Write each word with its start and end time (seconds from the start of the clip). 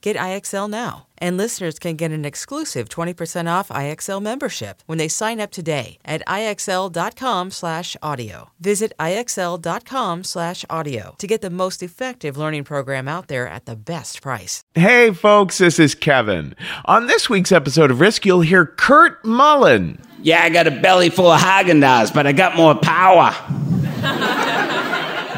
Get 0.00 0.16
IXL 0.16 0.70
now. 0.70 1.06
And 1.18 1.36
listeners 1.36 1.78
can 1.78 1.96
get 1.96 2.10
an 2.10 2.24
exclusive 2.24 2.88
20% 2.88 3.46
off 3.46 3.68
IXL 3.68 4.22
membership 4.22 4.82
when 4.86 4.96
they 4.96 5.08
sign 5.08 5.38
up 5.38 5.50
today 5.50 5.98
at 6.04 6.26
IXL.com 6.26 7.50
slash 7.50 7.96
audio. 8.02 8.50
Visit 8.58 8.94
IXL.com 8.98 10.24
slash 10.24 10.64
audio 10.70 11.14
to 11.18 11.26
get 11.26 11.42
the 11.42 11.50
most 11.50 11.82
effective 11.82 12.38
learning 12.38 12.64
program 12.64 13.06
out 13.06 13.28
there 13.28 13.46
at 13.46 13.66
the 13.66 13.76
best 13.76 14.22
price. 14.22 14.62
Hey, 14.74 15.12
folks, 15.12 15.58
this 15.58 15.78
is 15.78 15.94
Kevin. 15.94 16.54
On 16.86 17.06
this 17.06 17.28
week's 17.28 17.52
episode 17.52 17.90
of 17.90 18.00
Risk, 18.00 18.24
you'll 18.24 18.40
hear 18.40 18.64
Kurt 18.64 19.22
Mullen. 19.24 20.00
Yeah, 20.22 20.42
I 20.42 20.48
got 20.48 20.66
a 20.66 20.70
belly 20.70 21.10
full 21.10 21.30
of 21.30 21.40
Haagen 21.40 21.82
Dazs, 21.82 22.12
but 22.14 22.26
I 22.26 22.32
got 22.32 22.56
more 22.56 22.74
power. 22.74 23.34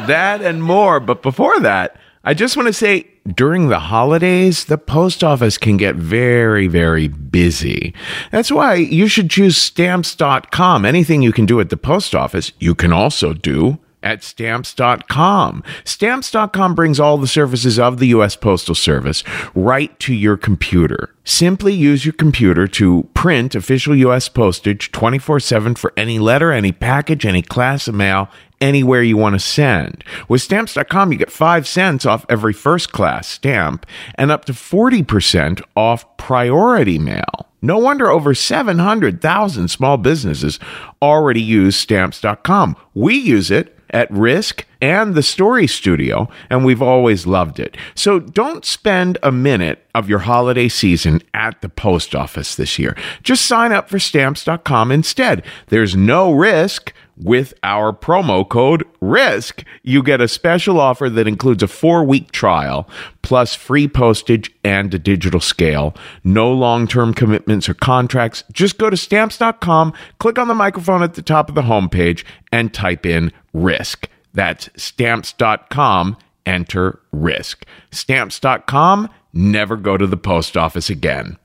That 0.07 0.41
and 0.41 0.61
more. 0.61 0.99
But 0.99 1.21
before 1.21 1.59
that, 1.61 1.95
I 2.25 2.33
just 2.33 2.55
want 2.55 2.67
to 2.67 2.73
say 2.73 3.07
during 3.27 3.67
the 3.67 3.79
holidays, 3.79 4.65
the 4.65 4.77
post 4.77 5.25
office 5.25 5.57
can 5.57 5.75
get 5.75 5.97
very, 5.97 6.67
very 6.67 7.09
busy. 7.09 7.93
That's 8.31 8.49
why 8.49 8.75
you 8.75 9.07
should 9.07 9.29
choose 9.29 9.57
stamps.com. 9.57 10.85
Anything 10.85 11.21
you 11.21 11.33
can 11.33 11.45
do 11.45 11.59
at 11.59 11.69
the 11.69 11.75
post 11.75 12.15
office, 12.15 12.53
you 12.59 12.75
can 12.75 12.93
also 12.93 13.33
do 13.33 13.79
at 14.01 14.23
stamps.com. 14.23 15.63
Stamps.com 15.83 16.75
brings 16.75 16.99
all 16.99 17.17
the 17.17 17.27
services 17.27 17.77
of 17.77 17.99
the 17.99 18.07
U.S. 18.07 18.37
Postal 18.37 18.75
Service 18.75 19.23
right 19.53 19.97
to 19.99 20.13
your 20.13 20.37
computer. 20.37 21.13
Simply 21.25 21.73
use 21.73 22.05
your 22.05 22.13
computer 22.13 22.67
to 22.67 23.09
print 23.13 23.55
official 23.55 23.95
U.S. 23.95 24.29
postage 24.29 24.91
24 24.91 25.41
7 25.41 25.75
for 25.75 25.91
any 25.97 26.19
letter, 26.19 26.51
any 26.53 26.71
package, 26.71 27.25
any 27.25 27.41
class 27.41 27.87
of 27.87 27.95
mail, 27.95 28.29
anywhere 28.63 29.03
you 29.03 29.17
want 29.17 29.35
to 29.35 29.39
send. 29.39 30.03
With 30.27 30.41
stamps.com, 30.41 31.11
you 31.11 31.17
get 31.17 31.31
5 31.31 31.67
cents 31.67 32.05
off 32.05 32.25
every 32.29 32.53
first 32.53 32.91
class 32.91 33.27
stamp 33.27 33.85
and 34.15 34.31
up 34.31 34.45
to 34.45 34.53
40% 34.53 35.61
off 35.75 36.17
priority 36.17 36.97
mail. 36.97 37.49
No 37.61 37.77
wonder 37.77 38.09
over 38.09 38.33
700,000 38.33 39.67
small 39.67 39.97
businesses 39.97 40.59
already 41.01 41.41
use 41.41 41.75
stamps.com. 41.75 42.75
We 42.93 43.15
use 43.15 43.51
it 43.51 43.77
at 43.89 44.11
Risk 44.11 44.65
and 44.81 45.13
the 45.13 45.23
Story 45.23 45.67
Studio, 45.67 46.27
and 46.49 46.65
we've 46.65 46.81
always 46.81 47.25
loved 47.27 47.59
it. 47.59 47.77
So 47.95 48.19
don't 48.19 48.65
spend 48.65 49.17
a 49.23 49.31
minute 49.31 49.85
of 49.95 50.09
your 50.09 50.19
holiday 50.19 50.67
season 50.67 51.21
at 51.33 51.61
the 51.61 51.69
post 51.69 52.15
office 52.15 52.55
this 52.55 52.79
year. 52.79 52.97
Just 53.21 53.45
sign 53.45 53.71
up 53.71 53.87
for 53.89 53.99
stamps.com 53.99 54.91
instead. 54.91 55.45
There's 55.67 55.95
no 55.95 56.31
risk. 56.31 56.91
With 57.15 57.53
our 57.61 57.93
promo 57.93 58.47
code 58.47 58.85
RISK, 58.99 59.63
you 59.83 60.01
get 60.01 60.19
a 60.19 60.27
special 60.27 60.79
offer 60.79 61.09
that 61.09 61.27
includes 61.27 61.61
a 61.61 61.67
four 61.67 62.03
week 62.03 62.31
trial, 62.31 62.89
plus 63.21 63.53
free 63.53 63.87
postage 63.87 64.51
and 64.63 64.91
a 64.93 64.99
digital 64.99 65.39
scale. 65.39 65.95
No 66.23 66.51
long 66.51 66.87
term 66.87 67.13
commitments 67.13 67.69
or 67.69 67.75
contracts. 67.75 68.43
Just 68.51 68.79
go 68.79 68.89
to 68.89 68.97
stamps.com, 68.97 69.93
click 70.17 70.39
on 70.39 70.47
the 70.47 70.55
microphone 70.55 71.03
at 71.03 71.13
the 71.13 71.21
top 71.21 71.49
of 71.49 71.55
the 71.55 71.61
homepage, 71.61 72.23
and 72.51 72.73
type 72.73 73.05
in 73.05 73.31
RISK. 73.53 74.07
That's 74.33 74.69
stamps.com, 74.75 76.17
enter 76.47 76.99
RISK. 77.13 77.63
Stamps.com, 77.91 79.09
never 79.33 79.77
go 79.77 79.97
to 79.97 80.07
the 80.07 80.17
post 80.17 80.57
office 80.57 80.89
again. 80.89 81.37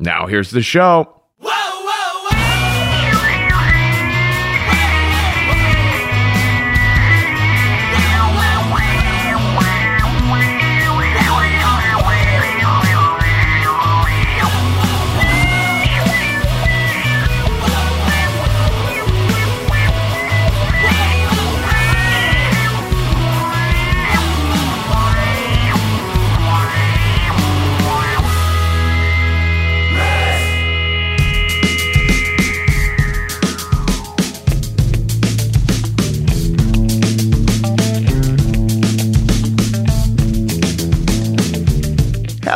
Now, 0.00 0.26
here's 0.26 0.50
the 0.50 0.62
show. 0.62 1.22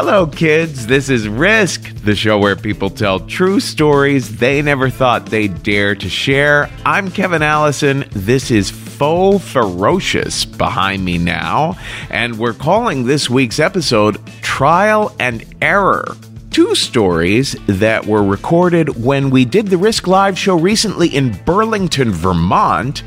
Hello, 0.00 0.28
kids. 0.28 0.86
This 0.86 1.10
is 1.10 1.28
Risk, 1.28 1.92
the 2.04 2.14
show 2.14 2.38
where 2.38 2.54
people 2.54 2.88
tell 2.88 3.18
true 3.18 3.58
stories 3.58 4.38
they 4.38 4.62
never 4.62 4.90
thought 4.90 5.26
they'd 5.26 5.64
dare 5.64 5.96
to 5.96 6.08
share. 6.08 6.70
I'm 6.86 7.10
Kevin 7.10 7.42
Allison. 7.42 8.04
This 8.12 8.52
is 8.52 8.70
Faux 8.70 9.44
Ferocious 9.44 10.44
behind 10.44 11.04
me 11.04 11.18
now, 11.18 11.76
and 12.10 12.38
we're 12.38 12.52
calling 12.52 13.06
this 13.06 13.28
week's 13.28 13.58
episode 13.58 14.24
Trial 14.40 15.12
and 15.18 15.44
Error. 15.60 16.16
Two 16.52 16.76
stories 16.76 17.56
that 17.66 18.06
were 18.06 18.22
recorded 18.22 19.02
when 19.04 19.30
we 19.30 19.44
did 19.44 19.66
the 19.66 19.78
Risk 19.78 20.06
Live 20.06 20.38
show 20.38 20.56
recently 20.56 21.08
in 21.08 21.36
Burlington, 21.44 22.12
Vermont, 22.12 23.02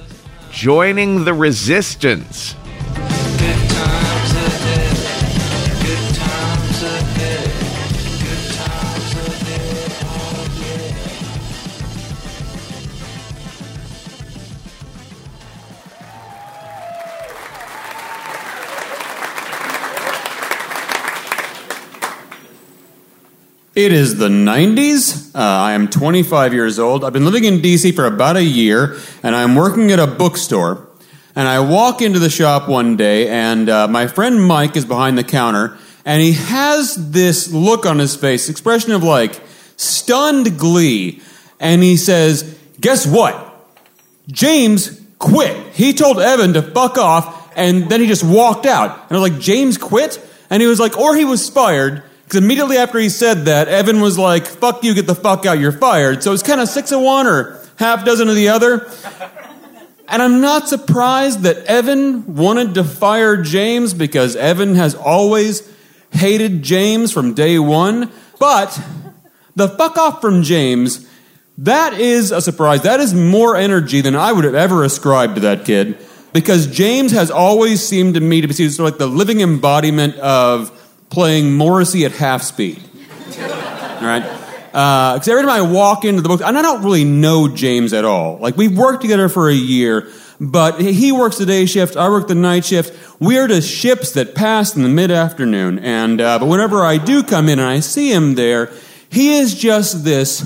Joining 0.50 1.26
the 1.26 1.34
Resistance. 1.34 2.56
It 23.78 23.94
is 23.94 24.18
the 24.18 24.28
90s. 24.28 25.36
Uh, 25.36 25.40
I 25.40 25.74
am 25.74 25.88
25 25.88 26.52
years 26.52 26.80
old. 26.80 27.04
I've 27.04 27.14
been 27.14 27.26
living 27.26 27.44
in 27.44 27.60
DC 27.60 27.94
for 27.94 28.08
about 28.08 28.36
a 28.36 28.44
year, 28.44 28.98
and 29.22 29.36
I'm 29.36 29.54
working 29.54 29.92
at 29.92 30.00
a 30.00 30.08
bookstore. 30.08 30.90
And 31.36 31.48
I 31.48 31.60
walk 31.60 32.02
into 32.02 32.18
the 32.18 32.32
shop 32.32 32.68
one 32.68 32.98
day, 32.98 33.30
and 33.30 33.70
uh, 33.70 33.88
my 33.88 34.08
friend 34.08 34.44
Mike 34.44 34.76
is 34.76 34.84
behind 34.84 35.16
the 35.16 35.24
counter, 35.24 35.78
and 36.06 36.24
he 36.24 36.32
has 36.32 37.12
this 37.12 37.54
look 37.54 37.86
on 37.86 38.00
his 38.00 38.16
face, 38.16 38.50
expression 38.50 38.94
of 38.94 39.04
like 39.04 39.40
stunned 39.76 40.58
glee. 40.58 41.22
And 41.60 41.84
he 41.84 41.98
says, 41.98 42.58
Guess 42.82 43.06
what? 43.06 43.64
James 44.28 45.00
quit. 45.20 45.56
He 45.76 45.94
told 45.94 46.18
Evan 46.18 46.54
to 46.54 46.64
fuck 46.64 46.98
off, 46.98 47.56
and 47.56 47.88
then 47.92 48.02
he 48.02 48.08
just 48.08 48.24
walked 48.24 48.66
out. 48.66 48.90
And 48.90 49.16
I 49.16 49.22
was 49.22 49.30
like, 49.30 49.40
James 49.40 49.78
quit? 49.78 50.20
And 50.50 50.64
he 50.64 50.68
was 50.68 50.80
like, 50.80 50.98
Or 50.98 51.16
he 51.16 51.26
was 51.26 51.48
fired. 51.48 52.02
Because 52.28 52.44
immediately 52.44 52.76
after 52.76 53.00
he 53.00 53.08
said 53.08 53.46
that, 53.46 53.70
Evan 53.70 54.02
was 54.02 54.20
like, 54.20 54.48
fuck 54.48 54.84
you, 54.84 54.94
get 54.94 55.08
the 55.08 55.16
fuck 55.16 55.46
out, 55.46 55.60
you're 55.60 55.72
fired. 55.72 56.22
So 56.24 56.34
it's 56.34 56.44
kind 56.44 56.60
of 56.60 56.68
six 56.68 56.92
of 56.92 57.00
one 57.00 57.26
or 57.26 57.58
half 57.78 58.04
dozen 58.04 58.28
of 58.28 58.36
the 58.36 58.50
other. 58.50 58.92
And 60.10 60.22
I'm 60.22 60.42
not 60.42 60.68
surprised 60.68 61.44
that 61.44 61.56
Evan 61.68 62.36
wanted 62.36 62.74
to 62.74 62.84
fire 62.84 63.42
James 63.42 63.94
because 63.94 64.36
Evan 64.36 64.76
has 64.76 64.94
always 64.94 65.74
hated 66.12 66.64
James 66.64 67.14
from 67.14 67.34
day 67.34 67.60
one. 67.60 68.12
But 68.40 68.78
the 69.56 69.70
fuck 69.70 69.98
off 69.98 70.20
from 70.20 70.44
James, 70.44 71.10
that 71.60 71.94
is 71.94 72.34
a 72.34 72.42
surprise. 72.42 72.82
That 72.82 73.00
is 73.00 73.14
more 73.14 73.56
energy 73.56 74.02
than 74.02 74.18
I 74.18 74.34
would 74.34 74.44
have 74.44 74.54
ever 74.54 74.84
ascribed 74.84 75.36
to 75.36 75.42
that 75.42 75.64
kid. 75.64 75.98
Because 76.34 76.68
James 76.68 77.14
has 77.14 77.32
always 77.32 77.82
seemed 77.82 78.16
to 78.16 78.20
me 78.20 78.42
to 78.42 78.50
be 78.50 78.54
sort 78.54 78.80
of 78.80 78.80
like 78.80 79.00
the 79.00 79.08
living 79.08 79.40
embodiment 79.40 80.18
of 80.18 80.74
playing 81.10 81.54
Morrissey 81.54 82.06
at 82.06 82.12
half 82.12 82.42
speed. 82.42 82.82
all 83.40 84.02
right? 84.02 84.24
Because 84.68 85.28
uh, 85.28 85.32
every 85.32 85.44
time 85.44 85.52
I 85.52 85.62
walk 85.62 86.06
into 86.06 86.22
the 86.22 86.30
book, 86.30 86.42
and 86.42 86.58
I 86.58 86.62
don't 86.62 86.84
really 86.84 87.04
know 87.04 87.48
James 87.48 87.94
at 87.94 88.06
all. 88.06 88.38
Like, 88.38 88.58
we've 88.58 88.78
worked 88.78 89.02
together 89.02 89.28
for 89.28 89.50
a 89.50 89.54
year, 89.54 90.12
but 90.40 90.80
he 90.80 91.12
works 91.12 91.40
the 91.40 91.48
day 91.48 91.66
shift, 91.66 91.96
I 91.96 92.10
work 92.10 92.28
the 92.28 92.36
night 92.36 92.66
shift. 92.66 92.94
We're 93.20 93.48
the 93.48 93.62
ships 93.62 94.12
that 94.12 94.36
pass 94.36 94.76
in 94.76 94.84
the 94.84 94.90
mid 94.90 95.10
afternoon. 95.10 95.80
And, 95.80 96.22
uh, 96.22 96.38
but 96.38 96.46
whenever 96.46 96.84
I 96.84 97.00
do 97.00 97.24
come 97.24 97.50
in 97.50 97.58
and 97.58 97.68
I 97.68 97.80
see 97.80 98.12
him 98.14 98.36
there, 98.36 98.72
he 99.10 99.40
is 99.40 99.56
just 99.56 100.04
this 100.04 100.42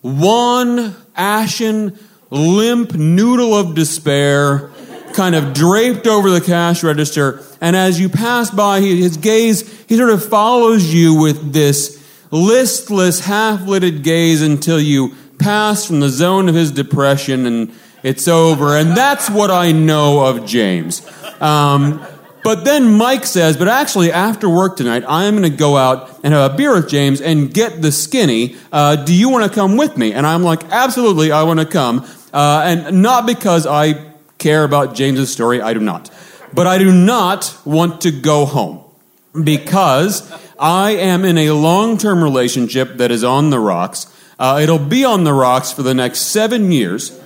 one 0.00 0.96
ashen, 1.14 1.96
limp 2.30 2.94
noodle 2.94 3.54
of 3.54 3.76
despair 3.76 4.71
kind 5.12 5.34
of 5.34 5.52
draped 5.52 6.06
over 6.06 6.30
the 6.30 6.40
cash 6.40 6.82
register. 6.82 7.42
And 7.60 7.76
as 7.76 8.00
you 8.00 8.08
pass 8.08 8.50
by, 8.50 8.80
his 8.80 9.16
gaze, 9.16 9.68
he 9.84 9.96
sort 9.96 10.10
of 10.10 10.24
follows 10.24 10.92
you 10.92 11.14
with 11.14 11.52
this 11.52 12.02
listless, 12.30 13.20
half 13.20 13.66
lidded 13.66 14.02
gaze 14.02 14.42
until 14.42 14.80
you 14.80 15.14
pass 15.38 15.86
from 15.86 16.00
the 16.00 16.08
zone 16.08 16.48
of 16.48 16.54
his 16.54 16.70
depression 16.70 17.46
and 17.46 17.72
it's 18.02 18.26
over. 18.26 18.76
And 18.76 18.96
that's 18.96 19.30
what 19.30 19.50
I 19.50 19.72
know 19.72 20.26
of 20.26 20.46
James. 20.46 21.06
Um, 21.40 22.04
but 22.42 22.64
then 22.64 22.96
Mike 22.96 23.24
says, 23.24 23.56
but 23.56 23.68
actually, 23.68 24.10
after 24.10 24.48
work 24.48 24.76
tonight, 24.76 25.04
I 25.06 25.24
am 25.24 25.36
going 25.36 25.48
to 25.48 25.56
go 25.56 25.76
out 25.76 26.20
and 26.24 26.34
have 26.34 26.52
a 26.52 26.56
beer 26.56 26.74
with 26.74 26.88
James 26.88 27.20
and 27.20 27.54
get 27.54 27.80
the 27.80 27.92
skinny. 27.92 28.56
Uh, 28.72 28.96
do 28.96 29.14
you 29.14 29.28
want 29.28 29.44
to 29.44 29.54
come 29.54 29.76
with 29.76 29.96
me? 29.96 30.12
And 30.12 30.26
I'm 30.26 30.42
like, 30.42 30.64
absolutely, 30.64 31.30
I 31.30 31.44
want 31.44 31.60
to 31.60 31.66
come. 31.66 32.04
Uh, 32.32 32.62
and 32.64 33.02
not 33.02 33.26
because 33.26 33.66
I 33.66 34.11
care 34.42 34.64
about 34.64 34.94
James's 34.94 35.32
story. 35.32 35.60
I 35.60 35.72
do 35.74 35.80
not. 35.80 36.10
But 36.52 36.66
I 36.66 36.78
do 36.78 36.92
not 36.92 37.56
want 37.64 38.02
to 38.02 38.10
go 38.10 38.44
home 38.44 38.84
because 39.42 40.30
I 40.58 40.90
am 40.90 41.24
in 41.24 41.38
a 41.38 41.52
long 41.52 41.96
term 41.96 42.22
relationship 42.22 42.96
that 42.98 43.10
is 43.10 43.24
on 43.24 43.50
the 43.50 43.58
rocks. 43.58 44.06
Uh, 44.38 44.60
it'll 44.62 44.78
be 44.78 45.04
on 45.04 45.24
the 45.24 45.32
rocks 45.32 45.72
for 45.72 45.82
the 45.82 45.94
next 45.94 46.20
seven 46.20 46.72
years. 46.72 47.18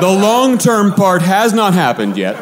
The 0.00 0.08
long 0.08 0.58
term 0.58 0.92
part 0.92 1.22
has 1.22 1.52
not 1.52 1.74
happened 1.74 2.16
yet. 2.16 2.36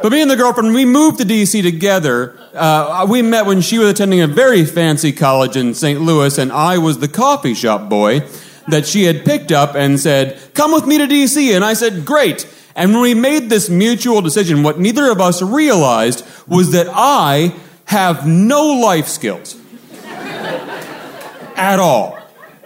But 0.00 0.12
me 0.12 0.22
and 0.22 0.30
the 0.30 0.36
girlfriend, 0.36 0.74
we 0.74 0.84
moved 0.84 1.18
to 1.18 1.24
DC 1.24 1.60
together. 1.62 2.38
Uh, 2.54 3.04
we 3.10 3.20
met 3.20 3.46
when 3.46 3.60
she 3.60 3.78
was 3.78 3.90
attending 3.90 4.20
a 4.20 4.28
very 4.28 4.64
fancy 4.64 5.10
college 5.10 5.56
in 5.56 5.74
St. 5.74 6.00
Louis, 6.00 6.38
and 6.38 6.52
I 6.52 6.78
was 6.78 7.00
the 7.00 7.08
coffee 7.08 7.54
shop 7.54 7.88
boy 7.88 8.20
that 8.70 8.86
she 8.86 9.04
had 9.04 9.24
picked 9.24 9.52
up 9.52 9.74
and 9.74 9.98
said, 9.98 10.40
Come 10.54 10.72
with 10.72 10.86
me 10.86 10.98
to 10.98 11.06
DC. 11.06 11.54
And 11.54 11.64
I 11.64 11.74
said, 11.74 12.04
Great. 12.04 12.46
And 12.74 12.92
when 12.92 13.02
we 13.02 13.14
made 13.14 13.50
this 13.50 13.68
mutual 13.68 14.22
decision, 14.22 14.62
what 14.62 14.78
neither 14.78 15.10
of 15.10 15.20
us 15.20 15.42
realized 15.42 16.24
was 16.46 16.72
that 16.72 16.86
I 16.90 17.54
have 17.86 18.26
no 18.26 18.74
life 18.74 19.08
skills 19.08 19.60
at 20.04 21.78
all. 21.80 22.18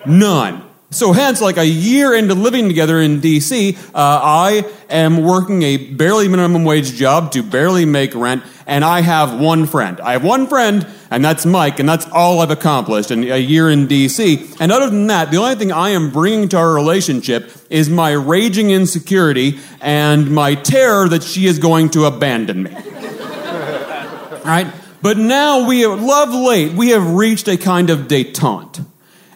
None. 0.04 0.68
So, 0.92 1.12
hence, 1.12 1.40
like 1.40 1.56
a 1.56 1.66
year 1.66 2.14
into 2.14 2.34
living 2.34 2.68
together 2.68 3.00
in 3.00 3.22
DC, 3.22 3.78
uh, 3.78 3.88
I 3.94 4.70
am 4.90 5.22
working 5.22 5.62
a 5.62 5.78
barely 5.78 6.28
minimum 6.28 6.66
wage 6.66 6.92
job 6.92 7.32
to 7.32 7.42
barely 7.42 7.86
make 7.86 8.14
rent, 8.14 8.42
and 8.66 8.84
I 8.84 9.00
have 9.00 9.40
one 9.40 9.66
friend. 9.66 9.98
I 10.02 10.12
have 10.12 10.22
one 10.22 10.46
friend, 10.46 10.86
and 11.12 11.22
that's 11.22 11.44
Mike, 11.44 11.78
and 11.78 11.86
that's 11.86 12.06
all 12.10 12.40
I've 12.40 12.50
accomplished 12.50 13.10
in 13.10 13.24
a 13.24 13.36
year 13.36 13.68
in 13.68 13.86
DC. 13.86 14.56
And 14.58 14.72
other 14.72 14.88
than 14.88 15.08
that, 15.08 15.30
the 15.30 15.36
only 15.36 15.56
thing 15.56 15.70
I 15.70 15.90
am 15.90 16.10
bringing 16.10 16.48
to 16.48 16.56
our 16.56 16.72
relationship 16.72 17.52
is 17.68 17.90
my 17.90 18.12
raging 18.12 18.70
insecurity 18.70 19.58
and 19.82 20.30
my 20.30 20.54
terror 20.54 21.08
that 21.10 21.22
she 21.22 21.46
is 21.46 21.58
going 21.58 21.90
to 21.90 22.06
abandon 22.06 22.62
me. 22.62 22.70
right? 24.44 24.72
But 25.02 25.18
now 25.18 25.66
we 25.66 25.80
have, 25.80 26.00
love 26.02 26.32
late, 26.32 26.72
we 26.72 26.88
have 26.90 27.12
reached 27.12 27.46
a 27.46 27.58
kind 27.58 27.90
of 27.90 28.08
detente. 28.08 28.82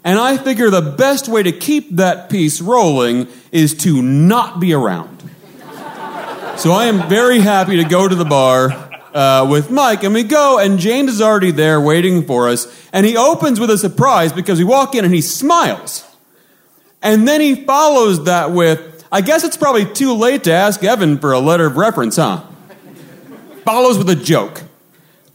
And 0.02 0.18
I 0.18 0.38
figure 0.38 0.71
the 0.71 0.80
best 0.80 1.28
way 1.28 1.42
to 1.42 1.52
keep 1.52 1.97
that 1.97 2.30
peace 2.30 2.62
rolling 2.62 3.28
is 3.52 3.75
to 3.78 4.00
not 4.00 4.61
be 4.61 4.73
around. 4.73 5.16
So 6.56 6.73
I 6.73 6.87
am 6.87 7.06
very 7.06 7.40
happy 7.40 7.76
to 7.76 7.85
go 7.85 8.09
to 8.09 8.14
the 8.14 8.25
bar 8.25 8.86
uh, 9.17 9.47
with 9.49 9.71
Mike, 9.71 10.05
and 10.05 10.13
we 10.13 10.23
go, 10.23 10.59
and 10.59 10.79
James 10.79 11.15
is 11.15 11.23
already 11.23 11.51
there 11.51 11.81
waiting 11.81 12.25
for 12.27 12.49
us. 12.49 12.67
And 12.93 13.07
he 13.07 13.17
opens 13.17 13.59
with 13.59 13.71
a 13.71 13.79
surprise 13.79 14.33
because 14.33 14.59
we 14.59 14.65
walk 14.65 14.95
in 14.95 15.05
and 15.05 15.15
he 15.15 15.23
smiles. 15.23 16.05
And 17.03 17.27
then 17.27 17.41
he 17.41 17.65
follows 17.65 18.25
that 18.25 18.53
with, 18.53 19.07
I 19.11 19.23
guess 19.23 19.43
it's 19.43 19.57
probably 19.57 19.87
too 19.87 20.13
late 20.13 20.45
to 20.45 20.53
ask 20.53 20.85
Evan 20.85 21.19
for 21.19 21.33
a 21.33 21.41
letter 21.41 21.67
of 21.67 21.77
reference, 21.77 22.17
huh? 22.17 22.45
follows 23.65 23.99
with 23.99 24.09
a 24.11 24.17
joke 24.17 24.63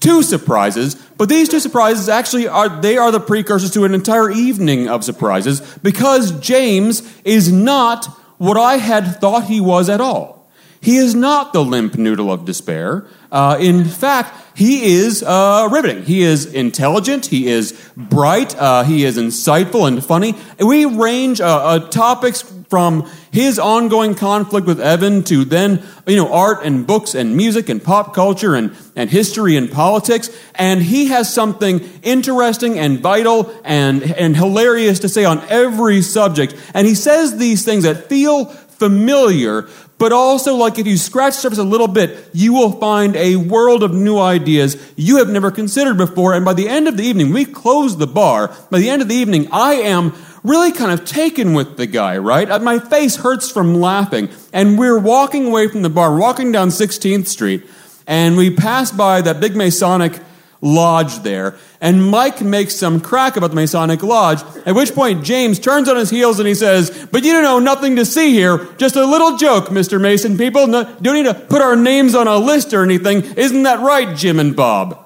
two 0.02 0.24
surprises, 0.24 0.96
but 1.18 1.30
these 1.30 1.48
two 1.48 1.60
surprises 1.60 2.10
actually 2.10 2.48
are 2.48 2.68
they 2.82 2.98
are 2.98 3.12
the 3.12 3.20
precursors 3.20 3.72
to 3.72 3.86
an 3.86 3.94
entire 3.94 4.30
evening 4.30 4.90
of 4.90 5.04
surprises 5.04 5.62
because 5.82 6.32
James 6.40 7.04
is 7.24 7.52
not 7.52 8.06
what 8.38 8.58
I 8.58 8.78
had 8.78 9.22
thought 9.22 9.44
he 9.44 9.62
was 9.62 9.88
at 9.88 10.02
all. 10.02 10.50
He 10.82 10.98
is 10.98 11.14
not 11.14 11.54
the 11.54 11.64
limp 11.64 11.96
noodle 11.96 12.32
of 12.32 12.44
despair. 12.44 13.06
Uh, 13.32 13.58
in 13.60 13.86
fact, 13.86 14.36
he 14.56 14.94
is 14.94 15.24
uh, 15.24 15.70
riveting. 15.72 16.04
He 16.04 16.22
is 16.22 16.46
intelligent. 16.46 17.28
He 17.28 17.48
is 17.48 17.72
bright. 17.96 18.56
Uh, 18.58 18.84
he 18.84 19.06
is 19.06 19.18
insightful 19.18 19.88
and 19.88 20.04
funny. 20.04 20.36
We 20.60 20.86
range 20.86 21.40
uh, 21.40 21.46
uh, 21.46 21.80
topics 21.90 22.42
from 22.70 23.10
his 23.32 23.60
ongoing 23.60 24.16
conflict 24.16 24.68
with 24.68 24.80
Evan 24.80 25.24
to 25.26 25.44
then, 25.46 25.84
you 26.08 26.16
know, 26.16 26.32
art 26.32 26.64
and 26.64 26.86
books 26.86 27.16
and 27.16 27.36
music 27.36 27.70
and 27.70 27.84
pop 27.84 28.14
culture 28.14 28.56
and, 28.56 28.76
and 28.96 29.10
history 29.10 29.56
and 29.56 29.72
politics. 29.72 30.30
And 30.56 30.82
he 30.82 31.08
has 31.08 31.34
something 31.34 31.80
interesting 32.02 32.78
and 32.80 33.00
vital 33.00 33.54
and, 33.64 34.04
and 34.04 34.36
hilarious 34.36 35.00
to 35.00 35.10
say 35.10 35.26
on 35.26 35.40
every 35.50 36.02
subject. 36.02 36.56
And 36.74 36.88
he 36.88 36.96
says 36.96 37.38
these 37.38 37.66
things 37.66 37.84
that 37.84 38.08
feel 38.08 38.46
familiar, 38.46 39.64
but 40.02 40.12
also 40.12 40.56
like 40.56 40.80
if 40.80 40.88
you 40.88 40.98
scratch 40.98 41.36
the 41.36 41.42
surface 41.42 41.60
a 41.60 41.64
little 41.64 41.88
bit, 41.88 42.32
you 42.34 42.54
will 42.54 42.72
find 42.72 43.16
a 43.16 43.36
world 43.36 43.84
of 43.84 43.94
new 43.94 44.18
ideas 44.18 44.76
you 44.96 45.18
have 45.18 45.30
never 45.30 45.52
considered 45.52 45.96
before. 45.96 46.34
And 46.34 46.44
by 46.44 46.56
the 46.56 46.68
end 46.68 46.88
of 46.88 46.98
the 46.98 47.04
evening, 47.04 47.32
we 47.32 47.46
close 47.46 47.96
the 47.96 48.08
bar. 48.08 48.48
By 48.72 48.80
the 48.80 48.90
end 48.90 49.04
of 49.04 49.10
the 49.10 49.14
evening, 49.14 49.48
I 49.52 49.74
am 49.74 50.16
really 50.44 50.72
kind 50.72 50.92
of 50.92 51.06
taken 51.06 51.54
with 51.54 51.78
the 51.78 51.86
guy, 51.86 52.18
right? 52.18 52.50
Uh, 52.50 52.58
my 52.58 52.80
face 52.80 53.18
hurts 53.18 53.52
from 53.52 53.76
laughing. 53.76 54.30
And 54.52 54.80
we're 54.80 54.98
walking 54.98 55.46
away 55.46 55.68
from 55.68 55.84
the 55.84 55.90
bar, 55.92 56.18
walking 56.18 56.52
down 56.52 56.70
16th 56.70 57.28
Street, 57.28 57.64
and 58.08 58.36
we 58.36 58.50
pass 58.50 58.92
by 58.92 59.22
that 59.22 59.40
big 59.40 59.56
Masonic 59.56 60.20
lodge 60.62 61.20
there. 61.20 61.56
And 61.82 62.06
Mike 62.06 62.42
makes 62.42 62.76
some 62.76 63.02
crack 63.02 63.36
about 63.36 63.50
the 63.50 63.56
Masonic 63.56 64.04
lodge, 64.04 64.42
at 64.66 64.76
which 64.76 64.94
point 64.94 65.24
James 65.24 65.60
turns 65.60 65.90
on 65.90 65.98
his 65.98 66.12
heels 66.12 66.40
and 66.40 66.48
he 66.48 66.54
says, 66.54 67.08
But 67.12 67.24
you 67.24 67.42
know, 67.42 67.60
nothing 67.60 67.96
to 67.96 68.06
see 68.06 68.32
here. 68.32 68.70
Just 68.78 68.96
a 68.96 69.06
little 69.06 69.38
joke, 69.38 69.66
Mr. 69.66 70.00
Mason 70.00 70.38
people. 70.38 70.68
No, 70.68 70.84
don't 71.02 71.16
need 71.16 71.26
to 71.26 71.34
put 71.34 71.62
our 71.62 71.76
names 71.76 72.14
on 72.16 72.28
a 72.28 72.38
list 72.38 72.74
or 72.74 72.84
anything. 72.84 73.24
Isn't 73.36 73.64
that 73.64 73.80
right, 73.80 74.16
Jim 74.16 74.40
and 74.40 74.56
Bob? 74.56 75.04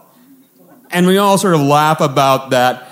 And 0.92 1.08
we 1.08 1.18
all 1.18 1.38
sort 1.38 1.56
of 1.56 1.62
laugh 1.62 2.02
about 2.02 2.52
that. 2.52 2.90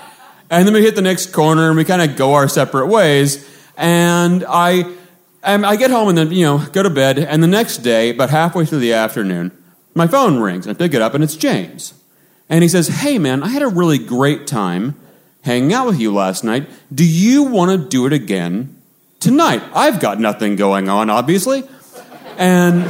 And 0.50 0.66
then 0.66 0.74
we 0.74 0.82
hit 0.82 0.94
the 0.94 1.02
next 1.02 1.32
corner 1.32 1.68
and 1.68 1.76
we 1.76 1.84
kind 1.84 2.02
of 2.02 2.16
go 2.16 2.34
our 2.34 2.48
separate 2.48 2.86
ways. 2.86 3.50
And 3.76 4.44
I, 4.48 4.94
um, 5.42 5.64
I 5.64 5.76
get 5.76 5.90
home 5.90 6.08
and 6.08 6.16
then, 6.16 6.30
you 6.30 6.44
know, 6.44 6.58
go 6.72 6.82
to 6.82 6.90
bed. 6.90 7.18
And 7.18 7.42
the 7.42 7.48
next 7.48 7.78
day, 7.78 8.10
about 8.10 8.30
halfway 8.30 8.64
through 8.64 8.80
the 8.80 8.92
afternoon, 8.92 9.52
my 9.94 10.06
phone 10.06 10.38
rings 10.38 10.66
and 10.66 10.76
I 10.76 10.78
pick 10.78 10.94
it 10.94 11.02
up 11.02 11.14
and 11.14 11.24
it's 11.24 11.36
James. 11.36 11.94
And 12.54 12.62
he 12.62 12.68
says, 12.68 12.86
Hey, 12.86 13.18
man, 13.18 13.42
I 13.42 13.48
had 13.48 13.62
a 13.62 13.66
really 13.66 13.98
great 13.98 14.46
time 14.46 14.94
hanging 15.42 15.72
out 15.72 15.88
with 15.88 15.98
you 15.98 16.14
last 16.14 16.44
night. 16.44 16.70
Do 16.94 17.04
you 17.04 17.42
want 17.42 17.72
to 17.72 17.88
do 17.88 18.06
it 18.06 18.12
again 18.12 18.80
tonight? 19.18 19.60
I've 19.74 19.98
got 19.98 20.20
nothing 20.20 20.54
going 20.54 20.88
on, 20.88 21.10
obviously. 21.10 21.64
And 22.36 22.84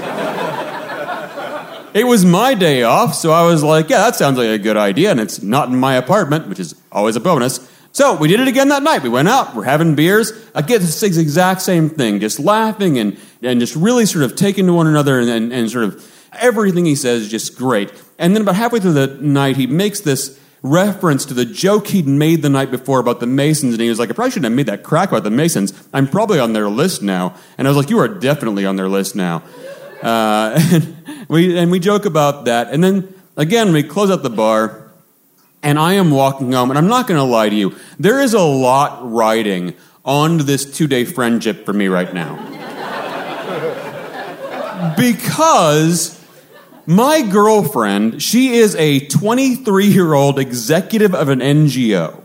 it 1.95 2.05
was 2.05 2.27
my 2.27 2.53
day 2.53 2.83
off, 2.83 3.15
so 3.15 3.33
I 3.33 3.47
was 3.47 3.63
like, 3.63 3.89
yeah, 3.89 4.03
that 4.03 4.17
sounds 4.17 4.37
like 4.37 4.49
a 4.49 4.59
good 4.59 4.77
idea, 4.77 5.11
and 5.11 5.19
it's 5.19 5.43
not 5.43 5.71
in 5.71 5.77
my 5.81 5.95
apartment, 5.95 6.47
which 6.49 6.61
is 6.61 6.75
always 6.93 7.17
a 7.17 7.21
bonus. 7.21 7.67
So 7.93 8.17
we 8.17 8.29
did 8.29 8.41
it 8.41 8.49
again 8.49 8.69
that 8.69 8.83
night. 8.83 9.03
We 9.03 9.09
went 9.09 9.29
out, 9.29 9.57
we're 9.57 9.65
having 9.65 9.95
beers. 9.95 10.31
Again, 10.55 10.83
it's 10.83 11.01
the 11.01 11.07
exact 11.07 11.63
same 11.63 11.89
thing, 11.89 12.21
just 12.21 12.39
laughing 12.39 12.99
and, 12.99 13.17
and 13.41 13.61
just 13.61 13.77
really 13.77 14.05
sort 14.05 14.25
of 14.25 14.37
taking 14.37 14.67
to 14.67 14.75
one 14.75 14.89
another 14.89 15.21
and, 15.21 15.31
and, 15.31 15.55
and 15.55 15.71
sort 15.71 15.85
of 15.85 16.29
everything 16.39 16.85
he 16.85 16.97
says 16.97 17.23
is 17.23 17.31
just 17.31 17.57
great. 17.57 17.91
And 18.19 18.35
then 18.35 18.43
about 18.43 18.57
halfway 18.57 18.81
through 18.81 18.93
the 18.93 19.07
night, 19.21 19.57
he 19.57 19.67
makes 19.67 20.01
this 20.01 20.39
reference 20.65 21.27
to 21.27 21.35
the 21.35 21.45
joke 21.45 21.89
he'd 21.89 22.07
made 22.07 22.41
the 22.41 22.49
night 22.49 22.71
before 22.71 22.99
about 22.99 23.21
the 23.21 23.27
Masons, 23.27 23.75
and 23.75 23.83
he 23.83 23.89
was 23.91 23.99
like, 23.99 24.09
I 24.09 24.15
probably 24.15 24.31
shouldn't 24.31 24.47
have 24.47 24.57
made 24.57 24.67
that 24.67 24.83
crack 24.83 25.11
about 25.11 25.23
the 25.23 25.31
Masons. 25.31 25.75
I'm 25.93 26.09
probably 26.09 26.41
on 26.41 26.55
their 26.55 26.71
list 26.71 27.03
now. 27.03 27.37
And 27.59 27.69
I 27.69 27.71
was 27.71 27.77
like, 27.77 27.91
You 27.91 27.99
are 27.99 28.09
definitely 28.09 28.65
on 28.65 28.77
their 28.77 28.89
list 28.89 29.15
now. 29.15 29.43
Uh, 30.03 30.59
and, 30.73 31.27
we, 31.29 31.57
and 31.59 31.71
we 31.71 31.79
joke 31.79 32.07
about 32.07 32.47
that. 32.47 32.73
And 32.73 32.83
then 32.83 33.15
again, 33.37 33.73
we 33.73 33.83
close 33.83 34.11
out 34.11 34.23
the 34.23 34.31
bar, 34.31 34.91
and 35.63 35.79
I 35.79 35.95
am 35.95 36.11
walking 36.11 36.53
home, 36.53 36.71
and 36.71 36.79
I'm 36.79 36.89
not 36.89 37.07
going 37.07 37.19
to 37.19 37.25
lie 37.25 37.51
to 37.51 37.55
you. 37.55 37.77
There 37.99 38.21
is 38.21 38.33
a 38.33 38.41
lot 38.41 39.11
riding 39.11 39.75
on 40.05 40.39
this 40.39 40.65
two 40.77 40.87
day 40.87 41.05
friendship 41.05 41.67
for 41.67 41.75
me 41.75 41.89
right 41.89 42.13
now. 42.13 42.53
because 44.97 46.24
my 46.87 47.23
girlfriend, 47.23 48.23
she 48.23 48.55
is 48.55 48.75
a 48.77 49.01
23 49.07 49.87
year 49.87 50.13
old 50.13 50.39
executive 50.39 51.15
of 51.15 51.29
an 51.29 51.41
NGO. 51.41 52.21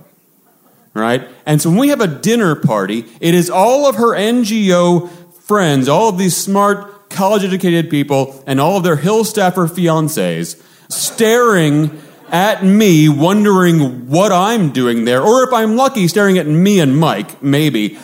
Right? 0.94 1.28
And 1.46 1.62
so 1.62 1.70
when 1.70 1.80
we 1.80 1.90
have 1.90 2.02
a 2.02 2.08
dinner 2.08 2.56
party, 2.56 3.06
it 3.22 3.34
is 3.34 3.50
all 3.50 3.88
of 3.88 3.96
her 3.96 4.16
NGO 4.16 5.10
friends, 5.44 5.88
all 5.88 6.10
of 6.10 6.18
these 6.18 6.36
smart 6.36 7.10
college 7.10 7.44
educated 7.44 7.90
people 7.90 8.44
and 8.46 8.60
all 8.60 8.78
of 8.78 8.84
their 8.84 8.96
Hill 8.96 9.24
Staffer 9.24 9.68
fiancés 9.68 10.62
staring 10.90 12.02
at 12.32 12.64
me, 12.64 13.10
wondering 13.10 14.08
what 14.08 14.32
I'm 14.32 14.72
doing 14.72 15.06
there, 15.06 15.22
or 15.22 15.44
if 15.44 15.54
I'm 15.54 15.76
lucky, 15.76 16.08
staring 16.08 16.38
at 16.38 16.48
me 16.48 16.80
and 16.80 16.98
Mike, 16.98 17.42
maybe. 17.42 17.98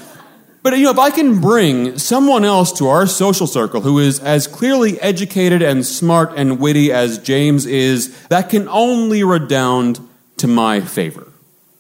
But 0.66 0.76
you 0.80 0.86
know, 0.86 0.90
if 0.90 0.98
I 0.98 1.12
can 1.12 1.42
bring 1.42 2.00
someone 2.00 2.44
else 2.44 2.72
to 2.80 2.88
our 2.88 3.06
social 3.06 3.46
circle 3.46 3.82
who 3.82 4.00
is 4.00 4.20
as 4.20 4.48
clearly 4.48 5.00
educated 5.00 5.62
and 5.62 5.86
smart 5.86 6.34
and 6.36 6.60
witty 6.60 6.92
as 6.92 7.20
James 7.20 7.68
is, 7.68 8.20
that 8.30 8.50
can 8.50 8.68
only 8.70 9.24
redound 9.24 10.00
to 10.38 10.48
my 10.48 10.82
favor, 10.82 11.32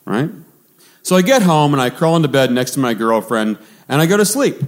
right? 0.06 0.30
So 1.01 1.15
I 1.15 1.24
get 1.24 1.42
home 1.42 1.74
and 1.74 1.82
I 1.82 1.89
crawl 1.89 2.15
into 2.15 2.27
bed 2.27 2.51
next 2.51 2.75
to 2.75 2.80
my 2.80 2.94
girlfriend 2.94 3.58
and 3.89 4.04
I 4.04 4.06
go 4.06 4.18
to 4.18 4.25
sleep. 4.25 4.62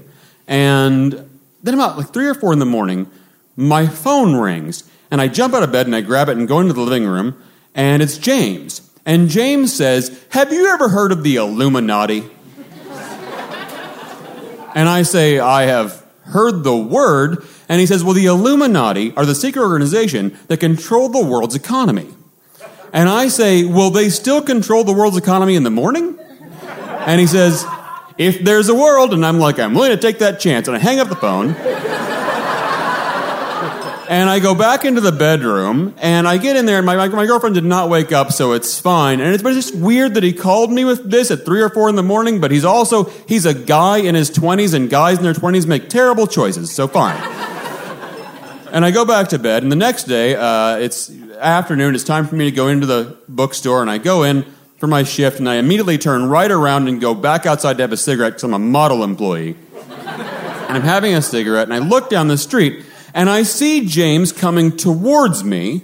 And 0.48 1.30
then 1.62 1.76
about 1.76 2.00
like 2.00 2.12
three 2.12 2.26
or 2.26 2.34
four 2.34 2.52
in 2.54 2.58
the 2.58 2.66
morning, 2.66 3.12
my 3.56 3.86
phone 3.86 4.34
rings, 4.36 4.84
and 5.12 5.22
I 5.22 5.28
jump 5.28 5.54
out 5.54 5.62
of 5.62 5.72
bed 5.72 5.86
and 5.86 5.96
I 5.96 6.02
grab 6.02 6.28
it 6.28 6.38
and 6.38 6.48
go 6.48 6.60
into 6.60 6.74
the 6.74 6.82
living 6.82 7.06
room, 7.06 7.40
and 7.76 8.02
it's 8.02 8.18
James. 8.18 8.82
And 9.06 9.30
James 9.30 9.76
says, 9.76 10.26
Have 10.32 10.52
you 10.52 10.70
ever 10.70 10.90
heard 10.90 11.12
of 11.12 11.22
the 11.22 11.36
Illuminati? 11.36 12.32
And 14.78 14.88
I 14.88 15.02
say, 15.02 15.40
I 15.40 15.64
have 15.64 16.06
heard 16.26 16.64
the 16.64 16.78
word. 16.78 17.44
And 17.68 17.82
he 17.82 17.88
says, 17.88 18.04
Well, 18.04 18.14
the 18.14 18.28
Illuminati 18.28 19.12
are 19.18 19.26
the 19.26 19.34
secret 19.34 19.64
organization 19.64 20.38
that 20.50 20.58
control 20.58 21.10
the 21.10 21.26
world's 21.26 21.56
economy. 21.56 22.08
And 22.94 23.10
I 23.10 23.30
say, 23.30 23.66
Will 23.66 23.90
they 23.90 24.10
still 24.10 24.40
control 24.40 24.84
the 24.84 24.94
world's 24.94 25.18
economy 25.18 25.56
in 25.56 25.64
the 25.64 25.72
morning? 25.72 26.20
And 27.08 27.20
he 27.20 27.26
says, 27.26 27.66
if 28.20 28.44
there's 28.44 28.70
a 28.70 28.76
world, 28.76 29.14
and 29.14 29.26
I'm 29.26 29.40
like, 29.40 29.58
I'm 29.58 29.74
willing 29.74 29.92
to 29.92 29.98
take 29.98 30.20
that 30.20 30.40
chance. 30.40 30.68
And 30.68 30.78
I 30.78 30.80
hang 30.80 31.00
up 31.00 31.10
the 31.10 31.16
phone. 31.16 31.56
And 34.10 34.30
I 34.30 34.40
go 34.40 34.56
back 34.56 34.86
into 34.86 35.02
the 35.02 35.12
bedroom, 35.12 35.94
and 35.98 36.28
I 36.28 36.38
get 36.38 36.56
in 36.56 36.66
there, 36.66 36.78
and 36.78 36.86
my, 36.86 36.96
my, 36.96 37.08
my, 37.08 37.26
girlfriend 37.26 37.56
did 37.56 37.64
not 37.64 37.90
wake 37.90 38.12
up, 38.12 38.32
so 38.32 38.54
it's 38.54 38.80
fine. 38.80 39.20
And 39.20 39.34
it's, 39.34 39.44
but 39.44 39.54
it's 39.54 39.70
just 39.70 39.80
weird 39.82 40.14
that 40.16 40.24
he 40.24 40.34
called 40.34 40.72
me 40.72 40.86
with 40.86 41.10
this 41.10 41.32
at 41.32 41.46
3 41.46 41.62
or 41.62 41.70
4 41.70 41.90
in 41.90 41.96
the 41.96 42.04
morning, 42.04 42.40
but 42.40 42.52
he's 42.52 42.66
also, 42.66 43.06
he's 43.28 43.46
a 43.46 43.54
guy 43.54 43.98
in 43.98 44.16
his 44.16 44.32
20s, 44.32 44.74
and 44.74 44.90
guys 44.90 45.18
in 45.18 45.24
their 45.24 45.34
20s 45.34 45.68
make 45.68 45.90
terrible 45.90 46.28
choices, 46.28 46.72
so 46.72 46.88
fine. 46.88 47.18
and 48.72 48.86
I 48.86 48.92
go 48.92 49.06
back 49.06 49.30
to 49.30 49.40
bed, 49.40 49.64
and 49.64 49.72
the 49.72 49.78
next 49.78 50.06
day, 50.06 50.36
uh, 50.36 50.78
it's 50.78 51.12
afternoon, 51.40 51.96
it's 51.96 52.04
time 52.04 52.28
for 52.28 52.36
me 52.36 52.46
to 52.46 52.56
go 52.56 52.68
into 52.68 52.86
the 52.86 53.18
bookstore, 53.28 53.82
and 53.82 53.90
I 53.92 53.98
go 53.98 54.24
in, 54.24 54.46
for 54.78 54.88
my 54.88 55.04
shift, 55.04 55.40
and 55.40 55.50
I 55.50 55.56
immediately 55.56 55.98
turn 55.98 56.26
right 56.26 56.52
around 56.52 56.88
and 56.88 57.02
go 57.02 57.16
back 57.16 57.46
outside 57.46 57.78
to 57.78 57.84
have 57.84 57.92
a 57.92 57.98
cigarette 57.98 58.34
because 58.34 58.44
I'm 58.44 58.54
a 58.54 58.60
model 58.60 59.04
employee. 59.04 59.58
and 59.90 60.78
I'm 60.78 60.84
having 60.84 61.16
a 61.16 61.22
cigarette, 61.22 61.68
and 61.68 61.74
I 61.74 61.80
look 61.80 62.10
down 62.10 62.28
the 62.28 62.38
street, 62.38 62.86
and 63.18 63.32
I 63.32 63.42
see 63.42 63.88
James 63.88 64.32
coming 64.32 64.78
towards 64.78 65.44
me. 65.44 65.82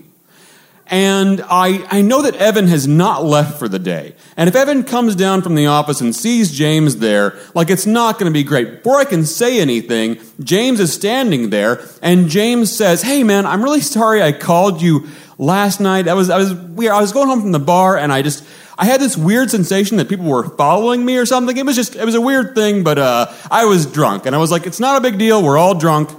And 0.85 1.41
I, 1.49 1.83
I 1.89 2.01
know 2.03 2.21
that 2.21 2.35
Evan 2.35 2.67
has 2.67 2.87
not 2.87 3.25
left 3.25 3.57
for 3.57 3.67
the 3.67 3.79
day. 3.79 4.13
And 4.37 4.47
if 4.47 4.55
Evan 4.55 4.83
comes 4.83 5.15
down 5.15 5.41
from 5.41 5.55
the 5.55 5.65
office 5.65 5.99
and 5.99 6.15
sees 6.15 6.51
James 6.51 6.97
there, 6.97 7.35
like 7.55 7.71
it's 7.71 7.87
not 7.87 8.19
going 8.19 8.31
to 8.31 8.33
be 8.33 8.43
great. 8.43 8.83
Before 8.83 8.99
I 8.99 9.05
can 9.05 9.25
say 9.25 9.59
anything, 9.59 10.19
James 10.41 10.79
is 10.79 10.93
standing 10.93 11.49
there, 11.49 11.83
and 12.03 12.29
James 12.29 12.71
says, 12.71 13.01
Hey 13.01 13.23
man, 13.23 13.47
I'm 13.47 13.63
really 13.63 13.81
sorry 13.81 14.21
I 14.21 14.31
called 14.31 14.83
you 14.83 15.07
last 15.39 15.79
night. 15.79 16.07
I 16.07 16.13
was, 16.13 16.29
I 16.29 16.37
was 16.37 16.53
weird. 16.53 16.93
I 16.93 17.01
was 17.01 17.13
going 17.13 17.29
home 17.29 17.41
from 17.41 17.51
the 17.51 17.59
bar, 17.59 17.97
and 17.97 18.13
I 18.13 18.21
just, 18.21 18.45
I 18.77 18.85
had 18.85 19.01
this 19.01 19.17
weird 19.17 19.49
sensation 19.49 19.97
that 19.97 20.07
people 20.07 20.25
were 20.25 20.49
following 20.49 21.03
me 21.03 21.17
or 21.17 21.25
something. 21.25 21.57
It 21.57 21.65
was 21.65 21.75
just, 21.75 21.95
it 21.95 22.05
was 22.05 22.13
a 22.13 22.21
weird 22.21 22.53
thing, 22.53 22.83
but 22.83 22.99
uh, 22.99 23.33
I 23.49 23.65
was 23.65 23.87
drunk. 23.87 24.27
And 24.27 24.35
I 24.35 24.37
was 24.37 24.51
like, 24.51 24.67
it's 24.67 24.79
not 24.79 24.97
a 24.97 25.01
big 25.01 25.17
deal. 25.17 25.41
We're 25.41 25.57
all 25.57 25.73
drunk. 25.73 26.11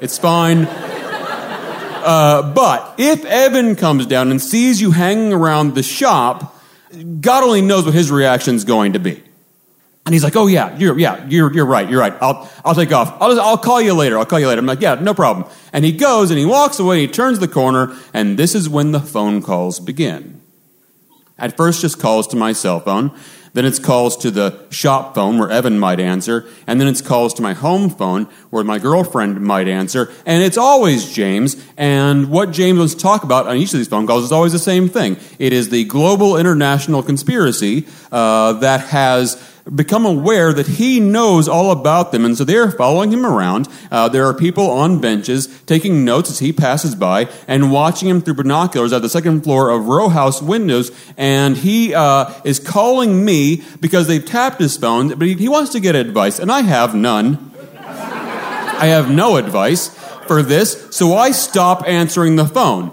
It's 0.00 0.18
fine. 0.18 0.66
Uh, 2.06 2.52
but 2.54 2.94
if 2.98 3.24
Evan 3.24 3.74
comes 3.74 4.06
down 4.06 4.30
and 4.30 4.40
sees 4.40 4.80
you 4.80 4.92
hanging 4.92 5.32
around 5.32 5.74
the 5.74 5.82
shop, 5.82 6.56
God 7.20 7.42
only 7.42 7.62
knows 7.62 7.84
what 7.84 7.94
his 7.94 8.10
reaction 8.10 8.54
is 8.54 8.64
going 8.64 8.92
to 8.92 9.00
be. 9.00 9.22
And 10.04 10.14
he's 10.14 10.22
like, 10.22 10.36
"Oh 10.36 10.46
yeah, 10.46 10.76
you're 10.78 10.96
yeah, 10.96 11.26
you're 11.26 11.52
you're 11.52 11.66
right, 11.66 11.90
you're 11.90 11.98
right. 11.98 12.14
I'll 12.20 12.48
I'll 12.64 12.76
take 12.76 12.92
off. 12.92 13.20
I'll 13.20 13.30
just, 13.30 13.40
I'll 13.44 13.58
call 13.58 13.80
you 13.80 13.92
later. 13.92 14.16
I'll 14.18 14.24
call 14.24 14.38
you 14.38 14.46
later." 14.46 14.60
I'm 14.60 14.66
like, 14.66 14.80
"Yeah, 14.80 14.94
no 14.94 15.14
problem." 15.14 15.50
And 15.72 15.84
he 15.84 15.90
goes 15.90 16.30
and 16.30 16.38
he 16.38 16.46
walks 16.46 16.78
away. 16.78 17.00
He 17.00 17.08
turns 17.08 17.40
the 17.40 17.48
corner, 17.48 17.92
and 18.14 18.38
this 18.38 18.54
is 18.54 18.68
when 18.68 18.92
the 18.92 19.00
phone 19.00 19.42
calls 19.42 19.80
begin. 19.80 20.40
At 21.38 21.56
first, 21.56 21.80
just 21.80 21.98
calls 21.98 22.28
to 22.28 22.36
my 22.36 22.52
cell 22.52 22.78
phone. 22.78 23.10
Then 23.56 23.64
it's 23.64 23.78
calls 23.78 24.18
to 24.18 24.30
the 24.30 24.66
shop 24.68 25.14
phone 25.14 25.38
where 25.38 25.50
Evan 25.50 25.78
might 25.78 25.98
answer. 25.98 26.46
And 26.66 26.78
then 26.78 26.88
it's 26.88 27.00
calls 27.00 27.32
to 27.34 27.42
my 27.42 27.54
home 27.54 27.88
phone 27.88 28.24
where 28.50 28.62
my 28.62 28.78
girlfriend 28.78 29.40
might 29.40 29.66
answer. 29.66 30.12
And 30.26 30.42
it's 30.42 30.58
always 30.58 31.10
James. 31.10 31.56
And 31.78 32.28
what 32.28 32.50
James 32.50 32.78
wants 32.78 32.94
to 32.94 33.00
talk 33.00 33.24
about 33.24 33.46
on 33.46 33.56
each 33.56 33.72
of 33.72 33.78
these 33.78 33.88
phone 33.88 34.06
calls 34.06 34.24
is 34.24 34.30
always 34.30 34.52
the 34.52 34.58
same 34.58 34.90
thing. 34.90 35.16
It 35.38 35.54
is 35.54 35.70
the 35.70 35.84
global 35.84 36.36
international 36.36 37.02
conspiracy 37.02 37.86
uh, 38.12 38.52
that 38.60 38.80
has 38.88 39.42
become 39.74 40.06
aware 40.06 40.52
that 40.52 40.66
he 40.66 41.00
knows 41.00 41.48
all 41.48 41.72
about 41.72 42.12
them, 42.12 42.24
and 42.24 42.36
so 42.36 42.44
they're 42.44 42.70
following 42.70 43.12
him 43.12 43.26
around. 43.26 43.68
Uh, 43.90 44.08
there 44.08 44.24
are 44.24 44.34
people 44.34 44.70
on 44.70 45.00
benches 45.00 45.48
taking 45.62 46.04
notes 46.04 46.30
as 46.30 46.38
he 46.38 46.52
passes 46.52 46.94
by 46.94 47.28
and 47.48 47.72
watching 47.72 48.08
him 48.08 48.20
through 48.20 48.34
binoculars 48.34 48.92
at 48.92 49.02
the 49.02 49.08
second 49.08 49.42
floor 49.42 49.70
of 49.70 49.86
row 49.86 50.08
house 50.08 50.40
windows, 50.40 50.92
and 51.16 51.56
he 51.56 51.94
uh, 51.94 52.32
is 52.44 52.60
calling 52.60 53.24
me 53.24 53.62
because 53.80 54.06
they've 54.06 54.24
tapped 54.24 54.60
his 54.60 54.76
phone, 54.76 55.08
but 55.08 55.26
he, 55.26 55.34
he 55.34 55.48
wants 55.48 55.72
to 55.72 55.80
get 55.80 55.96
advice, 55.96 56.38
and 56.38 56.52
I 56.52 56.60
have 56.60 56.94
none. 56.94 57.52
I 57.78 58.86
have 58.86 59.10
no 59.10 59.36
advice 59.36 59.88
for 60.26 60.42
this, 60.42 60.88
so 60.90 61.16
I 61.16 61.30
stop 61.30 61.82
answering 61.88 62.36
the 62.36 62.44
phone. 62.44 62.92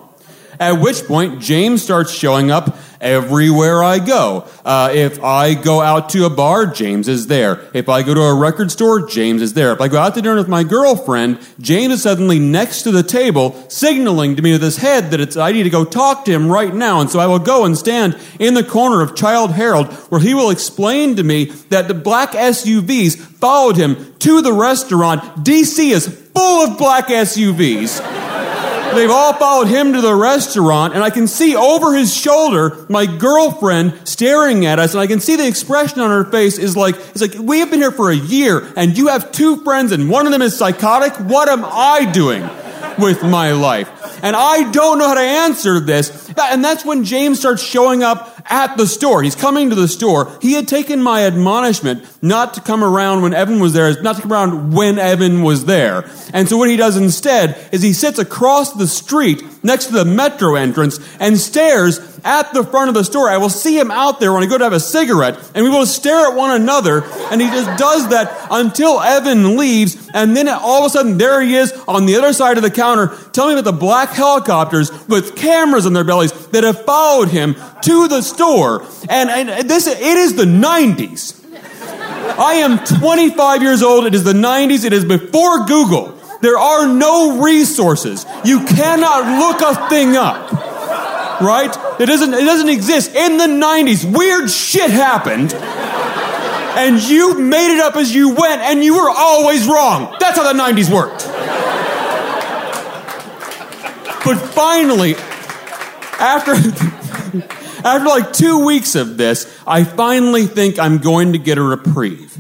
At 0.60 0.74
which 0.74 1.04
point, 1.06 1.42
James 1.42 1.84
starts 1.84 2.12
showing 2.12 2.52
up 2.52 2.78
everywhere 3.04 3.84
I 3.84 4.00
go. 4.00 4.48
Uh, 4.66 4.90
if 4.94 5.22
I 5.24 5.54
go 5.54 5.82
out 5.82 6.10
to 6.10 6.26
a 6.26 6.30
bar, 6.30 6.66
James 6.66 7.08
is 7.08 7.28
there. 7.28 7.70
If 7.74 7.90
I 7.90 8.02
go 8.02 8.14
to 8.14 8.22
a 8.22 8.34
record 8.34 8.72
store, 8.72 9.06
James 9.08 9.42
is 9.42 9.54
there. 9.54 9.74
If 9.74 9.82
I 9.82 9.90
go 9.90 10.00
out 10.00 10.16
to 10.16 10.22
dinner 10.22 10.38
with 10.38 10.48
my 10.48 10.64
girlfriend, 10.64 11.40
James 11.60 11.96
is 11.96 12.02
suddenly 12.02 12.40
next 12.40 12.84
to 12.84 12.92
the 12.92 13.04
table, 13.04 13.54
signaling 13.70 14.38
to 14.38 14.42
me 14.42 14.54
with 14.54 14.64
his 14.64 14.78
head 14.78 15.12
that 15.12 15.20
it's, 15.20 15.38
I 15.38 15.52
need 15.52 15.64
to 15.64 15.70
go 15.70 15.86
talk 15.86 16.26
to 16.26 16.32
him 16.32 16.50
right 16.50 16.74
now. 16.74 17.02
And 17.02 17.10
so 17.10 17.20
I 17.20 17.28
will 17.28 17.40
go 17.40 17.66
and 17.66 17.78
stand 17.78 18.18
in 18.40 18.54
the 18.54 18.64
corner 18.64 19.02
of 19.02 19.16
Childe 19.16 19.52
Harold 19.52 19.92
where 20.10 20.22
he 20.22 20.34
will 20.34 20.50
explain 20.50 21.18
to 21.18 21.24
me 21.24 21.46
that 21.70 21.88
the 21.88 21.94
black 21.94 22.32
SUVs 22.32 23.18
followed 23.18 23.76
him 23.76 24.14
to 24.20 24.42
the 24.42 24.54
restaurant. 24.54 25.22
DC 25.44 25.92
is 25.92 26.08
full 26.08 26.72
of 26.72 26.78
black 26.78 27.08
SUVs. 27.08 28.00
They've 28.94 29.10
all 29.10 29.34
followed 29.34 29.68
him 29.68 29.94
to 29.94 30.02
the 30.02 30.16
restaurant, 30.16 30.94
and 30.94 31.04
I 31.04 31.10
can 31.10 31.28
see 31.28 31.56
over 31.56 31.96
his 31.96 32.16
shoulder 32.16 32.86
my 32.90 33.06
girlfriend 33.06 34.08
staring 34.08 34.66
at 34.66 34.80
us, 34.80 34.94
and 34.94 35.02
I 35.02 35.08
can 35.08 35.20
see 35.20 35.36
the 35.36 35.48
expression 35.48 36.00
on 36.00 36.10
her 36.10 36.24
face 36.26 36.58
is 36.58 36.78
like, 36.78 36.96
it's 36.96 37.22
like, 37.22 37.34
we 37.38 37.60
have 37.60 37.70
been 37.70 37.82
here 37.82 37.92
for 37.92 38.12
a 38.12 38.16
year, 38.16 38.72
and 38.76 38.98
you 38.98 39.08
have 39.08 39.32
two 39.32 39.58
friends, 39.64 39.92
and 39.92 40.10
one 40.10 40.26
of 40.26 40.32
them 40.32 40.42
is 40.42 40.58
psychotic. 40.58 41.14
What 41.14 41.50
am 41.50 41.66
I 41.66 42.10
doing 42.12 42.44
with 42.98 43.24
my 43.24 43.52
life? 43.52 43.90
And 44.24 44.36
I 44.36 44.72
don't 44.72 45.00
know 45.00 45.08
how 45.08 45.16
to 45.16 45.20
answer 45.20 45.82
this. 45.82 46.32
And 46.40 46.64
that's 46.64 46.86
when 46.86 47.04
James 47.04 47.40
starts 47.40 47.62
showing 47.62 48.04
up 48.04 48.33
at 48.46 48.78
the 48.78 48.88
store. 48.88 49.24
He's 49.24 49.36
coming 49.36 49.70
to 49.70 49.76
the 49.76 49.88
store. 49.88 50.38
He 50.42 50.54
had 50.54 50.68
taken 50.68 51.02
my 51.02 51.26
admonishment 51.26 52.06
not 52.22 52.54
to 52.56 52.62
come 52.62 52.84
around 52.84 53.22
when 53.22 53.34
Evan 53.34 53.60
was 53.60 53.74
there, 53.74 54.02
not 54.02 54.16
to 54.18 54.22
come 54.22 54.34
around 54.34 54.74
when 54.74 55.00
Evan 55.00 55.44
was 55.44 55.66
there. 55.66 56.10
And 56.34 56.48
so 56.48 56.58
what 56.58 56.70
he 56.70 56.78
does 56.78 56.98
instead 56.98 57.70
is 57.72 57.82
he 57.82 57.94
sits 57.94 58.20
across 58.20 58.74
the 58.74 58.88
street 58.88 59.44
next 59.64 59.88
to 59.88 59.94
the 59.94 60.06
metro 60.06 60.56
entrance 60.56 61.00
and 61.20 61.38
stares 61.38 62.00
at 62.26 62.54
the 62.54 62.64
front 62.64 62.90
of 62.90 62.94
the 62.94 63.04
store. 63.04 63.30
I 63.30 63.38
will 63.38 63.50
see 63.50 63.78
him 63.78 63.92
out 63.92 64.20
there 64.20 64.32
when 64.32 64.44
I 64.44 64.46
go 64.46 64.58
to 64.58 64.64
have 64.64 64.74
a 64.74 64.80
cigarette, 64.80 65.38
and 65.54 65.64
we 65.64 65.70
will 65.70 65.86
stare 65.86 66.30
at 66.30 66.36
one 66.36 66.52
another, 66.52 67.04
and 67.32 67.42
he 67.42 67.48
just 67.48 67.78
does 67.78 68.10
that 68.10 68.48
until 68.50 69.02
Evan 69.02 69.58
leaves, 69.58 70.10
and 70.14 70.36
then 70.36 70.48
all 70.48 70.80
of 70.80 70.86
a 70.86 70.90
sudden, 70.90 71.18
there 71.18 71.42
he 71.42 71.56
is 71.56 71.74
on 71.88 72.06
the 72.06 72.16
other 72.16 72.34
side 72.34 72.58
of 72.58 72.64
the 72.64 72.72
counter 72.72 73.16
telling 73.32 73.56
me 73.56 73.60
about 73.60 73.72
the 73.72 73.78
black 73.78 74.10
helicopters 74.10 74.92
with 75.08 75.36
cameras 75.36 75.86
on 75.86 75.94
their 75.94 76.04
bellies 76.04 76.32
that 76.48 76.64
have 76.64 76.86
followed 76.86 77.30
him 77.30 77.56
to 77.82 78.08
the 78.08 78.22
store. 78.34 78.86
And, 79.10 79.30
and 79.30 79.70
this, 79.70 79.88
it 79.88 80.02
is 80.02 80.36
the 80.36 80.46
90s. 80.46 81.40
I 82.38 82.56
am 82.56 82.80
25 82.80 83.62
years 83.62 83.84
old. 83.84 84.06
It 84.06 84.16
is 84.16 84.24
the 84.24 84.34
90s. 84.34 84.86
It 84.86 84.94
is 84.94 85.06
before 85.06 85.66
Google. 85.66 86.20
There 86.42 86.58
are 86.58 86.88
no 86.88 87.42
resources. 87.42 88.26
You 88.44 88.66
cannot 88.66 89.40
look 89.40 89.62
a 89.62 89.90
thing 89.90 90.16
up 90.16 90.74
right? 91.42 91.76
It 92.00 92.06
doesn't, 92.06 92.34
it 92.34 92.46
doesn't 92.46 92.70
exist. 92.70 93.14
In 93.14 93.38
the 93.38 93.48
90s, 93.48 94.06
weird 94.18 94.50
shit 94.50 94.90
happened. 94.90 95.54
And 95.54 97.02
you 97.02 97.40
made 97.40 97.74
it 97.74 97.80
up 97.80 97.96
as 97.96 98.14
you 98.14 98.34
went, 98.34 98.62
and 98.62 98.84
you 98.84 98.96
were 98.96 99.10
always 99.10 99.68
wrong. 99.68 100.16
That's 100.20 100.38
how 100.38 100.52
the 100.52 100.60
90s 100.60 100.92
worked. 100.92 101.28
But 104.26 104.38
finally, 104.38 105.16
after, 106.20 106.54
after 107.86 108.08
like 108.08 108.34
two 108.34 108.66
weeks 108.66 108.96
of 108.96 109.18
this, 109.18 109.62
I 109.66 109.84
finally 109.84 110.46
think 110.46 110.80
I'm 110.80 110.98
going 110.98 111.34
to 111.34 111.40
get 111.40 111.58
a 111.58 111.64
reprieve. 111.64 112.38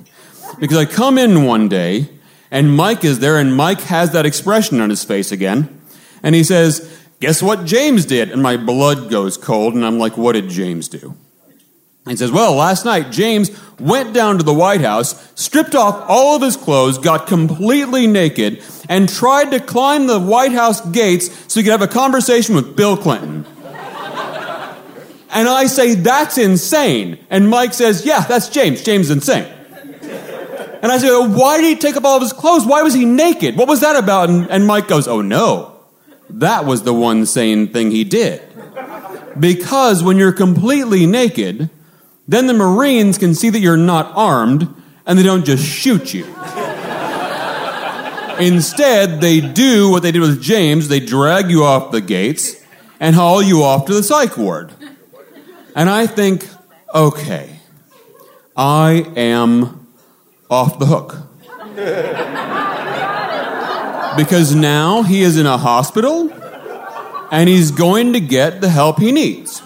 Because 0.59 0.77
I 0.77 0.85
come 0.85 1.17
in 1.17 1.45
one 1.45 1.67
day, 1.67 2.09
and 2.51 2.75
Mike 2.75 3.03
is 3.03 3.19
there, 3.19 3.37
and 3.37 3.55
Mike 3.55 3.81
has 3.81 4.11
that 4.11 4.25
expression 4.25 4.79
on 4.79 4.89
his 4.89 5.03
face 5.03 5.31
again. 5.31 5.81
And 6.21 6.35
he 6.35 6.43
says, 6.43 6.89
Guess 7.19 7.41
what 7.41 7.65
James 7.65 8.05
did? 8.05 8.31
And 8.31 8.43
my 8.43 8.57
blood 8.57 9.09
goes 9.09 9.37
cold, 9.37 9.73
and 9.75 9.85
I'm 9.85 9.97
like, 9.97 10.17
What 10.17 10.33
did 10.33 10.49
James 10.49 10.87
do? 10.87 11.15
He 12.07 12.17
says, 12.17 12.31
Well, 12.31 12.55
last 12.55 12.85
night 12.85 13.11
James 13.11 13.49
went 13.79 14.13
down 14.13 14.37
to 14.37 14.43
the 14.43 14.53
White 14.53 14.81
House, 14.81 15.31
stripped 15.35 15.73
off 15.73 16.05
all 16.09 16.35
of 16.35 16.41
his 16.41 16.57
clothes, 16.57 16.97
got 16.97 17.27
completely 17.27 18.07
naked, 18.07 18.61
and 18.89 19.07
tried 19.07 19.51
to 19.51 19.59
climb 19.59 20.07
the 20.07 20.19
White 20.19 20.51
House 20.51 20.81
gates 20.91 21.29
so 21.51 21.59
he 21.59 21.63
could 21.63 21.71
have 21.71 21.81
a 21.81 21.87
conversation 21.87 22.55
with 22.55 22.75
Bill 22.75 22.97
Clinton. 22.97 23.45
And 25.33 25.47
I 25.47 25.65
say, 25.65 25.95
That's 25.95 26.37
insane. 26.37 27.17
And 27.29 27.49
Mike 27.49 27.73
says, 27.73 28.05
Yeah, 28.05 28.21
that's 28.21 28.49
James. 28.49 28.83
James 28.83 29.09
is 29.09 29.11
insane. 29.11 29.51
And 30.81 30.91
I 30.91 30.97
say, 30.97 31.07
well, 31.07 31.29
Why 31.29 31.57
did 31.57 31.65
he 31.65 31.75
take 31.75 31.95
off 31.95 32.05
all 32.05 32.17
of 32.17 32.21
his 32.21 32.33
clothes? 32.33 32.65
Why 32.65 32.81
was 32.83 32.93
he 32.93 33.05
naked? 33.05 33.57
What 33.57 33.67
was 33.67 33.81
that 33.81 33.95
about? 33.95 34.29
And, 34.29 34.49
and 34.49 34.67
Mike 34.67 34.87
goes, 34.87 35.07
Oh 35.07 35.21
no. 35.21 35.79
That 36.29 36.65
was 36.65 36.83
the 36.83 36.93
one 36.93 37.25
sane 37.25 37.67
thing 37.67 37.91
he 37.91 38.03
did. 38.03 38.41
Because 39.39 40.03
when 40.03 40.17
you're 40.17 40.31
completely 40.31 41.05
naked, 41.05 41.69
then 42.27 42.47
the 42.47 42.53
Marines 42.53 43.17
can 43.17 43.35
see 43.35 43.49
that 43.49 43.59
you're 43.59 43.77
not 43.77 44.11
armed 44.15 44.67
and 45.05 45.19
they 45.19 45.23
don't 45.23 45.45
just 45.45 45.63
shoot 45.63 46.13
you. 46.13 46.25
Instead, 48.39 49.21
they 49.21 49.41
do 49.41 49.91
what 49.91 50.01
they 50.01 50.11
did 50.11 50.21
with 50.21 50.41
James 50.41 50.87
they 50.87 50.99
drag 50.99 51.49
you 51.49 51.63
off 51.63 51.91
the 51.91 52.01
gates 52.01 52.63
and 52.99 53.15
haul 53.15 53.41
you 53.41 53.63
off 53.63 53.85
to 53.85 53.93
the 53.93 54.01
psych 54.01 54.37
ward. 54.37 54.71
And 55.75 55.89
I 55.89 56.05
think, 56.07 56.47
okay, 56.93 57.59
I 58.55 59.11
am 59.15 59.87
off 60.49 60.77
the 60.77 60.85
hook. 60.85 61.17
Because 64.15 64.53
now 64.53 65.01
he 65.01 65.23
is 65.23 65.37
in 65.37 65.47
a 65.47 65.57
hospital 65.57 66.31
and 67.31 67.49
he's 67.49 67.71
going 67.71 68.13
to 68.13 68.19
get 68.19 68.61
the 68.61 68.69
help 68.69 68.99
he 68.99 69.11
needs. 69.11 69.63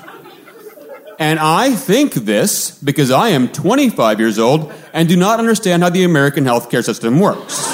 And 1.20 1.39
I 1.39 1.72
think 1.72 2.13
this 2.13 2.72
because 2.80 3.12
I 3.12 3.30
am 3.30 3.50
25 3.50 4.20
years 4.20 4.39
old 4.39 4.72
and 4.93 5.10
do 5.10 5.17
not 5.17 5.39
understand 5.39 5.84
how 5.84 5.89
the 5.89 6.06
American 6.06 6.46
healthcare 6.46 6.84
system 6.84 7.20
works. 7.20 7.74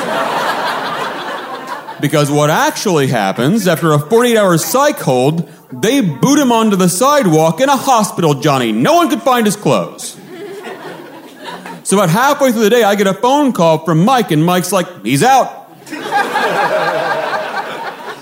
because 2.01 2.31
what 2.31 2.49
actually 2.49 3.07
happens 3.07 3.67
after 3.67 3.91
a 3.91 3.99
48 3.99 4.37
hour 4.37 4.57
psych 4.57 4.99
hold, 4.99 5.47
they 5.81 6.01
boot 6.01 6.39
him 6.39 6.51
onto 6.51 6.75
the 6.75 6.89
sidewalk 6.89 7.59
in 7.61 7.69
a 7.69 7.77
hospital, 7.77 8.35
Johnny. 8.35 8.71
No 8.71 8.95
one 8.95 9.09
could 9.09 9.21
find 9.21 9.45
his 9.45 9.55
clothes. 9.55 10.17
So 11.83 11.97
about 11.97 12.09
halfway 12.09 12.51
through 12.51 12.63
the 12.63 12.69
day, 12.69 12.83
I 12.83 12.95
get 12.95 13.07
a 13.07 13.13
phone 13.13 13.51
call 13.51 13.83
from 13.83 14.05
Mike, 14.05 14.31
and 14.31 14.43
Mike's 14.45 14.71
like, 14.71 14.87
he's 15.03 15.21
out. 15.21 15.67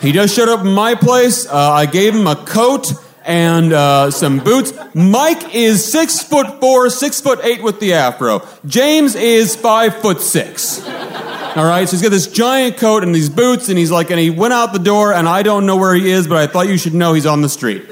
he 0.02 0.12
just 0.12 0.36
showed 0.36 0.50
up 0.50 0.62
in 0.62 0.74
my 0.74 0.96
place. 0.96 1.48
Uh, 1.48 1.72
I 1.72 1.86
gave 1.86 2.16
him 2.16 2.26
a 2.26 2.36
coat 2.36 2.92
and 3.24 3.72
uh, 3.72 4.10
some 4.10 4.40
boots. 4.40 4.74
Mike 4.96 5.54
is 5.54 5.90
six 5.90 6.24
foot 6.24 6.60
four, 6.60 6.90
six 6.90 7.22
foot 7.22 7.40
eight 7.44 7.62
with 7.62 7.80
the 7.80 7.94
afro. 7.94 8.42
James 8.66 9.16
is 9.16 9.56
five 9.56 10.02
foot 10.02 10.22
six. 10.22 10.82
All 11.54 11.66
right, 11.66 11.86
so 11.86 11.98
he's 11.98 12.02
got 12.02 12.12
this 12.12 12.28
giant 12.28 12.78
coat 12.78 13.04
and 13.04 13.14
these 13.14 13.30
boots, 13.30 13.68
and 13.68 13.78
he's 13.78 13.92
like, 13.92 14.10
and 14.10 14.18
he 14.18 14.30
went 14.30 14.54
out 14.54 14.72
the 14.72 14.80
door, 14.80 15.14
and 15.14 15.28
I 15.28 15.44
don't 15.44 15.66
know 15.66 15.76
where 15.76 15.94
he 15.94 16.10
is, 16.10 16.26
but 16.26 16.38
I 16.38 16.48
thought 16.48 16.70
you 16.70 16.78
should 16.78 16.94
know 16.94 17.12
he's 17.12 17.26
on 17.26 17.42
the 17.42 17.50
street. 17.50 17.86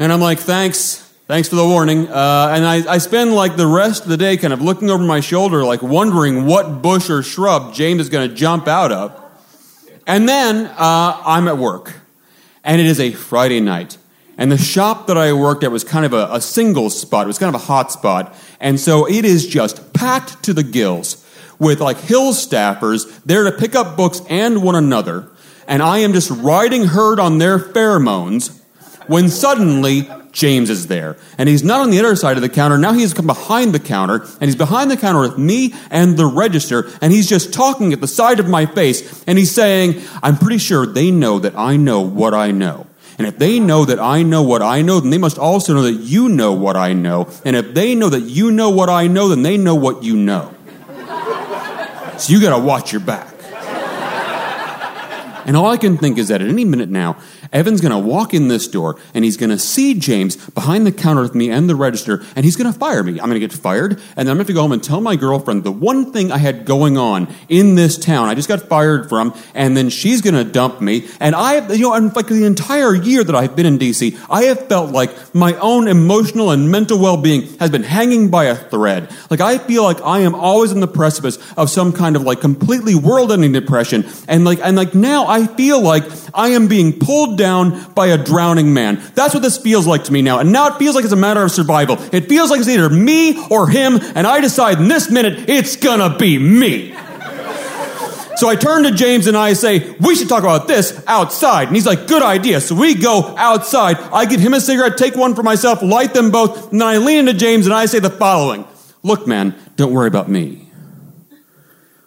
And 0.00 0.12
I'm 0.12 0.20
like, 0.20 0.40
thanks. 0.40 0.96
Thanks 1.28 1.48
for 1.48 1.54
the 1.54 1.64
warning. 1.64 2.08
Uh, 2.08 2.52
and 2.56 2.64
I, 2.66 2.94
I 2.94 2.98
spend 2.98 3.34
like 3.34 3.56
the 3.56 3.68
rest 3.68 4.02
of 4.02 4.08
the 4.08 4.16
day 4.16 4.36
kind 4.36 4.52
of 4.52 4.60
looking 4.60 4.90
over 4.90 5.04
my 5.04 5.20
shoulder, 5.20 5.62
like 5.62 5.80
wondering 5.80 6.44
what 6.44 6.82
bush 6.82 7.08
or 7.08 7.22
shrub 7.22 7.72
James 7.72 8.00
is 8.00 8.08
going 8.08 8.28
to 8.28 8.34
jump 8.34 8.66
out 8.66 8.90
of. 8.90 9.24
And 10.04 10.28
then 10.28 10.66
uh, 10.66 11.22
I'm 11.24 11.46
at 11.46 11.56
work, 11.56 12.00
and 12.64 12.80
it 12.80 12.86
is 12.88 12.98
a 12.98 13.12
Friday 13.12 13.60
night. 13.60 13.96
And 14.36 14.50
the 14.50 14.58
shop 14.58 15.06
that 15.06 15.16
I 15.16 15.32
worked 15.34 15.62
at 15.62 15.70
was 15.70 15.84
kind 15.84 16.04
of 16.04 16.12
a, 16.12 16.28
a 16.32 16.40
single 16.40 16.90
spot. 16.90 17.26
It 17.26 17.28
was 17.28 17.38
kind 17.38 17.54
of 17.54 17.60
a 17.60 17.64
hot 17.64 17.92
spot. 17.92 18.34
And 18.58 18.80
so 18.80 19.08
it 19.08 19.24
is 19.24 19.46
just 19.46 19.92
packed 19.92 20.42
to 20.42 20.52
the 20.52 20.64
gills 20.64 21.24
with 21.58 21.80
like 21.80 21.98
hill 21.98 22.32
staffers 22.32 23.22
there 23.24 23.44
to 23.44 23.52
pick 23.52 23.74
up 23.74 23.96
books 23.96 24.20
and 24.28 24.62
one 24.62 24.74
another. 24.74 25.28
And 25.66 25.82
I 25.82 25.98
am 25.98 26.12
just 26.12 26.30
riding 26.30 26.86
herd 26.86 27.20
on 27.20 27.38
their 27.38 27.58
pheromones 27.58 28.58
when 29.06 29.28
suddenly 29.28 30.08
James 30.32 30.70
is 30.70 30.86
there. 30.86 31.16
And 31.36 31.48
he's 31.48 31.64
not 31.64 31.80
on 31.80 31.90
the 31.90 31.98
other 31.98 32.14
side 32.16 32.36
of 32.36 32.42
the 32.42 32.48
counter. 32.48 32.78
Now 32.78 32.92
he's 32.92 33.12
come 33.12 33.26
behind 33.26 33.74
the 33.74 33.80
counter, 33.80 34.22
and 34.22 34.42
he's 34.42 34.56
behind 34.56 34.90
the 34.90 34.96
counter 34.96 35.20
with 35.20 35.38
me 35.38 35.74
and 35.90 36.16
the 36.16 36.26
register, 36.26 36.88
and 37.02 37.12
he's 37.12 37.28
just 37.28 37.52
talking 37.52 37.92
at 37.92 38.00
the 38.00 38.08
side 38.08 38.38
of 38.38 38.48
my 38.48 38.66
face, 38.66 39.24
and 39.26 39.38
he's 39.38 39.50
saying, 39.50 40.00
I'm 40.22 40.36
pretty 40.36 40.58
sure 40.58 40.86
they 40.86 41.10
know 41.10 41.38
that 41.40 41.56
I 41.56 41.76
know 41.76 42.00
what 42.00 42.34
I 42.34 42.50
know. 42.50 42.86
And 43.18 43.26
if 43.26 43.36
they 43.36 43.58
know 43.58 43.84
that 43.84 43.98
I 43.98 44.22
know 44.22 44.42
what 44.42 44.62
I 44.62 44.80
know, 44.80 45.00
then 45.00 45.10
they 45.10 45.18
must 45.18 45.38
also 45.38 45.74
know 45.74 45.82
that 45.82 45.94
you 45.94 46.28
know 46.28 46.52
what 46.52 46.76
I 46.76 46.92
know. 46.92 47.28
And 47.44 47.56
if 47.56 47.74
they 47.74 47.96
know 47.96 48.08
that 48.08 48.20
you 48.20 48.52
know 48.52 48.70
what 48.70 48.88
I 48.88 49.08
know, 49.08 49.28
then 49.28 49.42
they 49.42 49.56
know 49.56 49.74
what 49.74 50.04
you 50.04 50.16
know. 50.16 50.54
So 52.18 52.32
you 52.32 52.40
gotta 52.40 52.62
watch 52.62 52.92
your 52.92 53.00
back. 53.00 53.37
And 55.48 55.56
all 55.56 55.70
I 55.70 55.78
can 55.78 55.96
think 55.96 56.18
is 56.18 56.28
that 56.28 56.42
at 56.42 56.46
any 56.46 56.66
minute 56.66 56.90
now, 56.90 57.16
Evan's 57.54 57.80
going 57.80 57.92
to 57.92 57.98
walk 57.98 58.34
in 58.34 58.48
this 58.48 58.68
door 58.68 59.00
and 59.14 59.24
he's 59.24 59.38
going 59.38 59.48
to 59.48 59.58
see 59.58 59.94
James 59.94 60.36
behind 60.50 60.86
the 60.86 60.92
counter 60.92 61.22
with 61.22 61.34
me 61.34 61.50
and 61.50 61.70
the 61.70 61.74
register 61.74 62.22
and 62.36 62.44
he's 62.44 62.54
going 62.54 62.70
to 62.70 62.78
fire 62.78 63.02
me. 63.02 63.12
I'm 63.12 63.30
going 63.30 63.40
to 63.40 63.46
get 63.48 63.54
fired 63.54 63.92
and 63.92 64.28
then 64.28 64.28
I'm 64.28 64.36
going 64.36 64.36
to 64.36 64.40
have 64.40 64.46
to 64.48 64.52
go 64.52 64.60
home 64.60 64.72
and 64.72 64.84
tell 64.84 65.00
my 65.00 65.16
girlfriend 65.16 65.64
the 65.64 65.72
one 65.72 66.12
thing 66.12 66.30
I 66.30 66.36
had 66.36 66.66
going 66.66 66.98
on 66.98 67.34
in 67.48 67.76
this 67.76 67.96
town 67.96 68.28
I 68.28 68.34
just 68.34 68.46
got 68.46 68.60
fired 68.60 69.08
from 69.08 69.34
and 69.54 69.74
then 69.74 69.88
she's 69.88 70.20
going 70.20 70.34
to 70.34 70.44
dump 70.44 70.82
me. 70.82 71.08
And 71.18 71.34
I, 71.34 71.66
you 71.72 71.80
know, 71.80 71.94
and 71.94 72.14
like 72.14 72.26
the 72.26 72.44
entire 72.44 72.94
year 72.94 73.24
that 73.24 73.34
I've 73.34 73.56
been 73.56 73.64
in 73.64 73.78
DC, 73.78 74.20
I 74.28 74.42
have 74.44 74.68
felt 74.68 74.92
like 74.92 75.34
my 75.34 75.54
own 75.54 75.88
emotional 75.88 76.50
and 76.50 76.70
mental 76.70 77.00
well-being 77.00 77.56
has 77.56 77.70
been 77.70 77.84
hanging 77.84 78.28
by 78.28 78.44
a 78.44 78.54
thread. 78.54 79.10
Like 79.30 79.40
I 79.40 79.56
feel 79.56 79.82
like 79.82 80.02
I 80.02 80.18
am 80.18 80.34
always 80.34 80.72
in 80.72 80.80
the 80.80 80.86
precipice 80.86 81.38
of 81.56 81.70
some 81.70 81.94
kind 81.94 82.16
of 82.16 82.22
like 82.22 82.42
completely 82.42 82.94
world-ending 82.94 83.52
depression. 83.52 84.06
And 84.28 84.44
like, 84.44 84.58
and 84.62 84.76
like 84.76 84.94
now 84.94 85.24
I 85.26 85.37
feel 85.46 85.80
like 85.80 86.04
I 86.34 86.48
am 86.48 86.68
being 86.68 86.98
pulled 86.98 87.38
down 87.38 87.92
by 87.92 88.08
a 88.08 88.18
drowning 88.18 88.74
man. 88.74 89.02
That's 89.14 89.34
what 89.34 89.42
this 89.42 89.58
feels 89.58 89.86
like 89.86 90.04
to 90.04 90.12
me 90.12 90.22
now. 90.22 90.38
And 90.38 90.52
now 90.52 90.68
it 90.68 90.78
feels 90.78 90.94
like 90.94 91.04
it's 91.04 91.12
a 91.12 91.16
matter 91.16 91.42
of 91.42 91.50
survival. 91.50 91.96
It 92.12 92.28
feels 92.28 92.50
like 92.50 92.60
it's 92.60 92.68
either 92.68 92.90
me 92.90 93.46
or 93.48 93.68
him, 93.68 93.98
and 94.14 94.26
I 94.26 94.40
decide 94.40 94.78
in 94.78 94.88
this 94.88 95.10
minute 95.10 95.48
it's 95.48 95.76
gonna 95.76 96.16
be 96.16 96.38
me. 96.38 96.94
So 98.38 98.48
I 98.48 98.54
turn 98.54 98.84
to 98.84 98.92
James 98.92 99.26
and 99.26 99.36
I 99.36 99.54
say, 99.54 99.96
we 99.98 100.14
should 100.14 100.28
talk 100.28 100.44
about 100.44 100.68
this 100.68 101.02
outside. 101.08 101.66
And 101.66 101.76
he's 101.76 101.86
like, 101.86 102.06
good 102.06 102.22
idea. 102.22 102.60
So 102.60 102.76
we 102.76 102.94
go 102.94 103.34
outside. 103.36 103.96
I 103.96 104.26
give 104.26 104.38
him 104.38 104.54
a 104.54 104.60
cigarette, 104.60 104.96
take 104.96 105.16
one 105.16 105.34
for 105.34 105.42
myself, 105.42 105.82
light 105.82 106.14
them 106.14 106.30
both, 106.30 106.70
and 106.70 106.80
then 106.80 106.86
I 106.86 106.98
lean 106.98 107.18
into 107.18 107.34
James 107.34 107.66
and 107.66 107.74
I 107.74 107.86
say 107.86 107.98
the 107.98 108.10
following. 108.10 108.64
Look, 109.02 109.26
man, 109.26 109.56
don't 109.74 109.92
worry 109.92 110.06
about 110.06 110.28
me. 110.28 110.70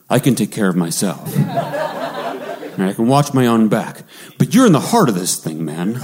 I 0.10 0.20
can 0.20 0.36
take 0.36 0.52
care 0.52 0.70
of 0.70 0.78
myself. 0.78 1.36
And 2.82 2.90
I 2.90 2.94
can 2.94 3.08
watch 3.08 3.32
my 3.32 3.46
own 3.46 3.68
back. 3.68 4.02
But 4.40 4.56
you're 4.56 4.66
in 4.66 4.72
the 4.72 4.80
heart 4.80 5.08
of 5.08 5.14
this 5.14 5.38
thing, 5.38 5.64
man. 5.64 5.98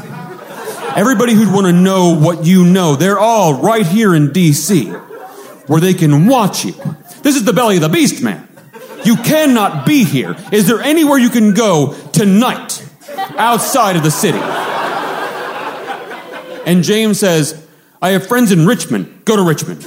Everybody 0.95 1.33
who'd 1.33 1.51
want 1.51 1.65
to 1.65 1.73
know 1.73 2.15
what 2.15 2.45
you 2.45 2.65
know, 2.65 2.95
they're 2.95 3.17
all 3.17 3.55
right 3.55 3.83
here 3.83 4.13
in 4.13 4.27
DC, 4.27 4.93
where 5.67 5.81
they 5.81 5.95
can 5.95 6.27
watch 6.27 6.65
you. 6.65 6.73
This 7.23 7.35
is 7.35 7.45
the 7.45 7.53
belly 7.53 7.77
of 7.77 7.81
the 7.81 7.89
beast, 7.89 8.21
man. 8.21 8.47
You 9.03 9.15
cannot 9.15 9.87
be 9.87 10.03
here. 10.03 10.35
Is 10.51 10.67
there 10.67 10.79
anywhere 10.79 11.17
you 11.17 11.29
can 11.29 11.55
go 11.55 11.95
tonight 12.13 12.87
outside 13.37 13.95
of 13.95 14.03
the 14.03 14.11
city? 14.11 14.37
And 16.67 16.83
James 16.83 17.19
says, 17.19 17.59
I 18.03 18.09
have 18.09 18.27
friends 18.27 18.51
in 18.51 18.67
Richmond. 18.67 19.25
Go 19.25 19.35
to 19.35 19.41
Richmond. 19.41 19.81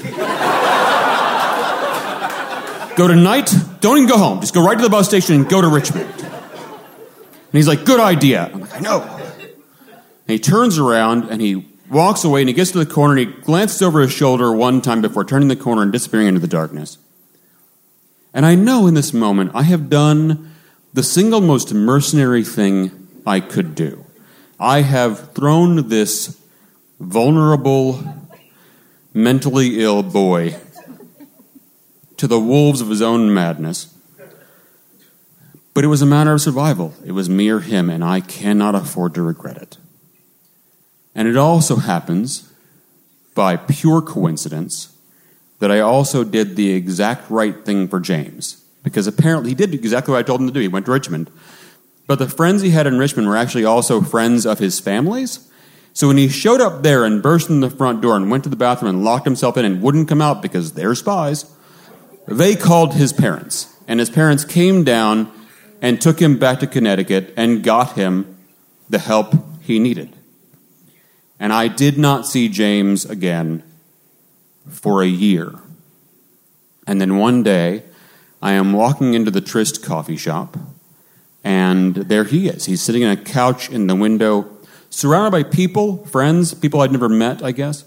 go 2.96 3.07
tonight. 3.07 3.55
Don't 3.79 3.98
even 3.98 4.09
go 4.09 4.18
home. 4.18 4.40
Just 4.40 4.55
go 4.55 4.64
right 4.64 4.76
to 4.76 4.83
the 4.83 4.90
bus 4.90 5.07
station 5.07 5.37
and 5.37 5.48
go 5.48 5.61
to 5.61 5.68
Richmond. 5.68 6.30
And 7.53 7.59
he's 7.59 7.69
like, 7.69 7.85
Good 7.85 8.01
idea. 8.01 8.51
I'm 8.53 8.61
like, 8.61 8.75
I 8.75 8.79
know. 8.79 9.03
And 9.03 10.29
he 10.29 10.39
turns 10.39 10.79
around 10.79 11.25
and 11.25 11.43
he 11.43 11.67
walks 11.91 12.23
away 12.23 12.41
and 12.43 12.49
he 12.49 12.55
gets 12.55 12.71
to 12.71 12.79
the 12.79 12.87
corner 12.87 13.19
and 13.19 13.29
he 13.29 13.41
glances 13.43 13.83
over 13.83 14.01
his 14.01 14.13
shoulder 14.13 14.53
one 14.53 14.81
time 14.81 15.03
before 15.03 15.25
turning 15.25 15.49
the 15.49 15.57
corner 15.57 15.83
and 15.83 15.91
disappearing 15.91 16.29
into 16.29 16.41
the 16.41 16.47
darkness. 16.47 16.99
And 18.33 18.47
I 18.47 18.55
know 18.55 18.87
in 18.87 18.95
this 18.95 19.13
moment 19.13 19.51
I 19.55 19.65
have 19.65 19.91
done 19.91 20.53
the 20.93 21.03
single 21.03 21.41
most 21.41 21.75
mercenary 21.75 22.45
thing 22.45 23.09
I 23.27 23.41
could 23.41 23.75
do. 23.75 24.05
I 24.59 24.83
have 24.83 25.33
thrown 25.33 25.89
this 25.89 26.41
vulnerable, 27.01 28.05
mentally 29.13 29.83
ill 29.83 30.03
boy 30.03 30.57
to 32.19 32.27
the 32.29 32.39
wolves 32.39 32.81
of 32.81 32.89
his 32.89 33.03
own 33.03 33.33
madness. 33.33 33.89
But 35.72 35.85
it 35.85 35.88
was 35.88 36.02
a 36.02 36.06
matter 36.06 36.33
of 36.33 36.40
survival. 36.40 36.94
It 37.04 37.12
was 37.12 37.28
me 37.28 37.48
or 37.48 37.61
him, 37.61 37.90
and 37.90 38.02
I 38.02 38.20
cannot 38.20 38.74
afford 38.74 39.14
to 39.14 39.22
regret 39.22 39.56
it. 39.56 39.76
And 41.14 41.28
it 41.28 41.37
also 41.37 41.76
happens, 41.76 42.52
by 43.35 43.56
pure 43.56 44.02
coincidence, 44.02 44.96
that 45.61 45.70
I 45.70 45.80
also 45.80 46.24
did 46.24 46.56
the 46.56 46.72
exact 46.72 47.30
right 47.30 47.64
thing 47.64 47.87
for 47.88 48.00
James. 48.00 48.64
Because 48.83 49.06
apparently 49.06 49.50
he 49.50 49.54
did 49.54 49.74
exactly 49.74 50.12
what 50.12 50.18
I 50.18 50.22
told 50.22 50.40
him 50.40 50.46
to 50.46 50.52
do. 50.52 50.61
He 50.61 50.68
went 50.68 50.87
to 50.87 50.92
Richmond. 50.92 51.30
But 52.06 52.18
the 52.18 52.28
friends 52.28 52.62
he 52.62 52.70
had 52.70 52.87
in 52.87 52.98
Richmond 52.98 53.28
were 53.28 53.37
actually 53.37 53.64
also 53.64 54.00
friends 54.00 54.46
of 54.46 54.59
his 54.59 54.80
family's. 54.80 55.48
So 55.92 56.09
when 56.09 56.16
he 56.16 56.28
showed 56.28 56.61
up 56.61 56.83
there 56.83 57.04
and 57.04 57.22
burst 57.22 57.50
in 57.50 57.61
the 57.61 57.70
front 57.70 58.00
door 58.00 58.16
and 58.16 58.30
went 58.30 58.44
to 58.44 58.50
the 58.50 58.56
bathroom 58.56 58.94
and 58.94 59.04
locked 59.04 59.26
himself 59.26 59.56
in 59.56 59.64
and 59.64 59.83
wouldn't 59.83 60.09
come 60.09 60.22
out 60.22 60.40
because 60.40 60.72
they're 60.72 60.94
spies, 60.94 61.44
they 62.26 62.56
called 62.56 62.94
his 62.94 63.12
parents. 63.12 63.76
And 63.87 64.00
his 64.00 64.11
parents 64.11 64.44
came 64.44 64.83
down 64.83 65.30
and 65.81 66.01
took 66.01 66.21
him 66.21 66.38
back 66.38 66.61
to 66.61 66.66
Connecticut 66.66 67.33
and 67.37 67.62
got 67.62 67.93
him 67.93 68.37
the 68.88 68.99
help 68.99 69.35
he 69.62 69.79
needed. 69.79 70.14
And 71.38 71.53
I 71.53 71.69
did 71.69 71.97
not 71.97 72.27
see 72.27 72.49
James 72.49 73.05
again 73.05 73.62
for 74.69 75.03
a 75.03 75.07
year. 75.07 75.55
And 76.87 77.01
then 77.01 77.16
one 77.16 77.43
day, 77.43 77.85
I 78.43 78.53
am 78.53 78.73
walking 78.73 79.14
into 79.14 79.31
the 79.31 79.40
Tryst 79.40 79.83
coffee 79.83 80.16
shop, 80.16 80.57
and 81.45 81.95
there 81.95 82.25
he 82.25 82.49
is. 82.49 82.66
He's 82.66 82.83
sitting 82.83 83.05
on 83.05 83.11
a 83.11 83.16
couch 83.16 83.71
in 83.71 83.87
the 83.87 83.95
window, 83.95 84.51
surrounded 84.88 85.31
by 85.31 85.43
people, 85.43 86.05
friends, 86.07 86.53
people 86.55 86.81
I'd 86.81 86.93
never 86.93 87.09
met, 87.09 87.43
I 87.43 87.53
guess. 87.53 87.85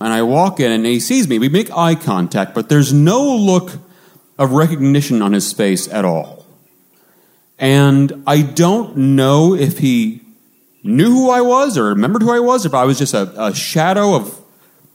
And 0.00 0.12
I 0.12 0.22
walk 0.22 0.60
in, 0.60 0.70
and 0.70 0.84
he 0.84 1.00
sees 1.00 1.26
me. 1.28 1.38
We 1.38 1.48
make 1.48 1.74
eye 1.76 1.94
contact, 1.94 2.54
but 2.54 2.68
there's 2.68 2.92
no 2.92 3.22
look 3.22 3.72
of 4.38 4.52
recognition 4.52 5.22
on 5.22 5.32
his 5.32 5.52
face 5.52 5.88
at 5.88 6.04
all. 6.04 6.43
And 7.58 8.24
I 8.26 8.42
don't 8.42 8.96
know 8.96 9.54
if 9.54 9.78
he 9.78 10.20
knew 10.82 11.10
who 11.10 11.30
I 11.30 11.40
was 11.40 11.78
or 11.78 11.84
remembered 11.84 12.22
who 12.22 12.32
I 12.32 12.40
was, 12.40 12.66
if 12.66 12.74
I 12.74 12.84
was 12.84 12.98
just 12.98 13.14
a, 13.14 13.32
a 13.42 13.54
shadow 13.54 14.14
of 14.14 14.40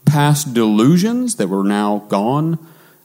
past 0.04 0.54
delusions 0.54 1.36
that 1.36 1.48
were 1.48 1.64
now 1.64 2.04
gone 2.08 2.58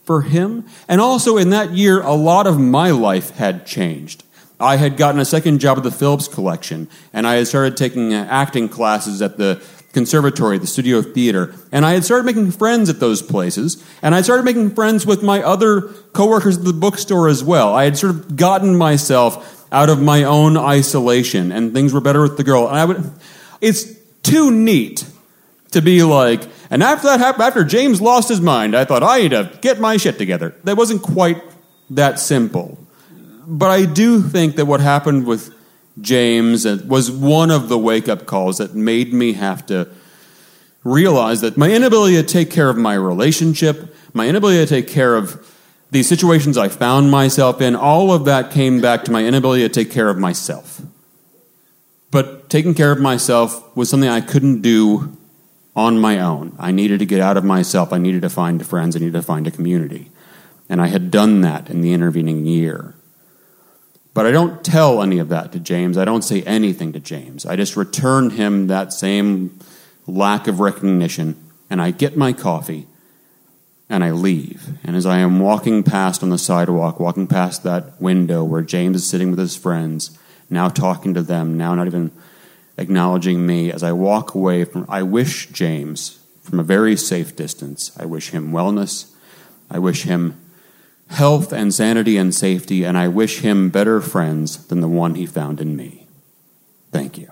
for 0.04 0.22
him. 0.22 0.64
And 0.88 1.00
also 1.00 1.36
in 1.36 1.50
that 1.50 1.72
year, 1.72 2.00
a 2.00 2.14
lot 2.14 2.46
of 2.46 2.58
my 2.58 2.90
life 2.90 3.30
had 3.30 3.66
changed. 3.66 4.22
I 4.58 4.76
had 4.76 4.96
gotten 4.96 5.20
a 5.20 5.24
second 5.24 5.58
job 5.58 5.76
at 5.76 5.84
the 5.84 5.90
Phillips 5.90 6.28
Collection, 6.28 6.88
and 7.12 7.26
I 7.26 7.34
had 7.34 7.46
started 7.46 7.76
taking 7.76 8.14
uh, 8.14 8.26
acting 8.30 8.68
classes 8.70 9.20
at 9.20 9.36
the 9.36 9.56
conservatory, 9.96 10.58
the 10.58 10.66
studio 10.66 11.00
theater, 11.00 11.54
and 11.72 11.86
I 11.86 11.94
had 11.94 12.04
started 12.04 12.26
making 12.26 12.50
friends 12.50 12.90
at 12.90 13.00
those 13.00 13.22
places, 13.22 13.82
and 14.02 14.14
I 14.14 14.20
started 14.20 14.44
making 14.44 14.74
friends 14.74 15.06
with 15.06 15.22
my 15.22 15.42
other 15.42 15.80
coworkers 16.12 16.58
at 16.58 16.64
the 16.64 16.74
bookstore 16.74 17.30
as 17.30 17.42
well. 17.42 17.74
I 17.74 17.84
had 17.84 17.96
sort 17.96 18.14
of 18.14 18.36
gotten 18.36 18.76
myself 18.76 19.66
out 19.72 19.88
of 19.88 20.02
my 20.02 20.24
own 20.24 20.58
isolation, 20.58 21.50
and 21.50 21.72
things 21.72 21.94
were 21.94 22.02
better 22.02 22.20
with 22.20 22.36
the 22.36 22.44
girl. 22.44 22.68
And 22.68 22.76
I 22.76 22.84
would, 22.84 23.10
it's 23.62 23.90
too 24.22 24.50
neat 24.50 25.06
to 25.70 25.80
be 25.80 26.02
like, 26.02 26.42
and 26.68 26.82
after 26.82 27.06
that 27.06 27.18
happened, 27.18 27.44
after 27.44 27.64
James 27.64 28.02
lost 28.02 28.28
his 28.28 28.42
mind, 28.42 28.76
I 28.76 28.84
thought 28.84 29.02
I 29.02 29.22
need 29.22 29.30
to 29.30 29.50
get 29.62 29.80
my 29.80 29.96
shit 29.96 30.18
together. 30.18 30.54
That 30.64 30.76
wasn't 30.76 31.00
quite 31.00 31.42
that 31.88 32.18
simple. 32.18 32.76
But 33.46 33.70
I 33.70 33.86
do 33.86 34.20
think 34.20 34.56
that 34.56 34.66
what 34.66 34.80
happened 34.80 35.26
with 35.26 35.55
James 36.00 36.66
was 36.84 37.10
one 37.10 37.50
of 37.50 37.68
the 37.68 37.78
wake 37.78 38.08
up 38.08 38.26
calls 38.26 38.58
that 38.58 38.74
made 38.74 39.12
me 39.12 39.32
have 39.32 39.64
to 39.66 39.88
realize 40.84 41.40
that 41.40 41.56
my 41.56 41.70
inability 41.70 42.16
to 42.16 42.22
take 42.22 42.50
care 42.50 42.68
of 42.68 42.76
my 42.76 42.94
relationship, 42.94 43.94
my 44.12 44.28
inability 44.28 44.58
to 44.58 44.66
take 44.66 44.88
care 44.88 45.16
of 45.16 45.52
the 45.90 46.02
situations 46.02 46.58
I 46.58 46.68
found 46.68 47.10
myself 47.10 47.60
in, 47.60 47.74
all 47.74 48.12
of 48.12 48.24
that 48.26 48.50
came 48.50 48.80
back 48.80 49.04
to 49.04 49.10
my 49.10 49.24
inability 49.24 49.62
to 49.62 49.68
take 49.68 49.90
care 49.90 50.08
of 50.08 50.18
myself. 50.18 50.82
But 52.10 52.48
taking 52.50 52.74
care 52.74 52.92
of 52.92 53.00
myself 53.00 53.76
was 53.76 53.88
something 53.88 54.08
I 54.08 54.20
couldn't 54.20 54.62
do 54.62 55.16
on 55.74 55.98
my 55.98 56.18
own. 56.18 56.56
I 56.58 56.72
needed 56.72 56.98
to 57.00 57.06
get 57.06 57.20
out 57.20 57.36
of 57.36 57.44
myself. 57.44 57.92
I 57.92 57.98
needed 57.98 58.22
to 58.22 58.30
find 58.30 58.66
friends. 58.66 58.96
I 58.96 59.00
needed 59.00 59.12
to 59.12 59.22
find 59.22 59.46
a 59.46 59.50
community. 59.50 60.10
And 60.68 60.80
I 60.80 60.88
had 60.88 61.10
done 61.10 61.42
that 61.42 61.70
in 61.70 61.82
the 61.82 61.92
intervening 61.92 62.46
year. 62.46 62.94
But 64.16 64.24
I 64.24 64.30
don't 64.30 64.64
tell 64.64 65.02
any 65.02 65.18
of 65.18 65.28
that 65.28 65.52
to 65.52 65.60
James. 65.60 65.98
I 65.98 66.06
don't 66.06 66.22
say 66.22 66.40
anything 66.44 66.94
to 66.94 67.00
James. 67.00 67.44
I 67.44 67.54
just 67.54 67.76
return 67.76 68.30
him 68.30 68.68
that 68.68 68.94
same 68.94 69.58
lack 70.06 70.48
of 70.48 70.58
recognition, 70.58 71.36
and 71.68 71.82
I 71.82 71.90
get 71.90 72.16
my 72.16 72.32
coffee 72.32 72.86
and 73.90 74.02
I 74.02 74.12
leave. 74.12 74.68
And 74.82 74.96
as 74.96 75.04
I 75.04 75.18
am 75.18 75.38
walking 75.38 75.82
past 75.82 76.22
on 76.22 76.30
the 76.30 76.38
sidewalk, 76.38 76.98
walking 76.98 77.26
past 77.26 77.62
that 77.64 78.00
window 78.00 78.42
where 78.42 78.62
James 78.62 78.96
is 78.96 79.06
sitting 79.06 79.28
with 79.28 79.38
his 79.38 79.54
friends, 79.54 80.18
now 80.48 80.70
talking 80.70 81.12
to 81.12 81.20
them, 81.20 81.58
now 81.58 81.74
not 81.74 81.86
even 81.86 82.10
acknowledging 82.78 83.46
me 83.46 83.70
as 83.70 83.82
I 83.82 83.92
walk 83.92 84.34
away 84.34 84.64
from. 84.64 84.86
I 84.88 85.02
wish 85.02 85.48
James 85.50 86.20
from 86.40 86.58
a 86.58 86.62
very 86.62 86.96
safe 86.96 87.36
distance. 87.36 87.92
I 88.00 88.06
wish 88.06 88.30
him 88.30 88.50
wellness. 88.50 89.12
I 89.70 89.78
wish 89.78 90.04
him 90.04 90.40
health 91.08 91.52
and 91.52 91.72
sanity 91.72 92.16
and 92.16 92.34
safety, 92.34 92.84
and 92.84 92.96
I 92.98 93.08
wish 93.08 93.40
him 93.40 93.70
better 93.70 94.00
friends 94.00 94.66
than 94.66 94.80
the 94.80 94.88
one 94.88 95.14
he 95.14 95.26
found 95.26 95.60
in 95.60 95.76
me. 95.76 96.06
Thank 96.92 97.18
you. 97.18 97.30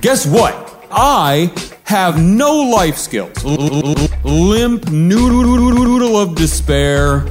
Guess 0.00 0.26
what? 0.26 0.86
I 0.90 1.50
have 1.84 2.22
no 2.22 2.56
life 2.56 2.96
skills. 2.96 3.42
Limp 3.42 4.90
noodle 4.90 6.16
of 6.18 6.34
despair. 6.34 7.24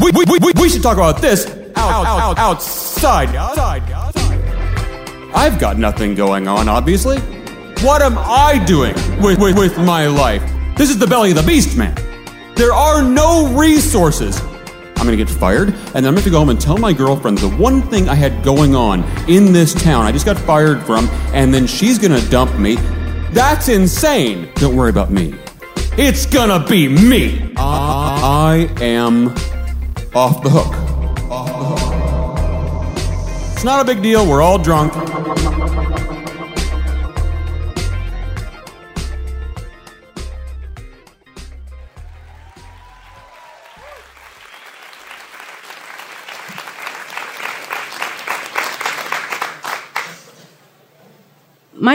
We, 0.00 0.10
we, 0.12 0.24
we, 0.24 0.52
we 0.56 0.68
should 0.70 0.82
talk 0.82 0.96
about 0.96 1.20
this 1.20 1.46
out, 1.76 2.06
out, 2.06 2.06
out, 2.06 2.38
outside. 2.38 3.34
outside. 3.36 4.13
I've 5.34 5.58
got 5.58 5.78
nothing 5.78 6.14
going 6.14 6.46
on, 6.46 6.68
obviously. 6.68 7.18
What 7.82 8.02
am 8.02 8.16
I 8.18 8.62
doing 8.64 8.94
with, 9.20 9.38
with, 9.40 9.58
with 9.58 9.76
my 9.78 10.06
life? 10.06 10.42
This 10.76 10.90
is 10.90 10.98
the 10.98 11.06
belly 11.06 11.30
of 11.30 11.36
the 11.36 11.42
beast, 11.42 11.76
man. 11.76 11.94
There 12.54 12.72
are 12.72 13.02
no 13.02 13.52
resources. 13.54 14.40
I'm 14.96 15.04
gonna 15.04 15.16
get 15.16 15.28
fired, 15.28 15.68
and 15.68 15.96
then 15.96 16.06
I'm 16.06 16.14
gonna 16.14 16.22
to 16.22 16.30
go 16.30 16.38
home 16.38 16.50
and 16.50 16.60
tell 16.60 16.78
my 16.78 16.92
girlfriend 16.92 17.38
the 17.38 17.50
one 17.50 17.82
thing 17.82 18.08
I 18.08 18.14
had 18.14 18.44
going 18.44 18.74
on 18.74 19.02
in 19.28 19.52
this 19.52 19.74
town 19.74 20.06
I 20.06 20.12
just 20.12 20.24
got 20.24 20.38
fired 20.38 20.82
from, 20.84 21.08
and 21.34 21.52
then 21.52 21.66
she's 21.66 21.98
gonna 21.98 22.22
dump 22.30 22.56
me. 22.58 22.76
That's 23.32 23.68
insane. 23.68 24.50
Don't 24.54 24.76
worry 24.76 24.90
about 24.90 25.10
me. 25.10 25.34
It's 25.98 26.26
gonna 26.26 26.64
be 26.64 26.88
me. 26.88 27.52
I 27.56 28.72
am 28.80 29.28
off 30.14 30.42
the 30.42 30.50
hook. 30.50 30.74
Off 31.30 31.48
the 31.48 31.64
hook. 31.64 33.52
It's 33.52 33.64
not 33.64 33.80
a 33.80 33.84
big 33.84 34.02
deal. 34.02 34.26
We're 34.26 34.42
all 34.42 34.58
drunk. 34.58 34.92
My 35.64 35.70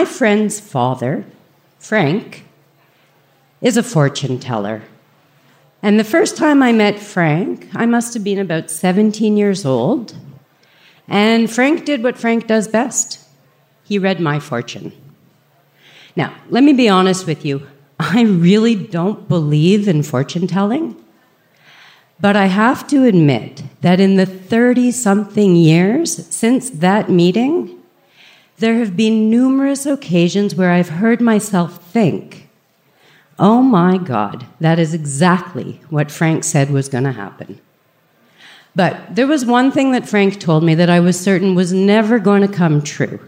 friend's 0.05 0.59
father, 0.59 1.25
Frank, 1.77 2.45
is 3.61 3.77
a 3.77 3.83
fortune 3.83 4.39
teller. 4.39 4.81
And 5.83 5.99
the 5.99 6.03
first 6.03 6.37
time 6.37 6.63
I 6.63 6.71
met 6.71 6.99
Frank, 6.99 7.69
I 7.75 7.85
must 7.85 8.15
have 8.15 8.23
been 8.23 8.39
about 8.39 8.71
17 8.71 9.37
years 9.37 9.63
old. 9.63 10.15
And 11.07 11.51
Frank 11.51 11.85
did 11.85 12.01
what 12.01 12.17
Frank 12.17 12.47
does 12.47 12.67
best 12.67 13.18
he 13.89 13.97
read 13.97 14.19
my 14.19 14.39
fortune. 14.39 14.93
Now, 16.15 16.35
let 16.49 16.63
me 16.63 16.73
be 16.73 16.87
honest 16.87 17.25
with 17.25 17.43
you. 17.43 17.67
I 17.99 18.21
really 18.21 18.75
don't 18.75 19.27
believe 19.27 19.87
in 19.87 20.03
fortune 20.03 20.45
telling. 20.45 20.95
But 22.21 22.35
I 22.35 22.45
have 22.45 22.87
to 22.89 23.05
admit 23.05 23.63
that 23.81 23.99
in 23.99 24.15
the 24.15 24.27
30 24.27 24.91
something 24.91 25.55
years 25.55 26.23
since 26.27 26.69
that 26.69 27.09
meeting, 27.09 27.81
there 28.57 28.75
have 28.75 28.95
been 28.95 29.29
numerous 29.29 29.87
occasions 29.87 30.53
where 30.53 30.71
I've 30.71 30.89
heard 30.89 31.19
myself 31.19 31.83
think, 31.91 32.47
oh 33.39 33.63
my 33.63 33.97
God, 33.97 34.45
that 34.59 34.77
is 34.77 34.93
exactly 34.93 35.81
what 35.89 36.11
Frank 36.11 36.43
said 36.43 36.69
was 36.69 36.89
going 36.89 37.05
to 37.05 37.11
happen. 37.13 37.59
But 38.75 39.15
there 39.15 39.27
was 39.27 39.45
one 39.45 39.71
thing 39.71 39.93
that 39.93 40.07
Frank 40.07 40.39
told 40.39 40.63
me 40.63 40.75
that 40.75 40.91
I 40.91 40.99
was 40.99 41.19
certain 41.19 41.55
was 41.55 41.73
never 41.73 42.19
going 42.19 42.41
to 42.41 42.53
come 42.53 42.83
true. 42.83 43.19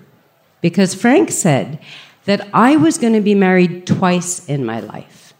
Because 0.61 0.93
Frank 0.93 1.31
said 1.31 1.79
that 2.25 2.47
I 2.53 2.75
was 2.75 2.97
going 2.97 3.13
to 3.13 3.21
be 3.21 3.35
married 3.35 3.87
twice 3.87 4.47
in 4.47 4.65
my 4.65 4.79
life. 4.79 5.33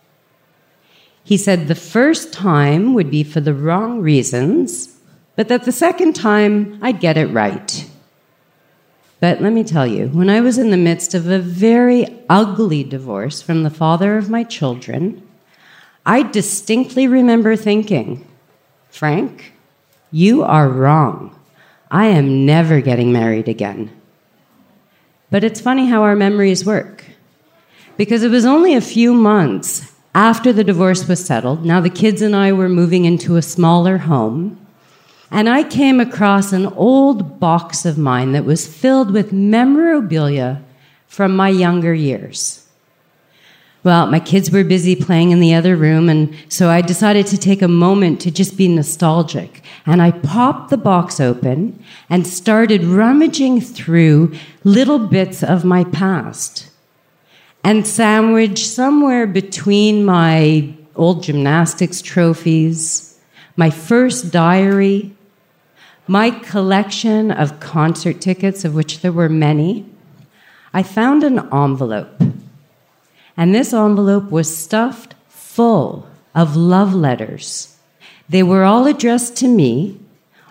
He 1.24 1.38
said 1.38 1.68
the 1.68 1.76
first 1.76 2.34
time 2.34 2.94
would 2.94 3.12
be 3.12 3.24
for 3.24 3.40
the 3.40 3.54
wrong 3.54 4.02
reasons, 4.02 4.98
but 5.36 5.48
that 5.48 5.64
the 5.64 5.72
second 5.72 6.14
time 6.14 6.80
I'd 6.82 7.00
get 7.00 7.18
it 7.18 7.28
right. 7.28 7.88
But 9.20 9.40
let 9.40 9.54
me 9.54 9.64
tell 9.64 9.86
you, 9.86 10.08
when 10.08 10.32
I 10.32 10.42
was 10.42 10.58
in 10.58 10.72
the 10.72 10.78
midst 10.78 11.14
of 11.14 11.28
a 11.28 11.38
very 11.38 12.08
ugly 12.28 12.84
divorce 12.84 13.40
from 13.42 13.62
the 13.62 13.70
father 13.70 14.18
of 14.18 14.32
my 14.32 14.44
children, 14.44 15.22
I 16.06 16.24
distinctly 16.24 17.08
remember 17.08 17.56
thinking, 17.56 18.28
Frank, 18.90 19.54
you 20.12 20.42
are 20.42 20.68
wrong. 20.68 21.40
I 21.92 22.08
am 22.08 22.48
never 22.48 22.82
getting 22.82 23.14
married 23.14 23.48
again. 23.48 23.92
But 25.32 25.44
it's 25.44 25.62
funny 25.62 25.88
how 25.88 26.04
our 26.04 26.16
memories 26.16 26.66
work. 26.66 27.06
Because 27.98 28.22
it 28.22 28.30
was 28.30 28.46
only 28.46 28.76
a 28.76 28.82
few 28.82 29.14
months 29.14 29.92
after 30.14 30.52
the 30.52 30.64
divorce 30.64 31.08
was 31.08 31.26
settled, 31.26 31.66
now 31.66 31.80
the 31.80 31.90
kids 31.90 32.22
and 32.22 32.36
I 32.36 32.52
were 32.52 32.70
moving 32.70 33.06
into 33.06 33.38
a 33.38 33.42
smaller 33.42 33.98
home, 33.98 34.60
and 35.32 35.48
I 35.48 35.64
came 35.64 36.02
across 36.02 36.52
an 36.52 36.66
old 36.66 37.40
box 37.40 37.86
of 37.86 37.98
mine 37.98 38.34
that 38.34 38.44
was 38.44 38.68
filled 38.68 39.12
with 39.12 39.32
memorabilia 39.32 40.62
from 41.08 41.34
my 41.34 41.48
younger 41.48 41.94
years. 41.94 42.68
Well, 43.84 44.06
my 44.06 44.20
kids 44.20 44.52
were 44.52 44.64
busy 44.64 44.96
playing 44.96 45.32
in 45.32 45.40
the 45.40 45.56
other 45.56 45.76
room, 45.76 46.08
and 46.08 46.36
so 46.50 46.70
I 46.70 46.82
decided 46.82 47.26
to 47.28 47.38
take 47.38 47.64
a 47.64 47.68
moment 47.68 48.22
to 48.22 48.30
just 48.30 48.56
be 48.56 48.68
nostalgic. 48.68 49.64
And 49.88 50.04
I 50.04 50.12
popped 50.12 50.70
the 50.70 50.78
box 50.78 51.20
open 51.20 51.84
and 52.08 52.28
started 52.28 52.84
rummaging 52.84 53.62
through 53.62 54.36
little 54.64 55.00
bits 55.00 55.44
of 55.44 55.66
my 55.66 55.84
past. 55.86 56.70
And 57.64 57.88
sandwiched 57.88 58.68
somewhere 58.68 59.26
between 59.26 60.06
my 60.06 60.76
old 60.96 61.24
gymnastics 61.24 62.04
trophies, 62.04 63.20
my 63.56 63.72
first 63.72 64.32
diary, 64.32 65.16
my 66.08 66.30
collection 66.30 67.32
of 67.32 67.60
concert 67.60 68.22
tickets, 68.22 68.64
of 68.64 68.76
which 68.76 69.02
there 69.02 69.12
were 69.12 69.30
many, 69.30 69.86
I 70.72 70.84
found 70.84 71.24
an 71.24 71.40
envelope. 71.52 72.22
And 73.38 73.54
this 73.54 73.74
envelope 73.74 74.30
was 74.30 74.56
stuffed 74.56 75.16
full 75.28 76.08
of 76.36 76.56
love 76.56 76.94
letters. 76.94 77.78
They 78.30 78.44
were 78.44 78.64
all 78.64 78.88
addressed 78.88 79.36
to 79.38 79.48
me, 79.48 80.00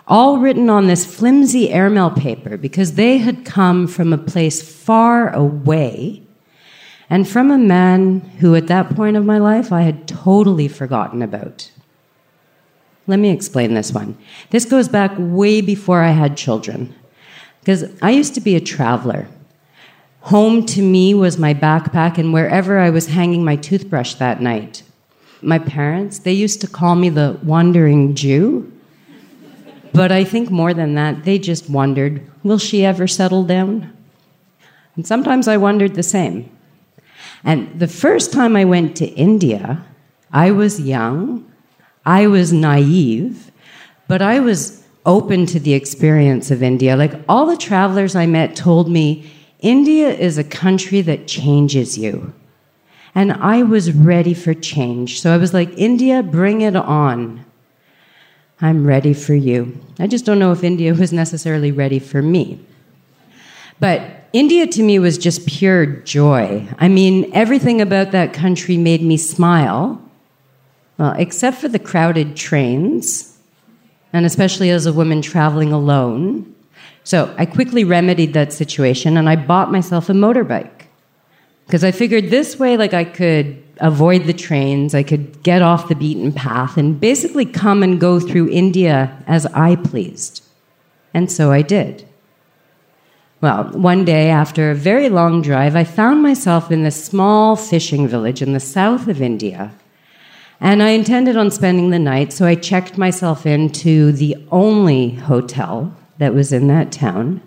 all 0.07 0.39
written 0.39 0.69
on 0.69 0.87
this 0.87 1.05
flimsy 1.05 1.69
airmail 1.69 2.11
paper 2.11 2.57
because 2.57 2.93
they 2.93 3.17
had 3.17 3.45
come 3.45 3.87
from 3.87 4.13
a 4.13 4.17
place 4.17 4.61
far 4.61 5.33
away 5.33 6.23
and 7.11 7.27
from 7.27 7.51
a 7.51 7.57
man 7.57 8.21
who, 8.39 8.55
at 8.55 8.67
that 8.67 8.95
point 8.95 9.17
of 9.17 9.25
my 9.25 9.37
life, 9.37 9.73
I 9.73 9.81
had 9.81 10.07
totally 10.07 10.69
forgotten 10.69 11.21
about. 11.21 11.69
Let 13.05 13.19
me 13.19 13.31
explain 13.31 13.73
this 13.73 13.91
one. 13.91 14.17
This 14.51 14.63
goes 14.63 14.87
back 14.87 15.11
way 15.17 15.59
before 15.59 16.01
I 16.01 16.11
had 16.11 16.37
children 16.37 16.95
because 17.59 17.83
I 18.01 18.11
used 18.11 18.33
to 18.35 18.41
be 18.41 18.55
a 18.55 18.61
traveler. 18.61 19.27
Home 20.21 20.65
to 20.67 20.81
me 20.81 21.13
was 21.13 21.37
my 21.37 21.53
backpack 21.53 22.17
and 22.17 22.31
wherever 22.31 22.77
I 22.77 22.91
was 22.91 23.07
hanging 23.07 23.43
my 23.43 23.55
toothbrush 23.55 24.15
that 24.15 24.39
night. 24.41 24.83
My 25.41 25.57
parents, 25.57 26.19
they 26.19 26.33
used 26.33 26.61
to 26.61 26.67
call 26.67 26.95
me 26.95 27.09
the 27.09 27.39
wandering 27.43 28.13
Jew. 28.13 28.71
But 29.93 30.11
I 30.11 30.23
think 30.23 30.51
more 30.51 30.73
than 30.73 30.93
that, 30.93 31.25
they 31.25 31.39
just 31.39 31.69
wondered, 31.69 32.21
will 32.43 32.59
she 32.59 32.85
ever 32.85 33.07
settle 33.07 33.43
down? 33.43 33.91
And 34.95 35.07
sometimes 35.07 35.47
I 35.47 35.57
wondered 35.57 35.95
the 35.95 36.03
same. 36.03 36.55
And 37.43 37.79
the 37.79 37.87
first 37.87 38.31
time 38.31 38.55
I 38.55 38.65
went 38.65 38.95
to 38.97 39.07
India, 39.07 39.83
I 40.31 40.51
was 40.51 40.79
young, 40.79 41.51
I 42.05 42.27
was 42.27 42.53
naive, 42.53 43.51
but 44.07 44.21
I 44.21 44.39
was 44.39 44.85
open 45.05 45.47
to 45.47 45.59
the 45.59 45.73
experience 45.73 46.51
of 46.51 46.61
India. 46.61 46.95
Like 46.95 47.13
all 47.27 47.47
the 47.47 47.57
travelers 47.57 48.15
I 48.15 48.27
met 48.27 48.55
told 48.55 48.89
me, 48.89 49.29
India 49.61 50.09
is 50.09 50.37
a 50.37 50.43
country 50.43 51.01
that 51.01 51.27
changes 51.27 51.97
you. 51.97 52.33
And 53.13 53.33
I 53.33 53.63
was 53.63 53.91
ready 53.91 54.33
for 54.33 54.53
change. 54.53 55.21
So 55.21 55.33
I 55.33 55.37
was 55.37 55.53
like, 55.53 55.69
India, 55.77 56.23
bring 56.23 56.61
it 56.61 56.75
on. 56.75 57.45
I'm 58.61 58.85
ready 58.85 59.13
for 59.13 59.33
you. 59.33 59.79
I 59.99 60.07
just 60.07 60.25
don't 60.25 60.39
know 60.39 60.51
if 60.51 60.63
India 60.63 60.93
was 61.03 61.13
necessarily 61.13 61.71
ready 61.71 61.99
for 61.99 62.21
me. 62.21 62.59
But 63.79 64.27
India 64.33 64.65
to 64.67 64.83
me 64.83 64.99
was 64.99 65.17
just 65.17 65.47
pure 65.47 65.85
joy. 65.85 66.67
I 66.77 66.87
mean, 66.87 67.29
everything 67.33 67.81
about 67.81 68.11
that 68.11 68.33
country 68.33 68.77
made 68.77 69.01
me 69.01 69.17
smile, 69.17 70.01
well, 70.97 71.13
except 71.17 71.57
for 71.57 71.67
the 71.67 71.79
crowded 71.79 72.35
trains, 72.35 73.37
and 74.13 74.25
especially 74.25 74.69
as 74.69 74.85
a 74.85 74.93
woman 74.93 75.21
traveling 75.21 75.73
alone. 75.73 76.55
So 77.03 77.33
I 77.37 77.45
quickly 77.45 77.83
remedied 77.83 78.33
that 78.33 78.53
situation 78.53 79.17
and 79.17 79.27
I 79.27 79.35
bought 79.35 79.71
myself 79.71 80.09
a 80.09 80.13
motorbike. 80.13 80.81
Because 81.65 81.83
I 81.83 81.91
figured 81.91 82.29
this 82.29 82.59
way, 82.59 82.75
like 82.75 82.93
I 82.93 83.05
could 83.05 83.63
avoid 83.77 84.25
the 84.25 84.33
trains, 84.33 84.93
I 84.93 85.03
could 85.03 85.41
get 85.41 85.61
off 85.61 85.87
the 85.87 85.95
beaten 85.95 86.33
path, 86.33 86.75
and 86.77 86.99
basically 86.99 87.45
come 87.45 87.81
and 87.81 87.99
go 87.99 88.19
through 88.19 88.49
India 88.49 89.23
as 89.25 89.45
I 89.47 89.77
pleased. 89.77 90.43
And 91.13 91.31
so 91.31 91.51
I 91.51 91.61
did. 91.61 92.05
Well, 93.39 93.63
one 93.71 94.05
day 94.05 94.29
after 94.29 94.69
a 94.69 94.75
very 94.75 95.09
long 95.09 95.41
drive, 95.41 95.75
I 95.75 95.83
found 95.83 96.21
myself 96.21 96.71
in 96.71 96.83
this 96.83 97.03
small 97.03 97.55
fishing 97.55 98.07
village 98.07 98.41
in 98.41 98.53
the 98.53 98.59
south 98.59 99.07
of 99.07 99.21
India. 99.21 99.71
And 100.59 100.83
I 100.83 100.89
intended 100.89 101.37
on 101.37 101.49
spending 101.49 101.89
the 101.89 101.99
night, 101.99 102.33
so 102.33 102.45
I 102.45 102.53
checked 102.53 102.97
myself 102.97 103.45
into 103.45 104.11
the 104.11 104.35
only 104.51 105.11
hotel 105.11 105.95
that 106.21 106.33
was 106.33 106.53
in 106.53 106.67
that 106.67 106.91
town. 106.91 107.41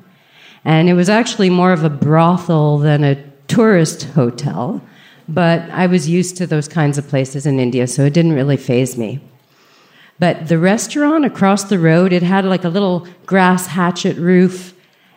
And 0.65 0.89
it 0.89 0.95
was 0.95 1.09
actually 1.09 1.49
more 1.49 1.73
of 1.73 1.85
a 1.85 1.91
brothel 1.91 2.79
than 2.79 3.05
a 3.05 3.23
tourist 3.49 4.05
hotel, 4.05 4.83
but 5.29 5.63
I 5.71 5.87
was 5.87 6.09
used 6.09 6.37
to 6.37 6.47
those 6.47 6.69
kinds 6.69 6.99
of 6.99 7.09
places 7.09 7.47
in 7.47 7.59
India, 7.59 7.87
so 7.87 8.05
it 8.05 8.13
didn't 8.13 8.33
really 8.33 8.57
faze 8.57 8.99
me. 8.99 9.21
But 10.19 10.49
the 10.49 10.59
restaurant 10.59 11.25
across 11.25 11.65
the 11.65 11.79
road, 11.79 12.13
it 12.13 12.23
had 12.23 12.45
like 12.45 12.65
a 12.65 12.69
little 12.69 13.07
grass 13.27 13.67
hatchet 13.69 14.17
roof 14.17 14.75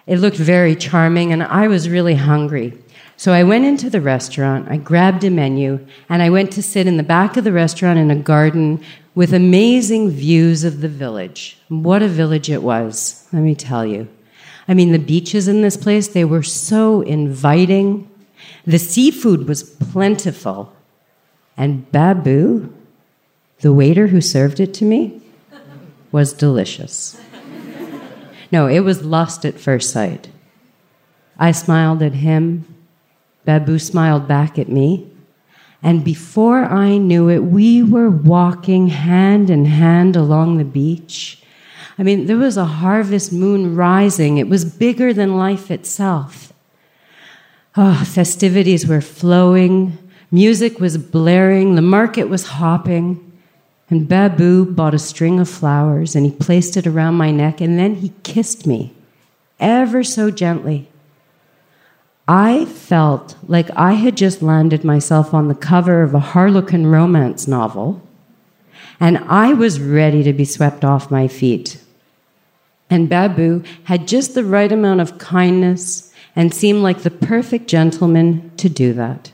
it 0.08 0.20
looked 0.20 0.38
very 0.38 0.74
charming, 0.74 1.34
and 1.34 1.43
I 1.43 1.67
was 1.67 1.89
really 1.89 2.15
hungry. 2.15 2.74
So 3.20 3.34
I 3.34 3.44
went 3.44 3.66
into 3.66 3.90
the 3.90 4.00
restaurant, 4.00 4.70
I 4.70 4.78
grabbed 4.78 5.24
a 5.24 5.32
menu, 5.32 5.86
and 6.08 6.22
I 6.22 6.30
went 6.30 6.52
to 6.52 6.62
sit 6.62 6.86
in 6.86 6.98
the 6.98 7.04
back 7.04 7.36
of 7.36 7.44
the 7.44 7.52
restaurant 7.52 7.98
in 7.98 8.12
a 8.12 8.16
garden 8.16 8.80
with 9.16 9.34
amazing 9.34 10.12
views 10.12 10.64
of 10.64 10.82
the 10.82 10.88
village. 10.88 11.58
What 11.68 12.04
a 12.04 12.08
village 12.08 12.48
it 12.52 12.62
was, 12.62 13.28
let 13.34 13.42
me 13.42 13.56
tell 13.56 13.84
you. 13.84 14.08
I 14.68 14.76
mean, 14.76 14.92
the 14.92 15.00
beaches 15.00 15.48
in 15.48 15.64
this 15.64 15.76
place, 15.76 16.08
they 16.08 16.26
were 16.26 16.44
so 16.44 17.02
inviting. 17.02 18.08
The 18.66 18.78
seafood 18.78 19.48
was 19.48 19.64
plentiful. 19.64 20.72
And 21.58 21.92
Babu, 21.92 22.72
the 23.62 23.74
waiter 23.74 24.08
who 24.08 24.22
served 24.22 24.60
it 24.60 24.76
to 24.76 24.86
me, 24.86 25.24
was 26.12 26.34
delicious. 26.34 27.20
No, 28.52 28.68
it 28.68 28.82
was 28.82 29.04
lust 29.04 29.44
at 29.44 29.60
first 29.60 29.90
sight. 29.90 30.30
I 31.40 31.52
smiled 31.52 32.04
at 32.04 32.14
him. 32.14 32.66
Babu 33.48 33.80
smiled 33.80 34.28
back 34.28 34.60
at 34.60 34.68
me. 34.68 35.10
And 35.82 36.04
before 36.04 36.66
I 36.66 36.98
knew 36.98 37.30
it, 37.30 37.46
we 37.46 37.82
were 37.82 38.10
walking 38.10 38.88
hand 38.90 39.50
in 39.50 39.64
hand 39.64 40.18
along 40.18 40.58
the 40.58 40.66
beach. 40.66 41.42
I 41.98 42.04
mean, 42.04 42.26
there 42.26 42.36
was 42.36 42.58
a 42.58 42.66
harvest 42.66 43.32
moon 43.32 43.74
rising. 43.74 44.38
It 44.38 44.50
was 44.50 44.66
bigger 44.66 45.14
than 45.14 45.38
life 45.38 45.72
itself. 45.72 46.52
Oh, 47.78 48.04
festivities 48.06 48.86
were 48.86 49.00
flowing. 49.00 49.98
Music 50.30 50.82
was 50.82 50.98
blaring. 50.98 51.76
The 51.76 51.82
market 51.82 52.26
was 52.26 52.48
hopping. 52.48 53.24
And 53.90 54.10
Babu 54.10 54.66
bought 54.66 54.94
a 54.94 55.00
string 55.00 55.40
of 55.40 55.48
flowers 55.48 56.18
and 56.18 56.26
he 56.26 56.34
placed 56.34 56.76
it 56.76 56.86
around 56.86 57.16
my 57.16 57.32
neck 57.32 57.62
and 57.62 57.80
then 57.80 57.96
he 57.96 58.12
kissed 58.24 58.68
me 58.68 58.94
ever 59.58 60.04
so 60.04 60.32
gently. 60.32 60.90
I 62.28 62.66
felt 62.66 63.36
like 63.48 63.70
I 63.72 63.94
had 63.94 64.18
just 64.18 64.42
landed 64.42 64.84
myself 64.84 65.34
on 65.34 65.48
the 65.48 65.56
cover 65.56 66.04
of 66.04 66.13
a 66.13 66.20
Harlequin 66.20 66.88
romance 66.88 67.48
novel 67.48 68.02
and 69.00 69.18
I 69.20 69.54
was 69.54 69.80
ready 69.80 70.24
to 70.24 70.34
be 70.34 70.46
swept 70.46 70.84
off 70.84 71.12
my 71.12 71.28
feet. 71.28 71.82
And 72.90 73.10
Babu 73.10 73.63
had 73.84 74.08
just 74.08 74.34
the 74.34 74.44
right 74.44 74.72
amount 74.72 75.02
of 75.02 75.18
kindness 75.18 76.12
and 76.36 76.54
seemed 76.54 76.82
like 76.82 77.00
the 77.00 77.12
perfect 77.12 77.68
gentleman 77.68 78.52
to 78.58 78.70
do 78.70 78.94
that. 78.94 79.32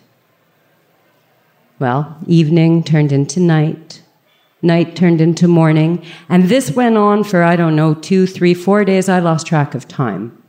Well, 1.79 2.17
evening 2.27 2.83
turned 2.83 3.11
into 3.11 3.39
night 3.39 4.03
night 4.63 4.95
turned 4.95 5.21
into 5.21 5.47
morning. 5.47 6.03
And 6.29 6.45
this 6.45 6.71
went 6.71 6.97
on 6.97 7.23
for, 7.23 7.43
I 7.43 7.55
don't 7.55 7.75
know, 7.75 7.93
two, 7.93 8.25
three, 8.25 8.53
four 8.53 8.85
days. 8.85 9.09
I 9.09 9.19
lost 9.19 9.45
track 9.45 9.75
of 9.75 9.87
time. 9.87 10.41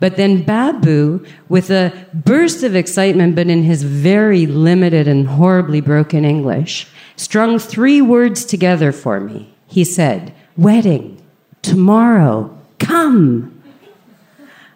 But 0.00 0.16
then 0.16 0.42
Babu, 0.44 1.24
with 1.48 1.70
a 1.70 1.92
burst 2.14 2.62
of 2.62 2.76
excitement, 2.76 3.34
but 3.34 3.48
in 3.48 3.64
his 3.64 3.82
very 3.82 4.46
limited 4.46 5.08
and 5.08 5.26
horribly 5.26 5.80
broken 5.80 6.24
English, 6.24 6.86
strung 7.16 7.58
three 7.58 8.00
words 8.00 8.44
together 8.44 8.92
for 8.92 9.18
me. 9.18 9.52
He 9.66 9.84
said, 9.84 10.32
Wedding, 10.56 11.20
tomorrow, 11.62 12.56
come. 12.78 13.54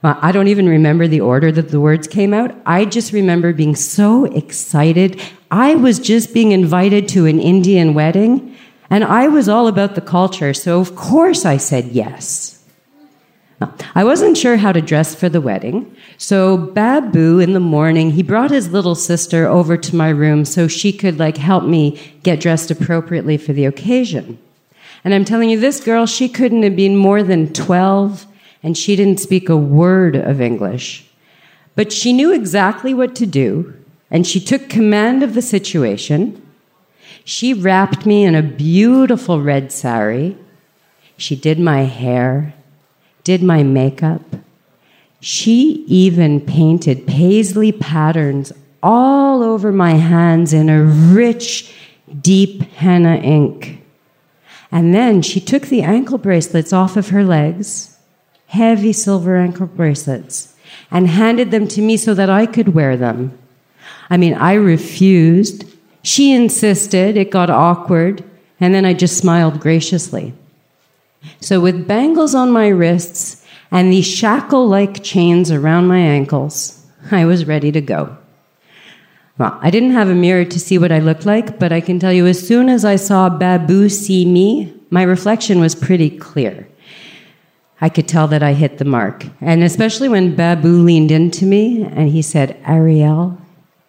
I 0.05 0.33
don't 0.33 0.49
even 0.49 0.69
remember 0.69 1.07
the 1.07 1.21
order 1.21 1.53
that 1.53 1.69
the 1.69 1.81
words 1.81 2.09
came 2.09 2.35
out. 2.35 2.53
I 2.67 2.85
just 2.85 3.13
remember 3.13 3.53
being 3.53 3.77
so 3.77 4.25
excited. 4.25 5.21
I 5.53 5.77
was 5.77 6.01
just 6.01 6.35
being 6.35 6.51
invited 6.51 7.09
to 7.11 7.27
an 7.27 7.39
Indian 7.39 7.95
wedding, 7.95 8.57
and 8.91 9.05
I 9.05 9.29
was 9.29 9.49
all 9.49 9.69
about 9.69 9.95
the 9.95 10.01
culture, 10.01 10.55
so 10.55 10.81
of 10.81 10.97
course 10.97 11.45
I 11.45 11.57
said 11.57 11.87
yes. 11.93 12.62
I 13.95 14.05
wasn't 14.05 14.37
sure 14.37 14.57
how 14.57 14.73
to 14.73 14.81
dress 14.81 15.15
for 15.15 15.29
the 15.29 15.41
wedding, 15.41 15.95
so 16.19 16.57
Babu 16.57 17.39
in 17.39 17.53
the 17.53 17.61
morning, 17.61 18.13
he 18.13 18.23
brought 18.23 18.51
his 18.51 18.71
little 18.71 18.95
sister 18.95 19.47
over 19.47 19.77
to 19.77 19.97
my 19.97 20.09
room 20.09 20.45
so 20.45 20.69
she 20.69 20.93
could 20.93 21.19
like 21.19 21.37
help 21.37 21.65
me 21.65 21.99
get 22.23 22.41
dressed 22.41 22.71
appropriately 22.71 23.37
for 23.37 23.53
the 23.53 23.65
occasion. 23.65 24.39
And 25.05 25.13
I'm 25.15 25.25
telling 25.25 25.51
you, 25.51 25.59
this 25.59 25.81
girl, 25.81 26.07
she 26.07 26.29
couldn't 26.29 26.63
have 26.63 26.77
been 26.77 26.97
more 26.97 27.23
than 27.23 27.53
12 27.53 28.27
and 28.63 28.79
she 28.79 28.97
didn't 28.97 29.21
speak 29.21 29.49
a 29.49 29.57
word 29.57 30.15
of 30.15 30.41
English. 30.41 31.05
But 31.75 31.93
she 31.93 32.13
knew 32.13 32.33
exactly 32.33 32.95
what 32.95 33.17
to 33.17 33.27
do, 33.27 33.75
and 34.11 34.27
she 34.27 34.41
took 34.41 34.69
command 34.69 35.23
of 35.23 35.35
the 35.35 35.43
situation. 35.43 36.41
She 37.25 37.55
wrapped 37.55 38.07
me 38.07 38.25
in 38.25 38.35
a 38.35 38.43
beautiful 38.43 39.41
red 39.41 39.73
sari. 39.73 40.37
She 41.17 41.35
did 41.35 41.59
my 41.59 41.83
hair, 41.83 42.55
did 43.25 43.43
my 43.43 43.63
makeup. 43.63 44.23
She 45.21 45.85
even 45.87 46.41
painted 46.41 47.07
paisley 47.07 47.73
patterns 47.73 48.53
all 48.83 49.43
over 49.43 49.71
my 49.71 49.93
hands 49.93 50.53
in 50.53 50.69
a 50.69 50.83
rich, 50.83 51.75
deep 52.21 52.63
henna 52.63 53.17
ink. 53.17 53.83
And 54.73 54.95
then 54.95 55.23
she 55.23 55.41
took 55.41 55.67
the 55.67 55.83
ankle 55.83 56.19
bracelets 56.19 56.73
off 56.73 56.97
of 56.97 57.11
her 57.11 57.23
legs 57.23 57.93
heavy 58.53 58.93
silver 58.93 59.37
ankle 59.37 59.67
bracelets 59.67 60.55
and 60.91 61.09
handed 61.09 61.51
them 61.51 61.67
to 61.67 61.81
me 61.81 61.97
so 61.97 62.13
that 62.13 62.29
I 62.29 62.45
could 62.45 62.75
wear 62.75 62.99
them. 62.99 63.37
I 64.11 64.19
mean, 64.19 64.35
I 64.35 64.55
refused. 64.55 65.65
She 66.03 66.33
insisted. 66.33 67.17
It 67.17 67.31
got 67.31 67.49
awkward. 67.49 68.23
And 68.61 68.75
then 68.75 68.85
I 68.85 68.93
just 68.93 69.17
smiled 69.17 69.59
graciously. 69.59 70.35
So, 71.41 71.61
with 71.61 71.87
bangles 71.87 72.35
on 72.35 72.51
my 72.51 72.69
wrists 72.69 73.45
and 73.71 73.93
these 73.93 74.07
shackle 74.07 74.67
like 74.69 75.03
chains 75.03 75.51
around 75.51 75.87
my 75.87 75.99
ankles, 75.99 76.85
I 77.11 77.25
was 77.25 77.47
ready 77.47 77.73
to 77.73 77.81
go. 77.81 78.17
Well, 79.39 79.59
I 79.61 79.71
didn't 79.71 79.93
have 79.93 80.09
a 80.09 80.15
mirror 80.15 80.45
to 80.45 80.61
see 80.61 80.79
what 80.79 80.93
I 80.93 80.99
looked 80.99 81.27
like, 81.27 81.59
but 81.59 81.73
I 81.73 81.81
can 81.81 81.99
tell 81.99 82.13
you 82.13 82.27
as 82.27 82.47
soon 82.47 82.69
as 82.69 82.85
I 82.85 82.97
saw 82.97 83.29
Babu 83.29 83.89
see 83.89 84.25
me, 84.25 84.73
my 84.91 85.03
reflection 85.03 85.59
was 85.59 85.75
pretty 85.75 86.11
clear. 86.11 86.69
I 87.81 87.89
could 87.89 88.07
tell 88.07 88.29
that 88.29 88.43
I 88.43 88.53
hit 88.53 88.79
the 88.79 88.85
mark. 88.85 89.27
And 89.41 89.65
especially 89.65 90.09
when 90.09 90.37
Babu 90.37 90.69
leaned 90.69 91.11
into 91.11 91.45
me 91.47 91.83
and 91.83 92.09
he 92.11 92.23
said, 92.23 92.57
Ariel, 92.65 93.37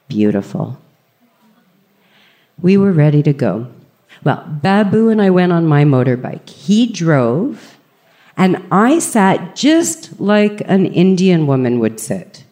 beautiful. 0.08 0.80
We 2.60 2.78
were 2.78 2.92
ready 2.92 3.22
to 3.22 3.34
go. 3.34 3.68
Well, 4.24 4.46
Babu 4.62 5.10
and 5.10 5.22
I 5.22 5.30
went 5.30 5.52
on 5.52 5.68
my 5.68 5.84
motorbike. 5.84 6.50
He 6.50 6.88
drove, 6.88 7.78
and 8.38 8.64
I 8.72 9.00
sat 9.00 9.56
just 9.56 10.20
like 10.20 10.62
an 10.66 10.86
Indian 10.86 11.46
woman 11.46 11.80
would 11.80 12.00
sit. 12.00 12.46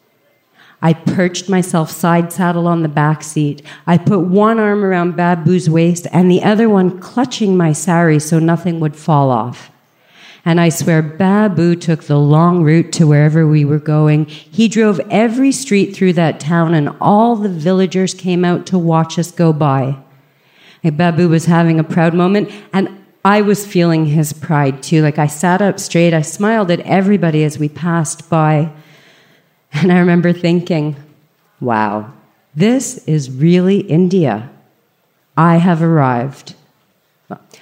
I 0.82 0.94
perched 0.94 1.48
myself 1.48 1.92
side 1.92 2.34
saddle 2.34 2.68
on 2.68 2.82
the 2.82 2.90
back 2.90 3.24
seat. 3.24 3.62
I 3.86 3.98
put 3.98 4.22
one 4.22 4.60
arm 4.60 4.84
around 4.84 5.16
Babu's 5.16 5.70
waist 5.70 6.08
and 6.12 6.30
the 6.30 6.44
other 6.44 6.68
one 6.68 7.00
clutching 7.00 7.56
my 7.56 7.72
sari 7.72 8.20
so 8.20 8.40
nothing 8.40 8.80
would 8.80 8.96
fall 8.96 9.30
off. 9.30 9.70
And 10.44 10.60
I 10.60 10.70
swear 10.70 11.04
Babu 11.04 11.76
took 11.76 12.06
the 12.06 12.18
long 12.18 12.64
route 12.64 12.92
to 12.94 13.06
wherever 13.06 13.48
we 13.48 13.64
were 13.64 13.78
going. 13.78 14.26
He 14.26 14.68
drove 14.68 15.00
every 15.12 15.52
street 15.52 15.96
through 15.96 16.14
that 16.14 16.40
town, 16.40 16.74
and 16.74 16.90
all 17.00 17.36
the 17.36 17.48
villagers 17.48 18.16
came 18.16 18.44
out 18.44 18.66
to 18.66 18.80
watch 18.80 19.20
us 19.20 19.32
go 19.32 19.54
by. 19.54 19.98
Babu 20.84 21.30
was 21.30 21.46
having 21.46 21.80
a 21.80 21.84
proud 21.84 22.14
moment, 22.14 22.52
and 22.74 22.90
I 23.24 23.42
was 23.42 23.66
feeling 23.68 24.06
his 24.06 24.34
pride 24.34 24.82
too. 24.82 25.04
Like 25.04 25.20
I 25.20 25.28
sat 25.28 25.62
up 25.62 25.80
straight, 25.80 26.14
I 26.14 26.22
smiled 26.22 26.72
at 26.72 26.80
everybody 26.82 27.44
as 27.44 27.60
we 27.60 27.70
passed 27.70 28.30
by. 28.30 28.72
And 29.74 29.92
I 29.92 30.00
remember 30.00 30.34
thinking, 30.34 30.96
wow, 31.60 32.12
this 32.56 32.98
is 33.08 33.30
really 33.30 33.80
India. 33.80 34.50
I 35.38 35.58
have 35.58 35.82
arrived. 35.82 36.56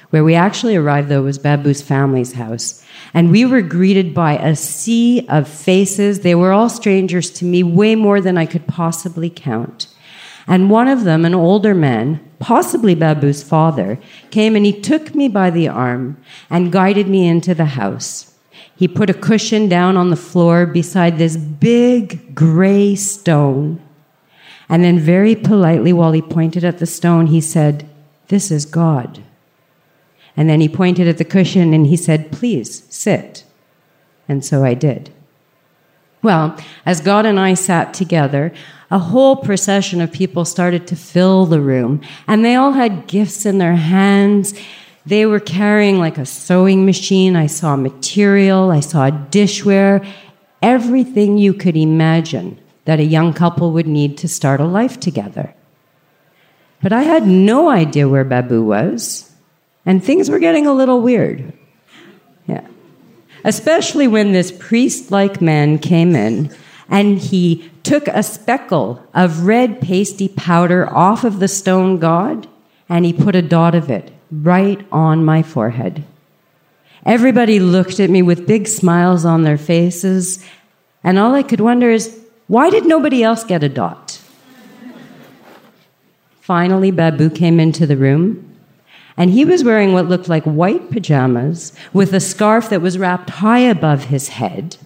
Where 0.09 0.23
we 0.23 0.33
actually 0.33 0.75
arrived, 0.75 1.09
though, 1.09 1.21
was 1.21 1.37
Babu's 1.37 1.83
family's 1.83 2.33
house. 2.33 2.83
And 3.13 3.29
we 3.29 3.45
were 3.45 3.61
greeted 3.61 4.13
by 4.13 4.37
a 4.37 4.55
sea 4.55 5.27
of 5.27 5.47
faces. 5.47 6.21
They 6.21 6.33
were 6.33 6.51
all 6.51 6.69
strangers 6.69 7.29
to 7.31 7.45
me, 7.45 7.61
way 7.61 7.93
more 7.93 8.19
than 8.19 8.35
I 8.37 8.47
could 8.47 8.65
possibly 8.65 9.29
count. 9.29 9.87
And 10.49 10.71
one 10.71 10.87
of 10.87 11.03
them, 11.03 11.25
an 11.25 11.35
older 11.35 11.75
man, 11.75 12.19
possibly 12.39 12.95
Babu's 12.95 13.43
father, 13.43 13.99
came 14.31 14.55
and 14.55 14.65
he 14.65 14.73
took 14.73 15.13
me 15.13 15.27
by 15.27 15.51
the 15.51 15.67
arm 15.67 16.17
and 16.49 16.71
guided 16.71 17.07
me 17.07 17.27
into 17.27 17.53
the 17.53 17.65
house. 17.65 18.33
He 18.75 18.87
put 18.87 19.11
a 19.11 19.13
cushion 19.13 19.69
down 19.69 19.95
on 19.95 20.09
the 20.09 20.15
floor 20.15 20.65
beside 20.65 21.19
this 21.19 21.37
big 21.37 22.33
gray 22.33 22.95
stone. 22.95 23.79
And 24.67 24.83
then, 24.83 24.97
very 24.99 25.35
politely, 25.35 25.93
while 25.93 26.13
he 26.13 26.21
pointed 26.21 26.63
at 26.63 26.79
the 26.79 26.85
stone, 26.87 27.27
he 27.27 27.41
said, 27.41 27.87
This 28.29 28.49
is 28.49 28.65
God. 28.65 29.21
And 30.35 30.49
then 30.49 30.61
he 30.61 30.69
pointed 30.69 31.07
at 31.07 31.19
the 31.19 31.25
cushion 31.25 31.73
and 31.73 31.85
he 31.85 31.97
said, 31.97 32.31
Please 32.31 32.83
sit. 32.89 33.43
And 34.27 34.43
so 34.43 34.63
I 34.63 34.73
did. 34.73 35.11
Well, 36.21 36.57
as 36.85 36.99
God 37.01 37.25
and 37.25 37.39
I 37.39 37.53
sat 37.53 37.93
together, 37.93 38.51
a 38.91 38.99
whole 38.99 39.35
procession 39.35 40.01
of 40.01 40.11
people 40.11 40.45
started 40.45 40.87
to 40.87 40.95
fill 40.95 41.45
the 41.45 41.61
room, 41.61 42.01
and 42.27 42.43
they 42.43 42.55
all 42.55 42.73
had 42.73 43.07
gifts 43.07 43.45
in 43.45 43.57
their 43.57 43.75
hands. 43.75 44.53
They 45.05 45.25
were 45.25 45.39
carrying 45.39 45.99
like 45.99 46.17
a 46.17 46.25
sewing 46.25 46.85
machine. 46.85 47.35
I 47.35 47.47
saw 47.47 47.75
material, 47.75 48.71
I 48.71 48.79
saw 48.79 49.09
dishware, 49.09 50.05
everything 50.61 51.37
you 51.37 51.53
could 51.53 51.77
imagine 51.77 52.59
that 52.85 52.99
a 52.99 53.05
young 53.05 53.33
couple 53.33 53.71
would 53.71 53.87
need 53.87 54.17
to 54.17 54.27
start 54.27 54.59
a 54.59 54.65
life 54.65 54.99
together. 54.99 55.53
But 56.81 56.93
I 56.93 57.03
had 57.03 57.27
no 57.27 57.69
idea 57.69 58.09
where 58.09 58.23
Babu 58.23 58.63
was, 58.63 59.31
and 59.85 60.03
things 60.03 60.29
were 60.29 60.39
getting 60.39 60.65
a 60.65 60.73
little 60.73 61.01
weird. 61.01 61.53
Especially 63.43 64.07
when 64.07 64.31
this 64.31 64.51
priest 64.51 65.11
like 65.11 65.41
man 65.41 65.79
came 65.79 66.15
in 66.15 66.53
and 66.89 67.19
he 67.19 67.69
took 67.83 68.07
a 68.07 68.23
speckle 68.23 69.03
of 69.13 69.45
red 69.45 69.81
pasty 69.81 70.27
powder 70.27 70.89
off 70.93 71.23
of 71.23 71.39
the 71.39 71.47
stone 71.47 71.99
god 71.99 72.47
and 72.89 73.05
he 73.05 73.13
put 73.13 73.35
a 73.35 73.41
dot 73.41 73.75
of 73.75 73.89
it 73.89 74.11
right 74.31 74.85
on 74.91 75.23
my 75.23 75.43
forehead. 75.43 76.03
Everybody 77.05 77.59
looked 77.59 77.99
at 77.99 78.09
me 78.09 78.21
with 78.21 78.47
big 78.47 78.67
smiles 78.67 79.23
on 79.23 79.43
their 79.43 79.57
faces, 79.57 80.43
and 81.03 81.17
all 81.17 81.33
I 81.33 81.43
could 81.43 81.61
wonder 81.61 81.89
is 81.89 82.19
why 82.47 82.69
did 82.69 82.85
nobody 82.85 83.23
else 83.23 83.43
get 83.43 83.63
a 83.63 83.69
dot? 83.69 84.19
Finally, 86.41 86.91
Babu 86.91 87.29
came 87.29 87.59
into 87.59 87.85
the 87.85 87.95
room 87.95 88.48
and 89.19 89.31
he 89.31 89.43
was 89.43 89.65
wearing 89.65 89.91
what 89.91 90.07
looked 90.07 90.29
like 90.29 90.45
white 90.45 90.89
pajamas 90.89 91.73
with 91.91 92.13
a 92.13 92.21
scarf 92.21 92.69
that 92.69 92.81
was 92.81 92.97
wrapped 92.97 93.29
high 93.29 93.59
above 93.59 94.05
his 94.05 94.29
head. 94.29 94.77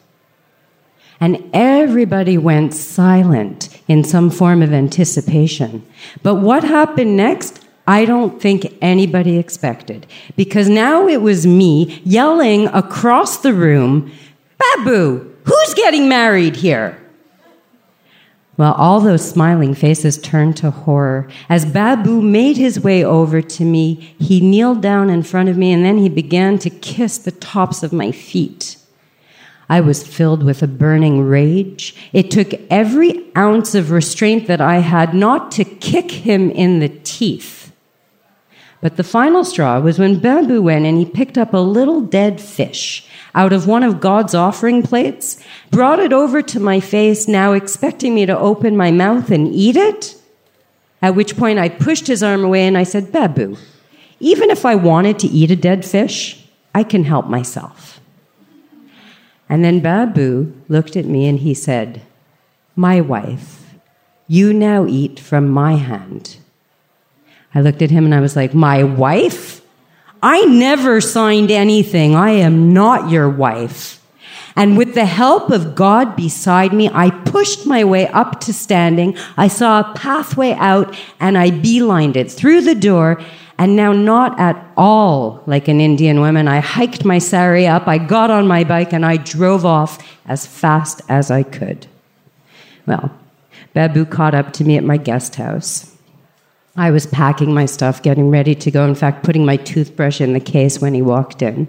And 1.19 1.51
everybody 1.53 2.39
went 2.39 2.73
silent 2.73 3.79
in 3.87 4.03
some 4.03 4.31
form 4.31 4.63
of 4.63 4.73
anticipation. 4.73 5.85
But 6.23 6.35
what 6.35 6.63
happened 6.63 7.15
next, 7.15 7.63
I 7.87 8.05
don't 8.05 8.41
think 8.41 8.75
anybody 8.81 9.37
expected. 9.37 10.07
Because 10.35 10.67
now 10.67 11.07
it 11.07 11.21
was 11.21 11.45
me 11.45 12.01
yelling 12.03 12.67
across 12.69 13.37
the 13.37 13.53
room, 13.53 14.11
Babu, 14.57 15.31
who's 15.45 15.73
getting 15.75 16.09
married 16.09 16.55
here? 16.55 16.99
Well, 18.55 18.73
all 18.73 18.99
those 18.99 19.27
smiling 19.27 19.73
faces 19.73 20.19
turned 20.19 20.57
to 20.57 20.69
horror. 20.69 21.27
As 21.49 21.65
Babu 21.65 22.21
made 22.21 22.55
his 22.55 22.79
way 22.79 23.03
over 23.03 23.41
to 23.41 23.65
me, 23.65 24.15
he 24.19 24.41
kneeled 24.41 24.81
down 24.81 25.09
in 25.09 25.23
front 25.23 25.49
of 25.49 25.57
me 25.57 25.71
and 25.71 25.83
then 25.83 25.97
he 25.97 26.09
began 26.09 26.59
to 26.59 26.69
kiss 26.69 27.17
the 27.17 27.31
tops 27.31 27.81
of 27.81 27.91
my 27.91 28.11
feet. 28.11 28.77
I 29.69 29.81
was 29.81 30.05
filled 30.05 30.43
with 30.43 30.61
a 30.61 30.67
burning 30.67 31.21
rage. 31.21 31.95
It 32.11 32.29
took 32.29 32.53
every 32.69 33.25
ounce 33.35 33.73
of 33.73 33.89
restraint 33.89 34.45
that 34.47 34.61
I 34.61 34.79
had 34.79 35.15
not 35.15 35.51
to 35.53 35.63
kick 35.63 36.11
him 36.11 36.51
in 36.51 36.79
the 36.79 36.89
teeth. 36.89 37.62
But 38.83 38.97
the 38.97 39.03
final 39.05 39.45
straw 39.45 39.79
was 39.79 39.97
when 39.97 40.19
Babu 40.19 40.61
went 40.61 40.85
and 40.85 40.97
he 40.97 41.05
picked 41.05 41.37
up 41.37 41.53
a 41.53 41.57
little 41.57 42.01
dead 42.01 42.41
fish 42.41 43.07
out 43.33 43.53
of 43.53 43.65
one 43.65 43.81
of 43.81 44.01
God's 44.01 44.35
offering 44.35 44.83
plates, 44.83 45.41
brought 45.71 45.99
it 45.99 46.11
over 46.11 46.41
to 46.41 46.59
my 46.59 46.81
face, 46.81 47.25
now 47.25 47.53
expecting 47.53 48.13
me 48.13 48.25
to 48.25 48.37
open 48.37 48.75
my 48.75 48.91
mouth 48.91 49.31
and 49.31 49.47
eat 49.55 49.77
it. 49.77 50.21
At 51.01 51.15
which 51.15 51.37
point 51.37 51.59
I 51.59 51.69
pushed 51.69 52.07
his 52.07 52.21
arm 52.21 52.43
away 52.43 52.67
and 52.67 52.77
I 52.77 52.83
said, 52.83 53.13
Babu, 53.13 53.55
even 54.19 54.49
if 54.49 54.65
I 54.65 54.75
wanted 54.75 55.17
to 55.19 55.27
eat 55.27 55.49
a 55.49 55.55
dead 55.55 55.85
fish, 55.85 56.45
I 56.75 56.83
can 56.83 57.05
help 57.05 57.27
myself. 57.27 58.01
And 59.47 59.63
then 59.63 59.79
Babu 59.79 60.53
looked 60.67 60.97
at 60.97 61.05
me 61.05 61.25
and 61.29 61.39
he 61.39 61.53
said, 61.53 62.01
My 62.75 62.99
wife, 62.99 63.75
you 64.27 64.51
now 64.51 64.85
eat 64.85 65.21
from 65.21 65.47
my 65.47 65.75
hand. 65.75 66.35
I 67.55 67.61
looked 67.61 67.81
at 67.81 67.91
him 67.91 68.05
and 68.05 68.15
I 68.15 68.19
was 68.19 68.35
like, 68.35 68.53
My 68.53 68.83
wife? 68.83 69.61
I 70.21 70.45
never 70.45 71.01
signed 71.01 71.51
anything. 71.51 72.15
I 72.15 72.29
am 72.29 72.73
not 72.73 73.09
your 73.09 73.29
wife. 73.29 74.01
And 74.55 74.77
with 74.77 74.93
the 74.93 75.05
help 75.05 75.49
of 75.49 75.75
God 75.75 76.15
beside 76.15 76.73
me, 76.73 76.89
I 76.93 77.09
pushed 77.09 77.65
my 77.65 77.83
way 77.83 78.07
up 78.07 78.39
to 78.41 78.53
standing. 78.53 79.17
I 79.35 79.47
saw 79.47 79.81
a 79.81 79.93
pathway 79.95 80.53
out 80.53 80.95
and 81.19 81.37
I 81.37 81.49
beelined 81.49 82.15
it 82.15 82.31
through 82.31 82.61
the 82.61 82.75
door. 82.75 83.21
And 83.57 83.75
now, 83.75 83.93
not 83.93 84.39
at 84.39 84.71
all 84.75 85.43
like 85.45 85.67
an 85.67 85.79
Indian 85.79 86.19
woman, 86.19 86.47
I 86.47 86.59
hiked 86.59 87.05
my 87.05 87.19
sari 87.19 87.67
up, 87.67 87.87
I 87.87 87.99
got 87.99 88.31
on 88.31 88.47
my 88.47 88.63
bike, 88.63 88.93
and 88.93 89.05
I 89.05 89.17
drove 89.17 89.63
off 89.63 89.99
as 90.25 90.47
fast 90.47 91.01
as 91.07 91.29
I 91.29 91.43
could. 91.43 91.85
Well, 92.87 93.11
Babu 93.73 94.05
caught 94.05 94.33
up 94.33 94.53
to 94.53 94.63
me 94.63 94.75
at 94.75 94.83
my 94.83 94.97
guest 94.97 95.35
house. 95.35 95.92
I 96.75 96.89
was 96.89 97.05
packing 97.05 97.53
my 97.53 97.65
stuff, 97.67 98.01
getting 98.01 98.29
ready 98.31 98.55
to 98.55 98.71
go, 98.71 98.85
in 98.85 98.95
fact, 98.95 99.23
putting 99.23 99.45
my 99.45 99.57
toothbrush 99.57 100.19
in 100.19 100.33
the 100.33 100.39
case 100.39 100.79
when 100.79 100.95
he 100.95 101.03
walked 101.03 101.43
in. 101.43 101.67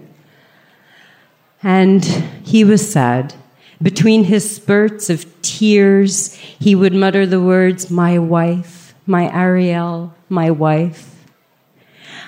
And 1.61 2.03
he 2.43 2.63
was 2.63 2.91
sad. 2.91 3.35
Between 3.81 4.23
his 4.23 4.55
spurts 4.55 5.09
of 5.09 5.25
tears, 5.43 6.33
he 6.33 6.73
would 6.73 6.93
mutter 6.93 7.25
the 7.25 7.41
words, 7.41 7.91
My 7.91 8.17
wife, 8.17 8.95
my 9.05 9.31
Ariel, 9.31 10.13
my 10.27 10.49
wife. 10.49 11.11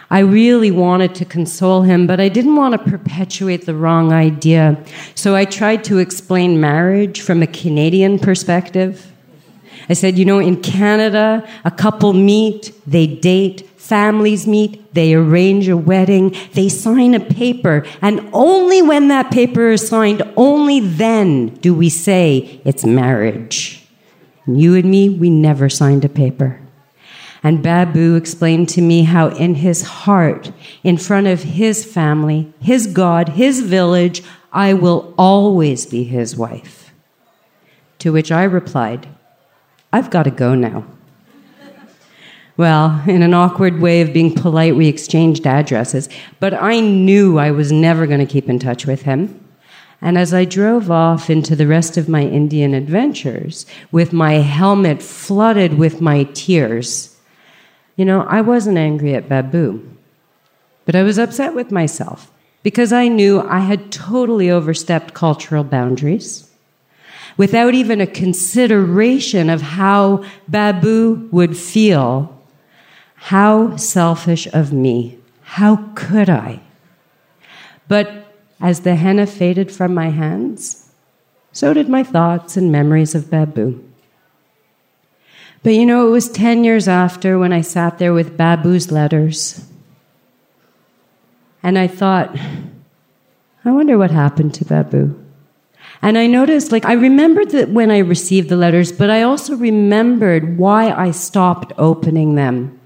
I 0.10 0.20
really 0.20 0.72
wanted 0.72 1.16
to 1.16 1.26
console 1.26 1.82
him, 1.82 2.08
but 2.08 2.20
I 2.20 2.30
didn't 2.30 2.56
want 2.56 2.74
to 2.74 2.90
perpetuate 2.90 3.66
the 3.66 3.76
wrong 3.76 4.14
idea. 4.14 4.82
So 5.16 5.36
I 5.36 5.46
tried 5.46 5.84
to 5.86 5.98
explain 5.98 6.62
marriage 6.62 7.22
from 7.22 7.42
a 7.42 7.48
Canadian 7.48 8.20
perspective. 8.20 9.12
I 9.90 9.94
said, 9.94 10.18
you 10.18 10.26
know, 10.26 10.40
in 10.40 10.62
Canada, 10.62 11.48
a 11.64 11.72
couple 11.72 12.14
meet, 12.14 12.74
they 12.86 13.08
date, 13.08 13.70
families 13.78 14.46
meet, 14.46 14.94
they 14.94 15.14
arrange 15.14 15.70
a 15.70 15.78
wedding, 15.78 16.36
they 16.54 16.68
sign 16.68 17.14
a 17.14 17.20
paper, 17.20 17.86
and 18.02 18.30
only 18.34 18.82
when 18.82 19.08
that 19.08 19.32
paper 19.32 19.70
is 19.70 19.88
signed, 19.88 20.22
only 20.36 20.82
then 20.82 21.48
do 21.56 21.74
we 21.74 21.90
say 21.90 22.62
it's 22.66 22.86
marriage. 22.86 23.88
And 24.46 24.60
you 24.60 24.76
and 24.76 24.90
me, 24.90 25.10
we 25.10 25.30
never 25.30 25.70
signed 25.70 26.04
a 26.04 26.10
paper. 26.10 26.60
And 27.44 27.64
Babu 27.64 28.16
explained 28.16 28.68
to 28.70 28.82
me 28.82 29.04
how, 29.04 29.28
in 29.28 29.56
his 29.56 29.84
heart, 29.84 30.52
in 30.84 30.98
front 30.98 31.28
of 31.28 31.44
his 31.44 31.86
family, 31.86 32.52
his 32.60 32.88
God, 32.88 33.30
his 33.30 33.62
village, 33.62 34.24
I 34.52 34.74
will 34.74 35.14
always 35.18 35.86
be 35.86 36.04
his 36.04 36.36
wife. 36.36 36.92
To 38.00 38.12
which 38.12 38.32
I 38.32 38.44
replied, 38.44 39.08
I've 39.92 40.10
got 40.10 40.24
to 40.24 40.32
go 40.32 40.56
now. 40.56 40.86
Well, 42.58 43.04
in 43.08 43.22
an 43.22 43.36
awkward 43.36 43.80
way 43.80 44.02
of 44.02 44.14
being 44.14 44.34
polite, 44.34 44.76
we 44.76 44.88
exchanged 44.88 45.46
addresses, 45.46 46.10
but 46.40 46.56
I 46.56 46.80
knew 46.80 47.38
I 47.38 47.52
was 47.52 47.72
never 47.72 48.08
going 48.08 48.20
to 48.20 48.26
keep 48.26 48.50
in 48.50 48.58
touch 48.58 48.88
with 48.88 49.04
him. 49.04 49.44
And 50.02 50.18
as 50.18 50.34
I 50.34 50.46
drove 50.46 50.90
off 50.90 51.30
into 51.30 51.56
the 51.56 51.68
rest 51.68 51.98
of 51.98 52.10
my 52.10 52.22
Indian 52.22 52.74
adventures, 52.74 53.68
with 53.92 54.12
my 54.12 54.34
helmet 54.34 55.04
flooded 55.04 55.78
with 55.78 56.02
my 56.02 56.24
tears, 56.34 57.16
you 57.96 58.06
know, 58.06 58.22
I 58.22 58.42
wasn't 58.42 58.78
angry 58.78 59.14
at 59.14 59.30
Babu, 59.30 59.88
but 60.86 60.96
I 60.96 61.04
was 61.04 61.20
upset 61.20 61.54
with 61.54 61.72
myself 61.72 62.32
because 62.64 62.92
I 62.92 63.08
knew 63.08 63.42
I 63.42 63.60
had 63.60 63.92
totally 63.92 64.50
overstepped 64.50 65.14
cultural 65.14 65.64
boundaries 65.64 66.47
without 67.38 67.74
even 67.74 68.02
a 68.02 68.08
consideration 68.08 69.50
of 69.50 69.62
how 69.62 70.24
Babu 70.48 71.30
would 71.32 71.56
feel. 71.56 72.34
How 73.16 73.78
selfish 73.78 74.48
of 74.54 74.74
me. 74.74 75.18
How 75.44 75.92
could 75.96 76.30
I? 76.30 76.60
But 77.88 78.34
as 78.60 78.82
the 78.82 78.96
henna 78.96 79.28
faded 79.28 79.72
from 79.72 79.94
my 79.94 80.10
hands, 80.10 80.92
so 81.52 81.74
did 81.74 81.90
my 81.90 82.04
thoughts 82.04 82.58
and 82.58 82.72
memories 82.72 83.16
of 83.16 83.30
Babu. 83.30 83.84
But 85.64 85.74
you 85.74 85.86
know, 85.86 86.08
it 86.08 86.12
was 86.12 86.30
10 86.30 86.64
years 86.64 86.88
after 86.88 87.40
when 87.40 87.54
I 87.54 87.62
sat 87.62 87.98
there 87.98 88.14
with 88.14 88.38
Babu's 88.38 88.92
letters. 88.92 89.66
And 91.64 91.78
I 91.78 91.88
thought, 91.88 92.36
I 93.66 93.72
wonder 93.72 93.98
what 93.98 94.12
happened 94.12 94.54
to 94.56 94.66
Babu. 94.66 95.27
And 96.02 96.18
I 96.18 96.28
noticed, 96.28 96.72
like, 96.72 96.86
I 96.86 96.94
remembered 96.94 97.52
that 97.52 97.70
when 97.70 97.92
I 97.92 98.00
received 98.00 98.50
the 98.50 98.56
letters, 98.56 98.92
but 98.92 99.10
I 99.10 99.24
also 99.24 99.56
remembered 99.56 100.58
why 100.58 100.92
I 100.92 101.12
stopped 101.12 101.74
opening 101.78 102.36
them. 102.36 102.80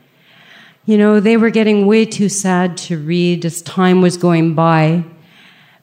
You 0.85 0.97
know, 0.97 1.19
they 1.19 1.37
were 1.37 1.49
getting 1.49 1.85
way 1.85 2.05
too 2.05 2.29
sad 2.29 2.77
to 2.77 2.97
read 2.97 3.45
as 3.45 3.61
time 3.61 4.01
was 4.01 4.17
going 4.17 4.55
by. 4.55 5.03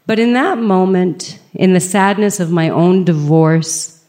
But 0.06 0.18
in 0.18 0.32
that 0.32 0.58
moment, 0.58 1.38
in 1.54 1.74
the 1.74 1.80
sadness 1.80 2.40
of 2.40 2.50
my 2.50 2.70
own 2.70 3.04
divorce, 3.04 4.02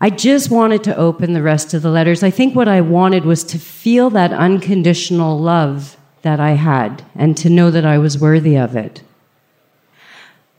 I 0.00 0.10
just 0.10 0.50
wanted 0.50 0.84
to 0.84 0.96
open 0.96 1.32
the 1.32 1.42
rest 1.42 1.72
of 1.72 1.82
the 1.82 1.90
letters. 1.90 2.22
I 2.22 2.30
think 2.30 2.54
what 2.54 2.68
I 2.68 2.82
wanted 2.82 3.24
was 3.24 3.42
to 3.44 3.58
feel 3.58 4.10
that 4.10 4.32
unconditional 4.32 5.38
love 5.38 5.96
that 6.22 6.40
I 6.40 6.52
had 6.52 7.02
and 7.14 7.36
to 7.38 7.48
know 7.48 7.70
that 7.70 7.86
I 7.86 7.98
was 7.98 8.18
worthy 8.18 8.56
of 8.56 8.76
it. 8.76 9.02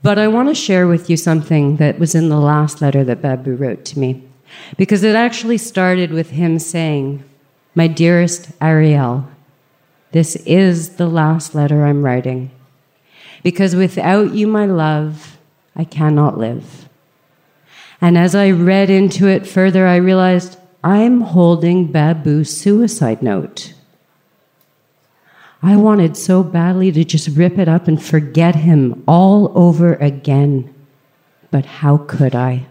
But 0.05 0.19
I 0.19 0.27
want 0.27 0.49
to 0.49 0.53
share 0.53 0.85
with 0.85 1.09
you 1.09 1.17
something 1.17 1.77
that 1.77 1.97
was 1.97 2.13
in 2.13 2.29
the 2.29 2.39
last 2.39 2.79
letter 2.79 3.03
that 3.05 3.23
Babu 3.23 3.55
wrote 3.55 3.83
to 3.85 3.97
me. 3.97 4.23
Because 4.77 5.01
it 5.01 5.15
actually 5.15 5.57
started 5.57 6.11
with 6.11 6.29
him 6.29 6.59
saying, 6.59 7.23
My 7.73 7.87
dearest 7.87 8.51
Ariel, 8.61 9.27
this 10.11 10.35
is 10.45 10.97
the 10.97 11.07
last 11.07 11.55
letter 11.55 11.83
I'm 11.83 12.05
writing. 12.05 12.51
Because 13.41 13.75
without 13.75 14.35
you, 14.35 14.45
my 14.45 14.67
love, 14.67 15.39
I 15.75 15.85
cannot 15.85 16.37
live. 16.37 16.87
And 17.99 18.15
as 18.15 18.35
I 18.35 18.51
read 18.51 18.91
into 18.91 19.27
it 19.27 19.47
further, 19.47 19.87
I 19.87 19.95
realized 19.95 20.59
I'm 20.83 21.21
holding 21.21 21.91
Babu's 21.91 22.55
suicide 22.55 23.23
note. 23.23 23.73
I 25.65 25.77
wanted 25.77 26.15
so 26.15 26.43
badly 26.43 26.91
to 26.91 27.03
just 27.03 27.27
rip 27.29 27.57
it 27.57 27.67
up 27.67 27.87
and 27.87 28.01
forget 28.01 28.53
him 28.53 29.03
all 29.07 29.51
over 29.57 29.95
again. 29.95 30.71
But 31.49 31.65
how 31.65 31.97
could 31.97 32.35
I? 32.35 32.67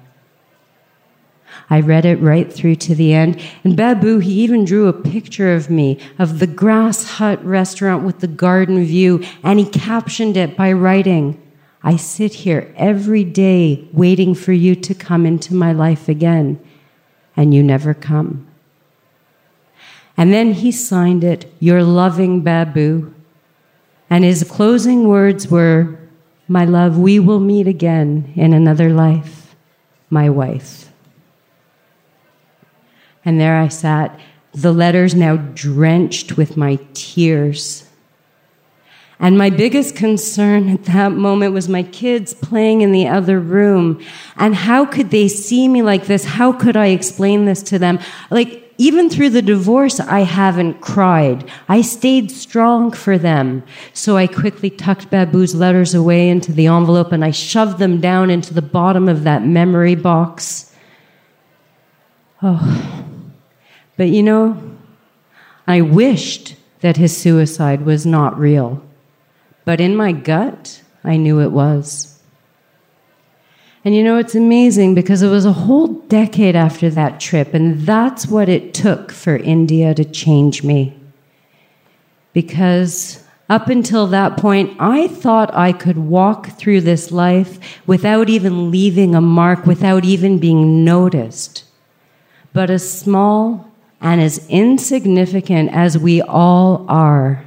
I 1.68 1.80
read 1.80 2.04
it 2.04 2.20
right 2.20 2.52
through 2.52 2.76
to 2.76 2.94
the 2.94 3.12
end. 3.12 3.40
And 3.64 3.76
Babu, 3.76 4.20
he 4.20 4.32
even 4.42 4.64
drew 4.64 4.86
a 4.86 4.92
picture 4.92 5.54
of 5.54 5.70
me, 5.70 5.98
of 6.20 6.38
the 6.38 6.46
grass 6.46 7.04
hut 7.04 7.44
restaurant 7.44 8.04
with 8.04 8.20
the 8.20 8.28
garden 8.28 8.84
view, 8.84 9.24
and 9.42 9.58
he 9.58 9.68
captioned 9.68 10.36
it 10.36 10.56
by 10.56 10.72
writing, 10.72 11.40
I 11.82 11.96
sit 11.96 12.32
here 12.32 12.72
every 12.76 13.24
day 13.24 13.88
waiting 13.92 14.36
for 14.36 14.52
you 14.52 14.76
to 14.76 14.94
come 14.94 15.26
into 15.26 15.52
my 15.52 15.72
life 15.72 16.08
again, 16.08 16.60
and 17.36 17.52
you 17.52 17.64
never 17.64 17.92
come. 17.92 18.46
And 20.16 20.32
then 20.32 20.52
he 20.52 20.70
signed 20.70 21.24
it, 21.24 21.52
Your 21.58 21.82
loving 21.82 22.42
Babu. 22.42 23.12
And 24.08 24.22
his 24.24 24.44
closing 24.44 25.08
words 25.08 25.48
were, 25.48 25.98
My 26.46 26.64
love, 26.64 26.98
we 26.98 27.18
will 27.18 27.40
meet 27.40 27.66
again 27.66 28.32
in 28.36 28.52
another 28.52 28.90
life, 28.90 29.56
my 30.10 30.30
wife. 30.30 30.92
And 33.24 33.40
there 33.40 33.56
I 33.56 33.68
sat, 33.68 34.18
the 34.52 34.72
letters 34.72 35.14
now 35.14 35.36
drenched 35.36 36.36
with 36.36 36.56
my 36.56 36.78
tears. 36.92 37.88
And 39.18 39.38
my 39.38 39.48
biggest 39.48 39.96
concern 39.96 40.68
at 40.68 40.84
that 40.84 41.12
moment 41.12 41.54
was 41.54 41.68
my 41.68 41.82
kids 41.82 42.34
playing 42.34 42.82
in 42.82 42.92
the 42.92 43.08
other 43.08 43.40
room. 43.40 44.04
And 44.36 44.54
how 44.54 44.84
could 44.84 45.10
they 45.10 45.28
see 45.28 45.66
me 45.66 45.82
like 45.82 46.06
this? 46.06 46.24
How 46.24 46.52
could 46.52 46.76
I 46.76 46.88
explain 46.88 47.44
this 47.44 47.62
to 47.64 47.78
them? 47.78 48.00
Like, 48.30 48.63
even 48.76 49.08
through 49.08 49.30
the 49.30 49.42
divorce, 49.42 50.00
I 50.00 50.20
haven't 50.20 50.80
cried. 50.80 51.48
I 51.68 51.80
stayed 51.80 52.30
strong 52.30 52.90
for 52.90 53.18
them. 53.18 53.62
So 53.92 54.16
I 54.16 54.26
quickly 54.26 54.70
tucked 54.70 55.10
Babu's 55.10 55.54
letters 55.54 55.94
away 55.94 56.28
into 56.28 56.52
the 56.52 56.66
envelope 56.66 57.12
and 57.12 57.24
I 57.24 57.30
shoved 57.30 57.78
them 57.78 58.00
down 58.00 58.30
into 58.30 58.52
the 58.52 58.62
bottom 58.62 59.08
of 59.08 59.24
that 59.24 59.44
memory 59.44 59.94
box. 59.94 60.74
Oh. 62.42 63.10
But 63.96 64.08
you 64.08 64.22
know, 64.22 64.60
I 65.66 65.80
wished 65.80 66.56
that 66.80 66.96
his 66.96 67.16
suicide 67.16 67.82
was 67.82 68.04
not 68.04 68.38
real. 68.38 68.82
But 69.64 69.80
in 69.80 69.96
my 69.96 70.12
gut, 70.12 70.82
I 71.02 71.16
knew 71.16 71.40
it 71.40 71.52
was. 71.52 72.13
And 73.84 73.94
you 73.94 74.02
know, 74.02 74.16
it's 74.16 74.34
amazing 74.34 74.94
because 74.94 75.20
it 75.20 75.28
was 75.28 75.44
a 75.44 75.52
whole 75.52 75.88
decade 75.88 76.56
after 76.56 76.88
that 76.90 77.20
trip, 77.20 77.52
and 77.52 77.82
that's 77.82 78.26
what 78.26 78.48
it 78.48 78.72
took 78.72 79.12
for 79.12 79.36
India 79.36 79.94
to 79.94 80.06
change 80.06 80.64
me. 80.64 80.98
Because 82.32 83.22
up 83.50 83.68
until 83.68 84.06
that 84.06 84.38
point, 84.38 84.74
I 84.80 85.08
thought 85.08 85.54
I 85.54 85.72
could 85.72 85.98
walk 85.98 86.46
through 86.58 86.80
this 86.80 87.12
life 87.12 87.58
without 87.86 88.30
even 88.30 88.70
leaving 88.70 89.14
a 89.14 89.20
mark, 89.20 89.66
without 89.66 90.06
even 90.06 90.38
being 90.38 90.82
noticed. 90.82 91.64
But 92.54 92.70
as 92.70 92.90
small 92.90 93.70
and 94.00 94.18
as 94.18 94.48
insignificant 94.48 95.74
as 95.74 95.98
we 95.98 96.22
all 96.22 96.86
are, 96.88 97.44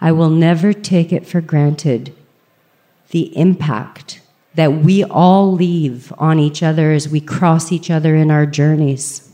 I 0.00 0.12
will 0.12 0.30
never 0.30 0.72
take 0.72 1.12
it 1.12 1.26
for 1.26 1.40
granted 1.40 2.14
the 3.10 3.36
impact 3.36 4.21
that 4.54 4.72
we 4.72 5.02
all 5.04 5.52
leave 5.52 6.12
on 6.18 6.38
each 6.38 6.62
other 6.62 6.92
as 6.92 7.08
we 7.08 7.20
cross 7.20 7.72
each 7.72 7.90
other 7.90 8.14
in 8.14 8.30
our 8.30 8.46
journeys. 8.46 9.32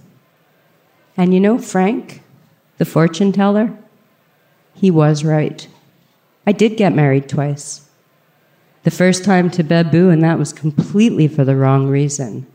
And 1.16 1.34
you 1.34 1.40
know, 1.40 1.58
Frank, 1.58 2.22
the 2.78 2.84
fortune 2.84 3.32
teller, 3.32 3.76
he 4.74 4.90
was 4.90 5.24
right. 5.24 5.66
I 6.46 6.52
did 6.52 6.76
get 6.76 6.94
married 6.94 7.28
twice. 7.28 7.88
The 8.84 8.90
first 8.92 9.24
time 9.24 9.50
to 9.50 9.64
Babu, 9.64 10.08
and 10.08 10.22
that 10.22 10.38
was 10.38 10.52
completely 10.52 11.26
for 11.26 11.44
the 11.44 11.56
wrong 11.56 11.88
reason. 11.88 12.46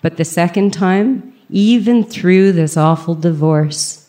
But 0.00 0.16
the 0.16 0.24
second 0.24 0.72
time, 0.72 1.34
even 1.50 2.04
through 2.04 2.52
this 2.52 2.76
awful 2.76 3.14
divorce, 3.16 4.08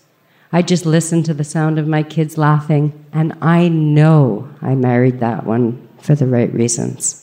I 0.53 0.61
just 0.61 0.85
listened 0.85 1.25
to 1.25 1.33
the 1.33 1.43
sound 1.43 1.79
of 1.79 1.87
my 1.87 2.03
kids 2.03 2.37
laughing, 2.37 3.05
and 3.11 3.33
I 3.41 3.67
know 3.67 4.49
I 4.61 4.75
married 4.75 5.19
that 5.19 5.45
one 5.45 5.87
for 5.99 6.13
the 6.13 6.27
right 6.27 6.53
reasons. 6.53 7.20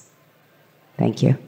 Thank 0.99 1.23
you. 1.23 1.48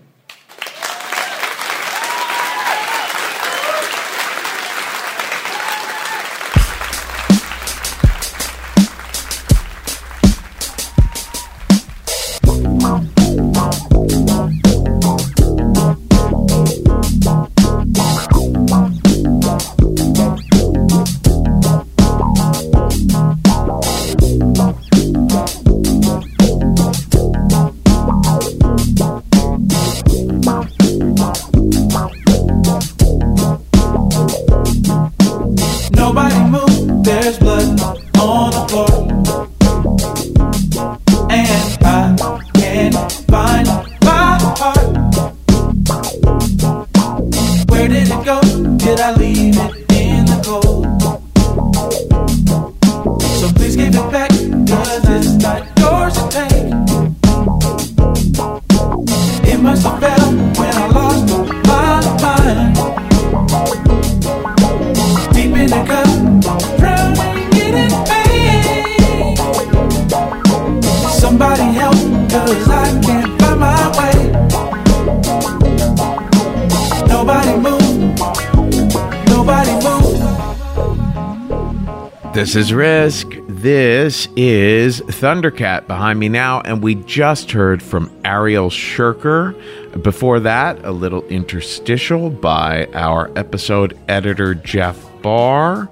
This 82.51 82.66
is 82.66 82.74
Risk. 82.74 83.28
This 83.46 84.26
is 84.34 85.03
Thundercat 85.03 85.86
behind 85.86 86.18
me 86.18 86.28
now, 86.28 86.62
and 86.62 86.82
we 86.82 86.96
just 86.96 87.53
heard 87.53 87.80
from 87.80 88.11
Ariel 88.24 88.70
Shirker. 88.70 89.55
Before 90.03 90.40
that, 90.40 90.84
a 90.84 90.90
little 90.90 91.22
interstitial 91.28 92.28
by 92.28 92.86
our 92.86 93.30
episode 93.38 93.96
editor, 94.09 94.57
Jeff 94.57 95.01
Barr. 95.22 95.88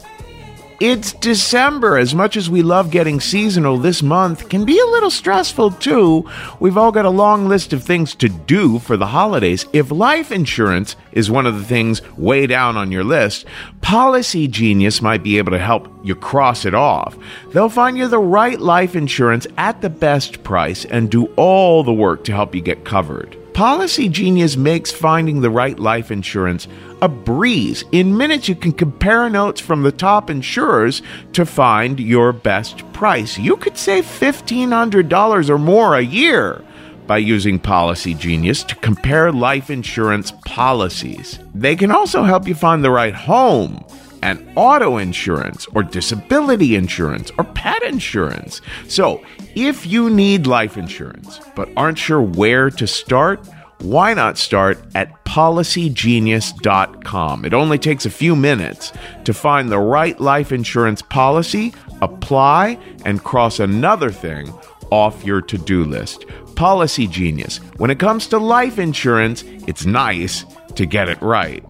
It's 0.81 1.13
December. 1.13 1.99
As 1.99 2.15
much 2.15 2.37
as 2.37 2.49
we 2.49 2.63
love 2.63 2.93
getting 2.93 3.19
seasonal, 3.19 3.79
this 3.79 4.01
month 4.01 4.49
can 4.49 4.65
be 4.65 4.79
a 4.79 4.87
little 4.87 5.11
stressful 5.11 5.73
too. 5.73 6.31
We've 6.61 6.79
all 6.79 6.93
got 6.93 7.05
a 7.05 7.11
long 7.11 7.49
list 7.49 7.73
of 7.73 7.83
things 7.83 8.15
to 8.15 8.29
do 8.29 8.79
for 8.79 8.97
the 8.97 9.09
holidays. 9.09 9.67
If 9.73 9.91
life 9.91 10.31
insurance 10.31 10.95
is 11.11 11.33
one 11.33 11.47
of 11.47 11.59
the 11.59 11.65
things 11.65 12.01
way 12.17 12.47
down 12.47 12.77
on 12.77 12.93
your 12.93 13.03
list, 13.03 13.45
Policy 13.81 14.47
Genius 14.47 15.03
might 15.03 15.25
be 15.25 15.39
able 15.39 15.51
to 15.51 15.59
help 15.59 15.89
you 16.05 16.15
cross 16.15 16.65
it 16.65 16.75
off. 16.75 17.17
They'll 17.53 17.69
find 17.69 17.99
you 17.99 18.07
the 18.07 18.21
right 18.21 18.61
life 18.61 18.95
insurance 18.95 19.49
at 19.57 19.81
the 19.81 19.91
best 19.91 20.45
price 20.45 20.85
and 20.85 21.11
do 21.11 21.27
all 21.35 21.83
the 21.83 21.93
work 21.93 22.23
to 22.25 22.33
help 22.33 22.55
you 22.55 22.61
get 22.61 22.85
covered. 22.85 23.38
Policy 23.59 24.09
Genius 24.09 24.57
makes 24.57 24.93
finding 24.93 25.41
the 25.41 25.51
right 25.51 25.77
life 25.81 26.13
insurance 26.13 26.69
a 27.03 27.09
breeze. 27.09 27.83
In 27.91 28.17
minutes, 28.17 28.49
you 28.49 28.55
can 28.55 28.71
compare 28.71 29.29
notes 29.29 29.61
from 29.61 29.83
the 29.83 29.91
top 29.91 30.31
insurers 30.31 31.03
to 31.33 31.45
find 31.45 31.99
your 31.99 32.33
best 32.33 32.85
price. 32.93 33.37
You 33.37 33.57
could 33.57 33.77
save 33.77 34.05
$1,500 34.05 35.51
or 35.51 35.59
more 35.59 35.97
a 35.97 36.03
year 36.03 36.65
by 37.09 37.19
using 37.19 37.59
Policy 37.59 38.15
Genius 38.15 38.63
to 38.63 38.77
compare 38.77 39.33
life 39.33 39.71
insurance 39.71 40.31
policies. 40.47 41.41
They 41.53 41.75
can 41.75 41.91
also 41.91 42.23
help 42.23 42.47
you 42.47 42.55
find 42.55 42.85
the 42.85 42.93
right 42.93 43.15
home 43.15 43.85
and 44.23 44.49
auto 44.57 44.97
insurance 44.97 45.67
or 45.75 45.83
disability 45.83 46.77
insurance 46.77 47.31
or 47.39 47.45
pet 47.45 47.83
insurance. 47.83 48.63
So, 48.87 49.23
if 49.55 49.87
you 49.87 50.11
need 50.11 50.47
life 50.47 50.77
insurance 50.77 51.41
but 51.55 51.71
aren't 51.77 51.99
sure 51.99 52.23
where 52.23 52.71
to 52.71 52.87
start, 52.87 53.47
why 53.81 54.15
not 54.15 54.39
start 54.39 54.79
at 54.95 55.25
policygenius.com? 55.25 57.45
It 57.45 57.53
only 57.55 57.79
takes 57.79 58.07
a 58.07 58.11
few 58.11 58.35
minutes 58.35 58.93
to 59.25 59.33
find 59.33 59.71
the 59.71 59.79
right 59.79 60.21
life 60.21 60.51
insurance 60.51 61.01
policy, 61.03 61.73
apply, 62.03 62.77
and 63.05 63.23
cross 63.23 63.61
another 63.61 64.11
thing 64.11 64.53
off 64.91 65.25
your 65.25 65.41
to 65.43 65.57
do 65.59 65.85
list. 65.85 66.25
Policy 66.57 67.07
Genius. 67.07 67.59
When 67.77 67.91
it 67.91 68.01
comes 68.01 68.27
to 68.29 68.39
life 68.39 68.79
insurance, 68.81 69.45
it's 69.69 69.85
nice 69.87 70.45
to 70.75 70.87
get 70.87 71.09
it 71.09 71.23
right. 71.23 71.65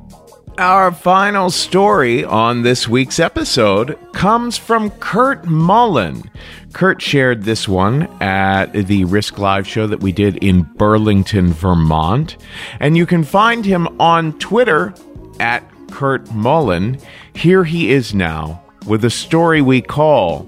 Our 0.58 0.90
final 0.90 1.50
story 1.50 2.24
on 2.24 2.62
this 2.62 2.88
week's 2.88 3.20
episode 3.20 3.96
comes 4.12 4.58
from 4.58 4.90
Kurt 4.90 5.44
Mullen. 5.44 6.28
Kurt 6.72 7.00
shared 7.00 7.44
this 7.44 7.68
one 7.68 8.08
at 8.20 8.72
the 8.72 9.04
Risk 9.04 9.38
Live 9.38 9.68
show 9.68 9.86
that 9.86 10.00
we 10.00 10.10
did 10.10 10.36
in 10.38 10.62
Burlington, 10.62 11.52
Vermont. 11.52 12.36
And 12.80 12.96
you 12.96 13.06
can 13.06 13.22
find 13.22 13.64
him 13.64 13.86
on 14.00 14.36
Twitter 14.40 14.92
at 15.38 15.62
Kurt 15.92 16.28
Mullen. 16.32 16.98
Here 17.36 17.62
he 17.62 17.92
is 17.92 18.12
now 18.12 18.60
with 18.84 19.04
a 19.04 19.10
story 19.10 19.62
we 19.62 19.80
call 19.80 20.44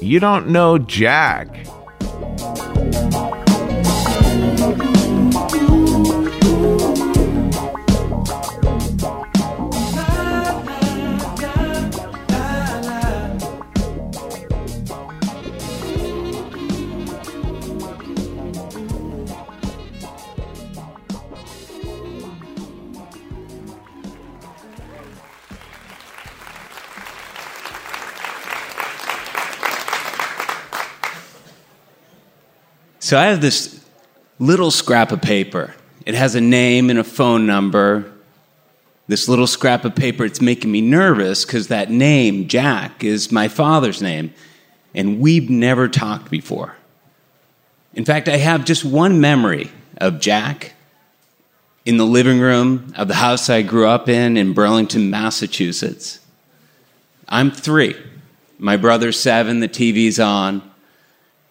You 0.00 0.18
Don't 0.18 0.48
Know 0.48 0.78
Jack. 0.78 1.66
So 33.06 33.16
I 33.16 33.26
have 33.26 33.40
this 33.40 33.80
little 34.40 34.72
scrap 34.72 35.12
of 35.12 35.22
paper. 35.22 35.72
It 36.04 36.16
has 36.16 36.34
a 36.34 36.40
name 36.40 36.90
and 36.90 36.98
a 36.98 37.04
phone 37.04 37.46
number. 37.46 38.12
This 39.06 39.28
little 39.28 39.46
scrap 39.46 39.84
of 39.84 39.94
paper, 39.94 40.24
it's 40.24 40.40
making 40.40 40.72
me 40.72 40.80
nervous 40.80 41.44
because 41.44 41.68
that 41.68 41.88
name, 41.88 42.48
Jack, 42.48 43.04
is 43.04 43.30
my 43.30 43.46
father's 43.46 44.02
name. 44.02 44.34
And 44.92 45.20
we've 45.20 45.48
never 45.48 45.86
talked 45.86 46.32
before. 46.32 46.74
In 47.94 48.04
fact, 48.04 48.28
I 48.28 48.38
have 48.38 48.64
just 48.64 48.84
one 48.84 49.20
memory 49.20 49.70
of 49.98 50.18
Jack 50.18 50.72
in 51.84 51.98
the 51.98 52.04
living 52.04 52.40
room 52.40 52.92
of 52.96 53.06
the 53.06 53.14
house 53.14 53.48
I 53.48 53.62
grew 53.62 53.86
up 53.86 54.08
in 54.08 54.36
in 54.36 54.52
Burlington, 54.52 55.10
Massachusetts. 55.10 56.18
I'm 57.28 57.52
three. 57.52 57.94
My 58.58 58.76
brother's 58.76 59.20
seven, 59.20 59.60
the 59.60 59.68
TV's 59.68 60.18
on. 60.18 60.72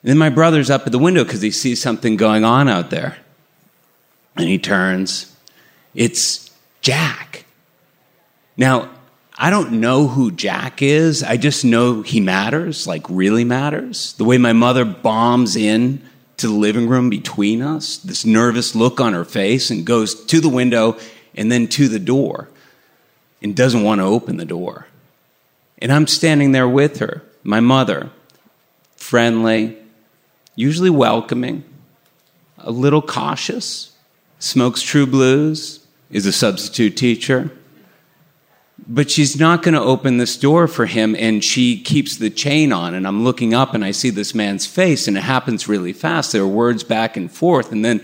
And 0.06 0.12
then 0.12 0.18
my 0.20 0.30
brother's 0.30 0.70
up 0.70 0.86
at 0.86 0.92
the 0.92 1.00
window 1.00 1.24
because 1.24 1.42
he 1.42 1.50
sees 1.50 1.82
something 1.82 2.16
going 2.16 2.44
on 2.44 2.70
out 2.70 2.92
there. 2.92 3.18
And 4.36 4.48
he 4.48 4.60
turns. 4.60 5.36
It's 5.96 6.52
Jack. 6.82 7.46
Now, 8.56 8.92
I 9.36 9.50
don't 9.50 9.80
know 9.80 10.08
who 10.08 10.30
Jack 10.30 10.84
is. 10.84 11.24
I 11.24 11.38
just 11.38 11.66
know 11.66 12.04
he 12.04 12.20
matters, 12.20 12.86
like 12.86 13.04
really 13.10 13.44
matters. 13.44 14.14
The 14.14 14.26
way 14.26 14.38
my 14.38 14.54
mother 14.54 14.86
bombs 14.86 15.56
in 15.56 16.08
to 16.38 16.50
the 16.50 16.54
living 16.54 16.88
room 16.88 17.10
between 17.10 17.64
us, 17.64 17.98
this 17.98 18.28
nervous 18.28 18.76
look 18.76 19.02
on 19.02 19.14
her 19.14 19.26
face, 19.26 19.72
and 19.72 19.88
goes 19.88 20.24
to 20.26 20.40
the 20.40 20.50
window 20.50 21.00
and 21.34 21.52
then 21.52 21.68
to 21.70 21.88
the 21.88 21.98
door 21.98 22.48
and 23.42 23.56
doesn't 23.56 23.82
want 23.82 24.02
to 24.02 24.06
open 24.06 24.38
the 24.38 24.46
door. 24.46 24.86
And 25.80 25.92
I'm 25.92 26.06
standing 26.06 26.52
there 26.52 26.70
with 26.70 27.00
her, 27.00 27.24
my 27.42 27.60
mother, 27.60 28.12
friendly, 28.98 29.80
usually 30.56 30.90
welcoming, 30.90 31.64
a 32.58 32.72
little 32.72 33.02
cautious, 33.02 33.92
smokes 34.40 34.82
true 34.82 35.06
blues, 35.06 35.86
is 36.10 36.26
a 36.26 36.32
substitute 36.32 36.96
teacher. 36.96 37.52
But 38.88 39.10
she's 39.10 39.40
not 39.40 39.64
going 39.64 39.74
to 39.74 39.82
open 39.82 40.18
this 40.18 40.38
door 40.38 40.68
for 40.68 40.86
him, 40.86 41.16
and 41.18 41.44
she 41.44 41.82
keeps 41.82 42.18
the 42.18 42.30
chain 42.30 42.72
on. 42.72 42.94
And 42.94 43.08
I'm 43.08 43.24
looking 43.24 43.54
up 43.54 43.74
and 43.74 43.84
I 43.84 43.92
see 43.92 44.10
this 44.10 44.36
man's 44.36 44.66
face, 44.66 45.08
and 45.08 45.18
it 45.18 45.22
happens 45.22 45.68
really 45.68 45.94
fast. 45.94 46.32
There 46.32 46.44
are 46.44 46.48
words 46.48 46.84
back 46.84 47.18
and 47.18 47.32
forth, 47.32 47.72
and 47.72 47.84
then 47.84 48.04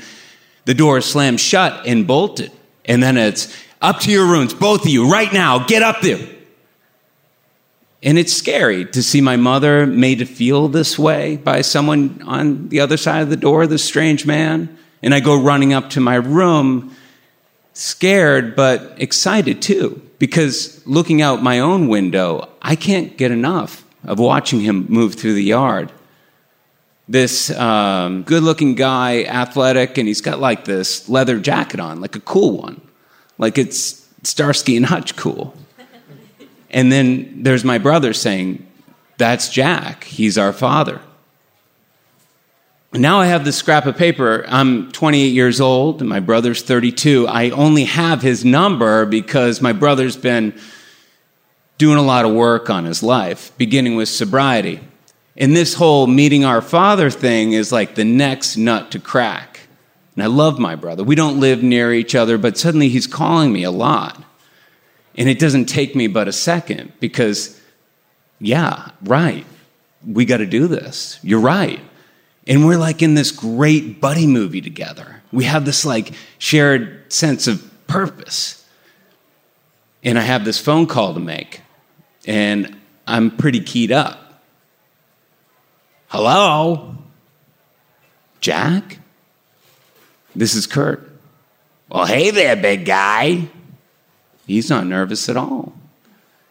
the 0.66 0.74
door 0.74 1.02
slammed 1.02 1.40
shut 1.40 1.86
and 1.86 2.08
bolted. 2.08 2.52
And 2.86 3.02
then 3.04 3.18
it's 3.18 3.56
up 3.82 4.00
to 4.02 4.12
your 4.12 4.26
rooms, 4.26 4.54
both 4.54 4.84
of 4.84 4.90
you, 4.90 5.12
right 5.12 5.32
now, 5.32 5.66
get 5.66 5.84
up 5.84 6.02
there. 6.02 6.28
And 8.04 8.18
it's 8.18 8.34
scary 8.34 8.86
to 8.86 9.04
see 9.04 9.22
my 9.22 9.36
mother 9.36 9.86
made 9.86 10.20
to 10.20 10.26
feel 10.26 10.68
this 10.68 10.98
way 10.98 11.38
by 11.38 11.62
someone 11.62 12.22
on 12.26 12.70
the 12.70 12.80
other 12.80 12.98
side 12.98 13.22
of 13.22 13.30
the 13.30 13.36
door, 13.36 13.68
this 13.68 13.84
strange 13.84 14.26
man. 14.26 14.76
And 15.04 15.14
I 15.14 15.20
go 15.20 15.40
running 15.40 15.74
up 15.74 15.92
to 15.92 16.00
my 16.00 16.16
room, 16.16 16.96
scared 17.74 18.56
but 18.56 18.96
excited 18.98 19.62
too, 19.62 20.02
because 20.18 20.86
looking 20.88 21.22
out 21.22 21.44
my 21.44 21.60
own 21.60 21.88
window, 21.88 22.50
I 22.62 22.76
can't 22.76 23.18
get 23.18 23.32
enough 23.32 23.86
of 24.04 24.18
watching 24.20 24.62
him 24.62 24.88
move 24.90 25.16
through 25.16 25.36
the 25.36 25.44
yard. 25.44 25.92
This 27.08 27.52
um, 27.52 28.24
good 28.24 28.42
looking 28.42 28.76
guy, 28.76 29.26
athletic, 29.26 29.98
and 29.98 30.08
he's 30.08 30.22
got 30.22 30.40
like 30.40 30.66
this 30.66 31.08
leather 31.10 31.40
jacket 31.40 31.80
on, 31.80 32.02
like 32.02 32.16
a 32.16 32.20
cool 32.20 32.58
one, 32.58 32.82
like 33.38 33.58
it's 33.58 34.08
Starsky 34.24 34.78
and 34.78 34.86
Hutch 34.86 35.16
cool. 35.16 35.54
And 36.72 36.92
then 36.92 37.44
there's 37.44 37.64
my 37.64 37.78
brother 37.78 38.14
saying, 38.14 38.66
That's 39.18 39.50
Jack. 39.50 40.06
He's 40.06 40.38
our 40.38 40.54
father. 40.54 41.02
Now 42.94 43.22
I 43.22 43.28
have 43.28 43.46
this 43.46 43.56
scrap 43.56 43.86
of 43.86 43.96
paper. 43.96 44.44
I'm 44.50 44.92
28 44.92 45.28
years 45.28 45.62
old, 45.62 46.02
and 46.02 46.10
my 46.10 46.20
brother's 46.20 46.62
32. 46.62 47.26
I 47.26 47.52
only 47.52 47.86
have 47.86 48.22
his 48.22 48.44
number 48.44 49.06
because 49.06 49.62
my 49.62 49.72
brother's 49.72 50.18
been 50.18 50.60
doing 51.78 51.98
a 51.98 52.02
lot 52.02 52.26
of 52.26 52.34
work 52.34 52.70
on 52.70 52.84
his 52.84 53.02
life, 53.02 53.54
beginning 53.58 53.96
with 53.96 54.10
sobriety. 54.10 54.82
And 55.38 55.56
this 55.56 55.74
whole 55.74 56.06
meeting 56.06 56.44
our 56.44 56.62
father 56.62 57.10
thing 57.10 57.54
is 57.54 57.72
like 57.72 57.96
the 57.96 58.04
next 58.04 58.58
nut 58.58 58.92
to 58.92 59.00
crack. 59.00 59.62
And 60.16 60.24
I 60.24 60.28
love 60.28 60.60
my 60.60 60.76
brother. 60.76 61.04
We 61.04 61.16
don't 61.16 61.40
live 61.40 61.64
near 61.64 61.94
each 61.94 62.14
other, 62.14 62.38
but 62.38 62.58
suddenly 62.58 62.90
he's 62.90 63.08
calling 63.08 63.54
me 63.54 63.64
a 63.64 63.72
lot. 63.72 64.22
And 65.16 65.28
it 65.28 65.40
doesn't 65.40 65.66
take 65.66 65.96
me 65.96 66.08
but 66.08 66.28
a 66.28 66.32
second 66.32 66.94
because, 67.00 67.60
yeah, 68.40 68.92
right, 69.04 69.46
we 70.06 70.26
got 70.26 70.38
to 70.38 70.46
do 70.46 70.68
this. 70.68 71.20
You're 71.22 71.42
right. 71.42 71.80
And 72.48 72.66
we're 72.66 72.78
like 72.78 73.02
in 73.02 73.14
this 73.14 73.32
great 73.32 74.02
buddy 74.02 74.26
movie 74.26 74.62
together. 74.62 75.22
We 75.32 75.44
have 75.46 75.66
this 75.66 75.86
like 75.86 76.14
shared 76.38 77.12
sense 77.12 77.48
of 77.48 77.70
purpose. 77.88 78.66
And 80.04 80.18
I 80.18 80.22
have 80.22 80.46
this 80.46 80.60
phone 80.60 80.88
call 80.88 81.14
to 81.14 81.20
make, 81.20 81.62
and 82.26 82.76
I'm 83.06 83.38
pretty 83.38 83.60
keyed 83.60 83.92
up. 83.92 84.42
Hello? 86.08 86.96
Jack? 88.40 88.98
This 90.36 90.56
is 90.56 90.66
Kurt. 90.66 91.08
Well, 91.88 92.06
hey 92.06 92.32
there, 92.32 92.56
big 92.56 92.86
guy. 92.86 93.48
He's 94.48 94.70
not 94.70 94.86
nervous 94.86 95.30
at 95.30 95.38
all. 95.38 95.74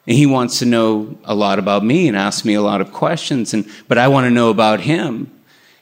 And 0.06 0.16
he 0.16 0.26
wants 0.26 0.58
to 0.60 0.64
know 0.64 1.18
a 1.24 1.34
lot 1.34 1.58
about 1.58 1.84
me 1.84 2.08
and 2.08 2.16
asks 2.16 2.44
me 2.44 2.54
a 2.54 2.62
lot 2.62 2.80
of 2.80 2.92
questions. 2.92 3.54
And, 3.54 3.68
but 3.86 3.98
I 3.98 4.08
want 4.08 4.24
to 4.24 4.30
know 4.30 4.50
about 4.50 4.80
him. 4.80 5.30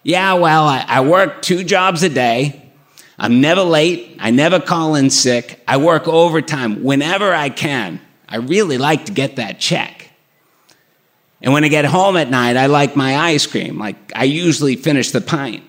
Yeah, 0.02 0.34
well, 0.34 0.64
I, 0.64 0.84
I 0.86 1.00
work 1.00 1.42
two 1.42 1.64
jobs 1.64 2.02
a 2.02 2.08
day. 2.08 2.70
I'm 3.18 3.40
never 3.40 3.62
late. 3.62 4.16
I 4.20 4.30
never 4.30 4.60
call 4.60 4.94
in 4.94 5.10
sick. 5.10 5.62
I 5.66 5.76
work 5.76 6.06
overtime 6.06 6.82
whenever 6.84 7.32
I 7.32 7.48
can. 7.48 8.00
I 8.28 8.36
really 8.36 8.78
like 8.78 9.06
to 9.06 9.12
get 9.12 9.36
that 9.36 9.58
check. 9.58 10.10
And 11.40 11.52
when 11.52 11.64
I 11.64 11.68
get 11.68 11.84
home 11.84 12.16
at 12.16 12.30
night, 12.30 12.56
I 12.56 12.66
like 12.66 12.96
my 12.96 13.16
ice 13.16 13.46
cream. 13.46 13.78
Like, 13.78 13.96
I 14.14 14.24
usually 14.24 14.76
finish 14.76 15.10
the 15.12 15.20
pint. 15.20 15.62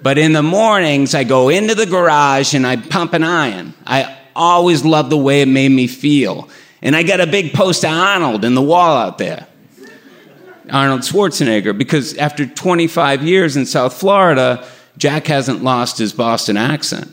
But 0.00 0.18
in 0.18 0.32
the 0.32 0.42
mornings, 0.42 1.14
I 1.14 1.24
go 1.24 1.48
into 1.48 1.74
the 1.74 1.86
garage 1.86 2.54
and 2.54 2.66
I 2.66 2.76
pump 2.76 3.12
an 3.12 3.22
iron. 3.22 3.74
I 3.86 4.18
always 4.34 4.84
loved 4.84 5.10
the 5.10 5.16
way 5.16 5.42
it 5.42 5.48
made 5.48 5.70
me 5.70 5.86
feel. 5.86 6.48
And 6.80 6.96
I 6.96 7.02
got 7.02 7.20
a 7.20 7.26
big 7.26 7.52
poster 7.52 7.86
of 7.86 7.94
Arnold 7.94 8.44
in 8.44 8.54
the 8.54 8.62
wall 8.62 8.96
out 8.96 9.18
there. 9.18 9.46
Arnold 10.70 11.02
Schwarzenegger, 11.02 11.76
because 11.76 12.16
after 12.16 12.46
25 12.46 13.22
years 13.22 13.56
in 13.56 13.66
South 13.66 13.94
Florida, 13.94 14.66
Jack 14.96 15.26
hasn't 15.26 15.62
lost 15.62 15.98
his 15.98 16.12
Boston 16.12 16.56
accent. 16.56 17.12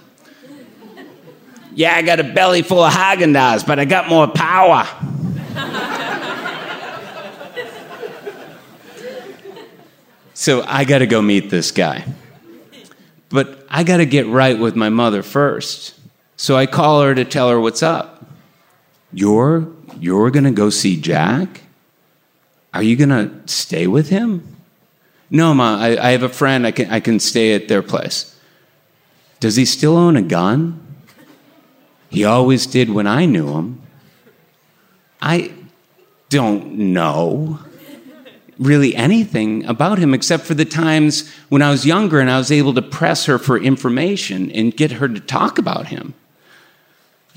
Yeah, 1.73 1.95
I 1.95 2.01
got 2.01 2.19
a 2.19 2.23
belly 2.23 2.61
full 2.61 2.83
of 2.83 2.91
Haagen 2.93 3.33
Dazs, 3.33 3.65
but 3.65 3.79
I 3.79 3.85
got 3.85 4.09
more 4.09 4.27
power. 4.27 4.87
so 10.33 10.63
I 10.65 10.83
got 10.83 10.99
to 10.99 11.07
go 11.07 11.21
meet 11.21 11.49
this 11.49 11.71
guy. 11.71 12.05
But 13.29 13.65
I 13.69 13.83
got 13.83 13.97
to 13.97 14.05
get 14.05 14.27
right 14.27 14.57
with 14.57 14.75
my 14.75 14.89
mother 14.89 15.21
first. 15.21 15.98
So 16.39 16.55
I 16.55 16.67
call 16.67 17.01
her 17.01 17.13
to 17.13 17.25
tell 17.25 17.49
her 17.49 17.59
what's 17.59 17.83
up. 17.83 18.25
You're 19.11 19.67
you're 19.99 20.31
going 20.31 20.45
to 20.45 20.51
go 20.51 20.69
see 20.69 20.95
Jack? 20.95 21.63
Are 22.73 22.81
you 22.81 22.95
going 22.95 23.09
to 23.09 23.45
stay 23.45 23.87
with 23.87 24.07
him? 24.07 24.55
No, 25.29 25.53
Ma, 25.53 25.77
I, 25.77 26.07
I 26.07 26.11
have 26.11 26.23
a 26.23 26.29
friend. 26.29 26.65
I 26.65 26.71
can, 26.71 26.89
I 26.89 27.01
can 27.01 27.19
stay 27.19 27.53
at 27.55 27.67
their 27.67 27.83
place. 27.83 28.39
Does 29.41 29.57
he 29.57 29.65
still 29.65 29.97
own 29.97 30.15
a 30.15 30.21
gun? 30.21 30.79
He 32.09 32.23
always 32.23 32.65
did 32.67 32.89
when 32.89 33.05
I 33.05 33.25
knew 33.25 33.49
him. 33.49 33.81
I 35.21 35.51
don't 36.29 36.93
know 36.93 37.59
really 38.57 38.95
anything 38.95 39.65
about 39.65 39.97
him 39.97 40.13
except 40.13 40.45
for 40.45 40.53
the 40.53 40.63
times 40.63 41.29
when 41.49 41.61
I 41.61 41.69
was 41.69 41.85
younger 41.85 42.21
and 42.21 42.31
I 42.31 42.37
was 42.37 42.49
able 42.49 42.73
to 42.75 42.81
press 42.81 43.25
her 43.25 43.37
for 43.37 43.57
information 43.57 44.49
and 44.51 44.75
get 44.75 44.93
her 44.93 45.09
to 45.09 45.19
talk 45.19 45.57
about 45.57 45.87
him. 45.87 46.13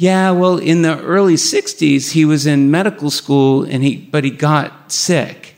Yeah, 0.02 0.32
well, 0.32 0.58
in 0.58 0.82
the 0.82 1.00
early 1.00 1.36
60s, 1.36 2.10
he 2.10 2.24
was 2.24 2.46
in 2.46 2.70
medical 2.70 3.10
school, 3.10 3.62
and 3.62 3.84
he, 3.84 3.96
but 3.96 4.24
he 4.24 4.30
got 4.30 4.90
sick 4.90 5.52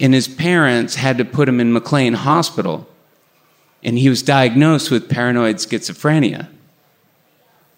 and 0.00 0.14
his 0.14 0.28
parents 0.28 0.94
had 0.94 1.18
to 1.18 1.24
put 1.24 1.48
him 1.48 1.60
in 1.60 1.72
McLean 1.72 2.14
Hospital, 2.14 2.88
and 3.82 3.98
he 3.98 4.08
was 4.08 4.22
diagnosed 4.22 4.90
with 4.90 5.08
paranoid 5.08 5.56
schizophrenia. 5.56 6.48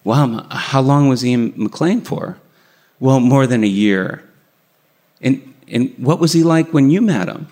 Wow, 0.05 0.47
how 0.51 0.81
long 0.81 1.09
was 1.09 1.23
he 1.23 1.33
in 1.33 1.53
McLean 1.57 2.01
for? 2.01 2.39
Well, 2.99 3.21
more 3.21 3.47
than 3.47 3.65
a 3.65 3.69
year. 3.69 4.25
And, 5.21 5.55
and 5.69 5.95
what 5.97 6.19
was 6.19 6.33
he 6.33 6.43
like 6.43 6.73
when 6.73 6.91
you 6.91 7.01
met 7.01 7.29
him? 7.29 7.49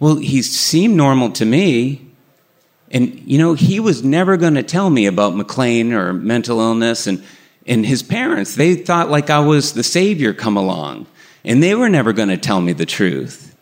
Well, 0.00 0.16
he 0.16 0.42
seemed 0.42 0.96
normal 0.96 1.30
to 1.32 1.44
me. 1.44 2.03
And, 2.94 3.20
you 3.26 3.38
know, 3.38 3.54
he 3.54 3.80
was 3.80 4.04
never 4.04 4.36
going 4.36 4.54
to 4.54 4.62
tell 4.62 4.88
me 4.88 5.06
about 5.06 5.34
McLean 5.34 5.92
or 5.92 6.12
mental 6.12 6.60
illness. 6.60 7.08
And, 7.08 7.24
and 7.66 7.84
his 7.84 8.04
parents, 8.04 8.54
they 8.54 8.76
thought 8.76 9.10
like 9.10 9.30
I 9.30 9.40
was 9.40 9.72
the 9.72 9.82
savior 9.82 10.32
come 10.32 10.56
along. 10.56 11.06
And 11.44 11.60
they 11.60 11.74
were 11.74 11.88
never 11.88 12.12
going 12.12 12.28
to 12.28 12.38
tell 12.38 12.60
me 12.60 12.72
the 12.72 12.86
truth. 12.86 13.54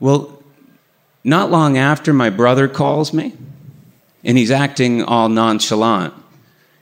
Well, 0.00 0.42
not 1.22 1.50
long 1.50 1.76
after, 1.76 2.14
my 2.14 2.30
brother 2.30 2.66
calls 2.68 3.12
me, 3.12 3.34
and 4.24 4.38
he's 4.38 4.50
acting 4.50 5.02
all 5.04 5.28
nonchalant. 5.28 6.14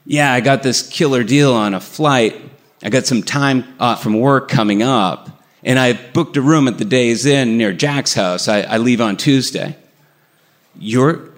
Yeah, 0.06 0.32
I 0.32 0.40
got 0.40 0.62
this 0.62 0.88
killer 0.88 1.24
deal 1.24 1.52
on 1.52 1.74
a 1.74 1.80
flight. 1.80 2.40
I 2.80 2.90
got 2.90 3.06
some 3.06 3.24
time 3.24 3.64
off 3.80 4.04
from 4.04 4.20
work 4.20 4.48
coming 4.48 4.84
up, 4.84 5.28
and 5.64 5.80
I 5.80 5.94
booked 5.94 6.36
a 6.36 6.40
room 6.40 6.68
at 6.68 6.78
the 6.78 6.84
Days 6.84 7.26
Inn 7.26 7.58
near 7.58 7.72
Jack's 7.72 8.14
house. 8.14 8.46
I, 8.46 8.60
I 8.60 8.76
leave 8.78 9.00
on 9.00 9.16
Tuesday. 9.16 9.76
You're 10.78 11.30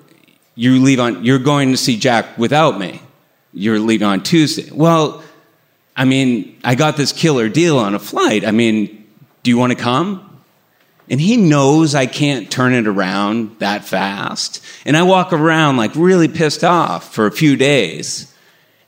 you 0.54 0.82
leave 0.82 1.00
on 1.00 1.24
you're 1.24 1.38
going 1.38 1.70
to 1.70 1.76
see 1.76 1.96
Jack 1.96 2.36
without 2.38 2.78
me. 2.78 3.00
You're 3.52 3.78
leaving 3.78 4.06
on 4.06 4.22
Tuesday. 4.22 4.70
Well, 4.70 5.22
I 5.96 6.04
mean, 6.04 6.58
I 6.64 6.74
got 6.74 6.96
this 6.96 7.12
killer 7.12 7.48
deal 7.48 7.78
on 7.78 7.94
a 7.94 7.98
flight. 7.98 8.44
I 8.44 8.52
mean, 8.52 9.06
do 9.42 9.50
you 9.50 9.58
want 9.58 9.72
to 9.72 9.78
come? 9.78 10.26
And 11.10 11.20
he 11.20 11.36
knows 11.36 11.94
I 11.94 12.06
can't 12.06 12.50
turn 12.50 12.72
it 12.72 12.86
around 12.86 13.58
that 13.58 13.84
fast. 13.84 14.64
And 14.84 14.96
I 14.96 15.02
walk 15.02 15.32
around 15.32 15.76
like 15.76 15.94
really 15.96 16.28
pissed 16.28 16.62
off 16.62 17.12
for 17.12 17.26
a 17.26 17.32
few 17.32 17.56
days. 17.56 18.32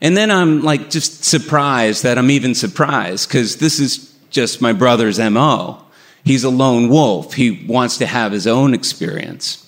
And 0.01 0.15
then 0.15 0.31
I'm 0.31 0.61
like 0.61 0.89
just 0.89 1.25
surprised 1.25 2.03
that 2.03 2.17
I'm 2.17 2.31
even 2.31 2.55
surprised 2.55 3.27
because 3.27 3.57
this 3.57 3.79
is 3.79 4.13
just 4.29 4.61
my 4.61 4.73
brother's 4.73 5.19
MO. 5.19 5.83
He's 6.23 6.45
a 6.45 6.49
lone 6.49 6.87
wolf. 6.89 7.33
He 7.33 7.65
wants 7.67 7.97
to 7.97 8.05
have 8.05 8.31
his 8.31 8.47
own 8.47 8.73
experience. 8.73 9.62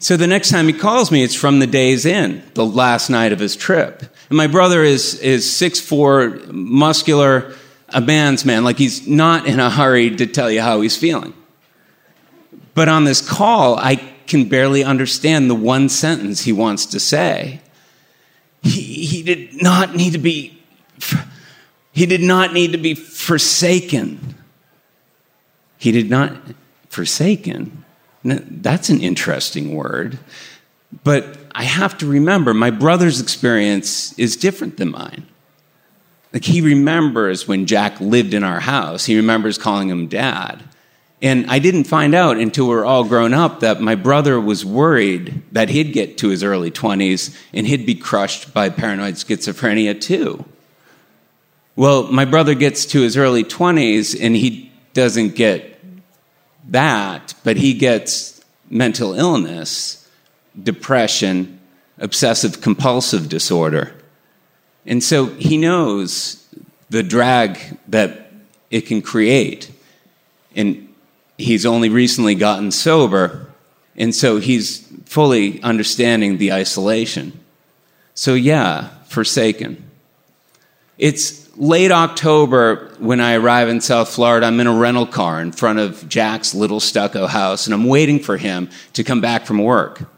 So 0.00 0.16
the 0.16 0.26
next 0.26 0.50
time 0.50 0.66
he 0.66 0.72
calls 0.72 1.10
me, 1.10 1.24
it's 1.24 1.34
from 1.34 1.58
the 1.58 1.66
Days 1.66 2.06
Inn, 2.06 2.42
the 2.54 2.64
last 2.64 3.10
night 3.10 3.32
of 3.32 3.40
his 3.40 3.56
trip. 3.56 4.02
And 4.28 4.36
my 4.36 4.46
brother 4.46 4.82
is, 4.84 5.18
is 5.20 5.44
6'4, 5.46 6.52
muscular, 6.52 7.54
a 7.88 8.00
man's 8.00 8.44
man. 8.44 8.62
Like 8.62 8.78
he's 8.78 9.08
not 9.08 9.46
in 9.46 9.58
a 9.58 9.70
hurry 9.70 10.14
to 10.16 10.26
tell 10.26 10.50
you 10.50 10.60
how 10.60 10.80
he's 10.80 10.96
feeling. 10.96 11.34
But 12.74 12.88
on 12.88 13.04
this 13.04 13.26
call, 13.28 13.76
I 13.76 13.96
can 14.28 14.48
barely 14.48 14.84
understand 14.84 15.50
the 15.50 15.54
one 15.54 15.88
sentence 15.88 16.42
he 16.42 16.52
wants 16.52 16.86
to 16.86 17.00
say. 17.00 17.60
He, 18.62 19.04
he 19.06 19.22
did 19.22 19.60
not 19.60 19.96
need 19.96 20.12
to 20.12 20.18
be, 20.18 20.62
he 21.90 22.06
did 22.06 22.20
not 22.20 22.52
need 22.52 22.72
to 22.72 22.78
be 22.78 22.94
forsaken. 22.94 24.36
He 25.78 25.90
did 25.90 26.08
not, 26.08 26.36
forsaken. 26.88 27.84
That's 28.28 28.88
an 28.88 29.00
interesting 29.00 29.74
word. 29.74 30.18
But 31.04 31.38
I 31.54 31.64
have 31.64 31.98
to 31.98 32.06
remember 32.06 32.54
my 32.54 32.70
brother's 32.70 33.20
experience 33.20 34.18
is 34.18 34.36
different 34.36 34.76
than 34.76 34.90
mine. 34.90 35.26
Like 36.32 36.44
he 36.44 36.60
remembers 36.60 37.48
when 37.48 37.66
Jack 37.66 38.00
lived 38.00 38.34
in 38.34 38.44
our 38.44 38.60
house. 38.60 39.04
He 39.04 39.16
remembers 39.16 39.58
calling 39.58 39.88
him 39.88 40.08
dad. 40.08 40.62
And 41.20 41.50
I 41.50 41.58
didn't 41.58 41.84
find 41.84 42.14
out 42.14 42.36
until 42.36 42.68
we 42.68 42.74
were 42.74 42.84
all 42.84 43.04
grown 43.04 43.34
up 43.34 43.60
that 43.60 43.80
my 43.80 43.96
brother 43.96 44.40
was 44.40 44.64
worried 44.64 45.42
that 45.52 45.68
he'd 45.68 45.92
get 45.92 46.18
to 46.18 46.28
his 46.28 46.44
early 46.44 46.70
20s 46.70 47.36
and 47.52 47.66
he'd 47.66 47.86
be 47.86 47.96
crushed 47.96 48.54
by 48.54 48.68
paranoid 48.68 49.14
schizophrenia 49.14 50.00
too. 50.00 50.44
Well, 51.74 52.04
my 52.12 52.24
brother 52.24 52.54
gets 52.54 52.86
to 52.86 53.00
his 53.00 53.16
early 53.16 53.42
20s 53.42 54.16
and 54.20 54.36
he 54.36 54.70
doesn't 54.94 55.34
get 55.34 55.77
that, 56.68 57.34
but 57.44 57.56
he 57.56 57.74
gets 57.74 58.40
mental 58.70 59.14
illness, 59.14 60.08
depression, 60.60 61.58
obsessive 61.98 62.60
compulsive 62.60 63.28
disorder. 63.28 63.94
And 64.86 65.02
so 65.02 65.26
he 65.26 65.56
knows 65.58 66.46
the 66.90 67.02
drag 67.02 67.58
that 67.88 68.32
it 68.70 68.82
can 68.82 69.02
create. 69.02 69.70
And 70.54 70.94
he's 71.36 71.66
only 71.66 71.88
recently 71.88 72.34
gotten 72.34 72.70
sober. 72.70 73.46
And 73.96 74.14
so 74.14 74.38
he's 74.38 74.86
fully 75.04 75.62
understanding 75.62 76.38
the 76.38 76.52
isolation. 76.52 77.38
So, 78.14 78.34
yeah, 78.34 78.88
forsaken. 79.06 79.84
It's 80.96 81.47
late 81.58 81.92
October 81.92 82.90
when 82.98 83.20
I 83.20 83.34
arrive 83.34 83.68
in 83.68 83.80
South 83.80 84.08
Florida. 84.08 84.46
I'm 84.46 84.58
in 84.60 84.66
a 84.66 84.74
rental 84.74 85.06
car 85.06 85.40
in 85.40 85.52
front 85.52 85.78
of 85.78 86.08
Jack's 86.08 86.54
little 86.54 86.80
stucco 86.80 87.26
house, 87.26 87.66
and 87.66 87.74
I'm 87.74 87.84
waiting 87.84 88.18
for 88.18 88.38
him 88.38 88.70
to 88.94 89.04
come 89.04 89.20
back 89.20 89.44
from 89.44 89.58
work 89.58 90.08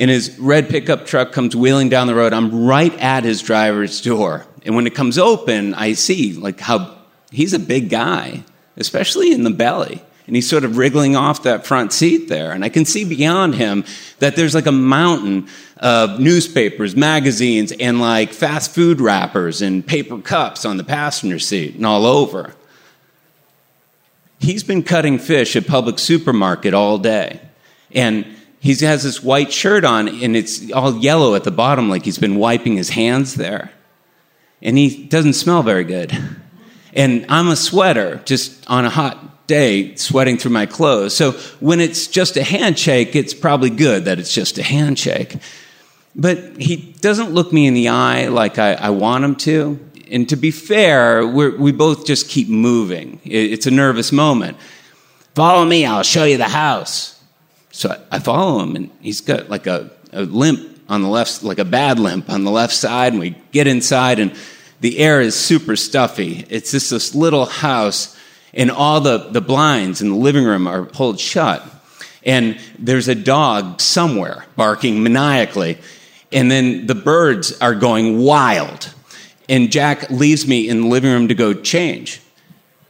and 0.00 0.10
his 0.10 0.38
red 0.38 0.68
pickup 0.68 1.04
truck 1.04 1.32
comes 1.32 1.54
wheeling 1.54 1.90
down 1.90 2.06
the 2.06 2.14
road. 2.14 2.32
I'm 2.32 2.64
right 2.64 2.96
at 2.98 3.24
his 3.24 3.42
driver's 3.42 4.00
door. 4.00 4.46
And 4.64 4.74
when 4.74 4.86
it 4.86 4.94
comes 4.94 5.18
open, 5.18 5.74
I 5.74 5.92
see 5.92 6.32
like 6.32 6.58
how 6.58 6.96
he's 7.30 7.52
a 7.52 7.58
big 7.58 7.90
guy, 7.90 8.44
especially 8.76 9.32
in 9.32 9.42
the 9.42 9.50
belly. 9.50 10.02
And 10.26 10.36
he's 10.36 10.48
sort 10.48 10.64
of 10.64 10.76
wriggling 10.76 11.16
off 11.16 11.42
that 11.42 11.66
front 11.66 11.92
seat 11.92 12.28
there. 12.28 12.52
And 12.52 12.64
I 12.64 12.68
can 12.68 12.84
see 12.84 13.04
beyond 13.04 13.56
him 13.56 13.84
that 14.20 14.36
there's 14.36 14.54
like 14.54 14.66
a 14.66 14.72
mountain 14.72 15.48
of 15.78 16.20
newspapers, 16.20 16.94
magazines, 16.94 17.72
and 17.72 18.00
like 18.00 18.32
fast 18.32 18.72
food 18.72 19.00
wrappers 19.00 19.60
and 19.60 19.84
paper 19.84 20.18
cups 20.18 20.64
on 20.64 20.76
the 20.76 20.84
passenger 20.84 21.38
seat 21.38 21.74
and 21.74 21.84
all 21.84 22.06
over. 22.06 22.54
He's 24.38 24.62
been 24.62 24.82
cutting 24.82 25.18
fish 25.18 25.56
at 25.56 25.64
Publix 25.64 25.98
Supermarket 26.00 26.74
all 26.74 26.98
day. 26.98 27.40
And 27.92 28.24
he 28.60 28.74
has 28.74 29.02
this 29.02 29.22
white 29.22 29.52
shirt 29.52 29.84
on 29.84 30.06
and 30.08 30.36
it's 30.36 30.70
all 30.70 30.96
yellow 30.98 31.34
at 31.34 31.44
the 31.44 31.50
bottom, 31.50 31.88
like 31.88 32.04
he's 32.04 32.18
been 32.18 32.36
wiping 32.36 32.76
his 32.76 32.90
hands 32.90 33.34
there. 33.34 33.72
and 34.62 34.76
he 34.76 35.04
doesn't 35.04 35.34
smell 35.34 35.62
very 35.62 35.84
good. 35.84 36.16
And 36.92 37.24
I'm 37.28 37.48
a 37.48 37.56
sweater, 37.56 38.20
just 38.24 38.68
on 38.68 38.84
a 38.84 38.90
hot 38.90 39.29
day, 39.50 39.94
sweating 39.96 40.38
through 40.38 40.52
my 40.52 40.66
clothes. 40.66 41.16
So 41.16 41.32
when 41.58 41.80
it's 41.80 42.06
just 42.06 42.36
a 42.36 42.42
handshake, 42.42 43.16
it's 43.16 43.34
probably 43.34 43.70
good 43.70 44.04
that 44.04 44.18
it's 44.20 44.32
just 44.32 44.58
a 44.58 44.62
handshake. 44.62 45.36
But 46.14 46.38
he 46.60 46.94
doesn't 47.00 47.32
look 47.32 47.52
me 47.52 47.66
in 47.66 47.74
the 47.74 47.88
eye 47.88 48.28
like 48.28 48.58
I, 48.58 48.74
I 48.74 48.90
want 48.90 49.24
him 49.24 49.34
to. 49.36 49.78
And 50.10 50.28
to 50.28 50.36
be 50.36 50.50
fair, 50.50 51.26
we 51.26 51.72
both 51.72 52.06
just 52.06 52.28
keep 52.28 52.48
moving. 52.48 53.20
It's 53.24 53.66
a 53.66 53.70
nervous 53.70 54.12
moment. 54.12 54.56
Follow 55.34 55.64
me, 55.64 55.84
I'll 55.84 56.02
show 56.02 56.24
you 56.24 56.36
the 56.36 56.44
house. 56.44 57.20
So 57.72 57.90
I, 57.90 58.16
I 58.16 58.18
follow 58.18 58.62
him, 58.62 58.76
and 58.76 58.90
he's 59.00 59.20
got 59.20 59.48
like 59.48 59.66
a, 59.66 59.90
a 60.12 60.22
limp 60.22 60.80
on 60.88 61.02
the 61.02 61.08
left, 61.08 61.42
like 61.42 61.58
a 61.58 61.64
bad 61.64 61.98
limp 61.98 62.28
on 62.28 62.44
the 62.44 62.50
left 62.50 62.74
side. 62.74 63.12
And 63.12 63.20
we 63.20 63.36
get 63.52 63.66
inside, 63.66 64.18
and 64.18 64.34
the 64.80 64.98
air 64.98 65.20
is 65.20 65.36
super 65.36 65.76
stuffy. 65.76 66.44
It's 66.50 66.72
just 66.72 66.90
this 66.90 67.14
little 67.14 67.46
house, 67.46 68.16
and 68.52 68.70
all 68.70 69.00
the, 69.00 69.18
the 69.30 69.40
blinds 69.40 70.00
in 70.02 70.10
the 70.10 70.16
living 70.16 70.44
room 70.44 70.66
are 70.66 70.84
pulled 70.84 71.20
shut. 71.20 71.64
And 72.24 72.58
there's 72.78 73.08
a 73.08 73.14
dog 73.14 73.80
somewhere 73.80 74.44
barking 74.56 75.02
maniacally. 75.02 75.78
And 76.32 76.50
then 76.50 76.86
the 76.86 76.94
birds 76.94 77.58
are 77.60 77.74
going 77.74 78.18
wild. 78.18 78.92
And 79.48 79.72
Jack 79.72 80.10
leaves 80.10 80.46
me 80.46 80.68
in 80.68 80.82
the 80.82 80.88
living 80.88 81.10
room 81.10 81.28
to 81.28 81.34
go 81.34 81.54
change. 81.54 82.20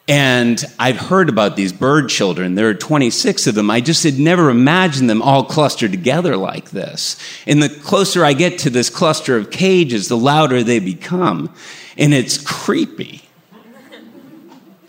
And 0.08 0.62
I've 0.76 0.96
heard 0.96 1.28
about 1.28 1.54
these 1.54 1.72
bird 1.72 2.08
children. 2.08 2.56
There 2.56 2.68
are 2.68 2.74
26 2.74 3.46
of 3.46 3.54
them. 3.54 3.70
I 3.70 3.80
just 3.80 4.02
had 4.02 4.18
never 4.18 4.50
imagined 4.50 5.08
them 5.08 5.22
all 5.22 5.44
clustered 5.44 5.92
together 5.92 6.36
like 6.36 6.70
this. 6.70 7.16
And 7.46 7.62
the 7.62 7.68
closer 7.68 8.24
I 8.24 8.32
get 8.32 8.58
to 8.60 8.70
this 8.70 8.90
cluster 8.90 9.36
of 9.36 9.52
cages, 9.52 10.08
the 10.08 10.16
louder 10.16 10.64
they 10.64 10.80
become. 10.80 11.54
And 11.96 12.12
it's 12.12 12.38
creepy. 12.38 13.22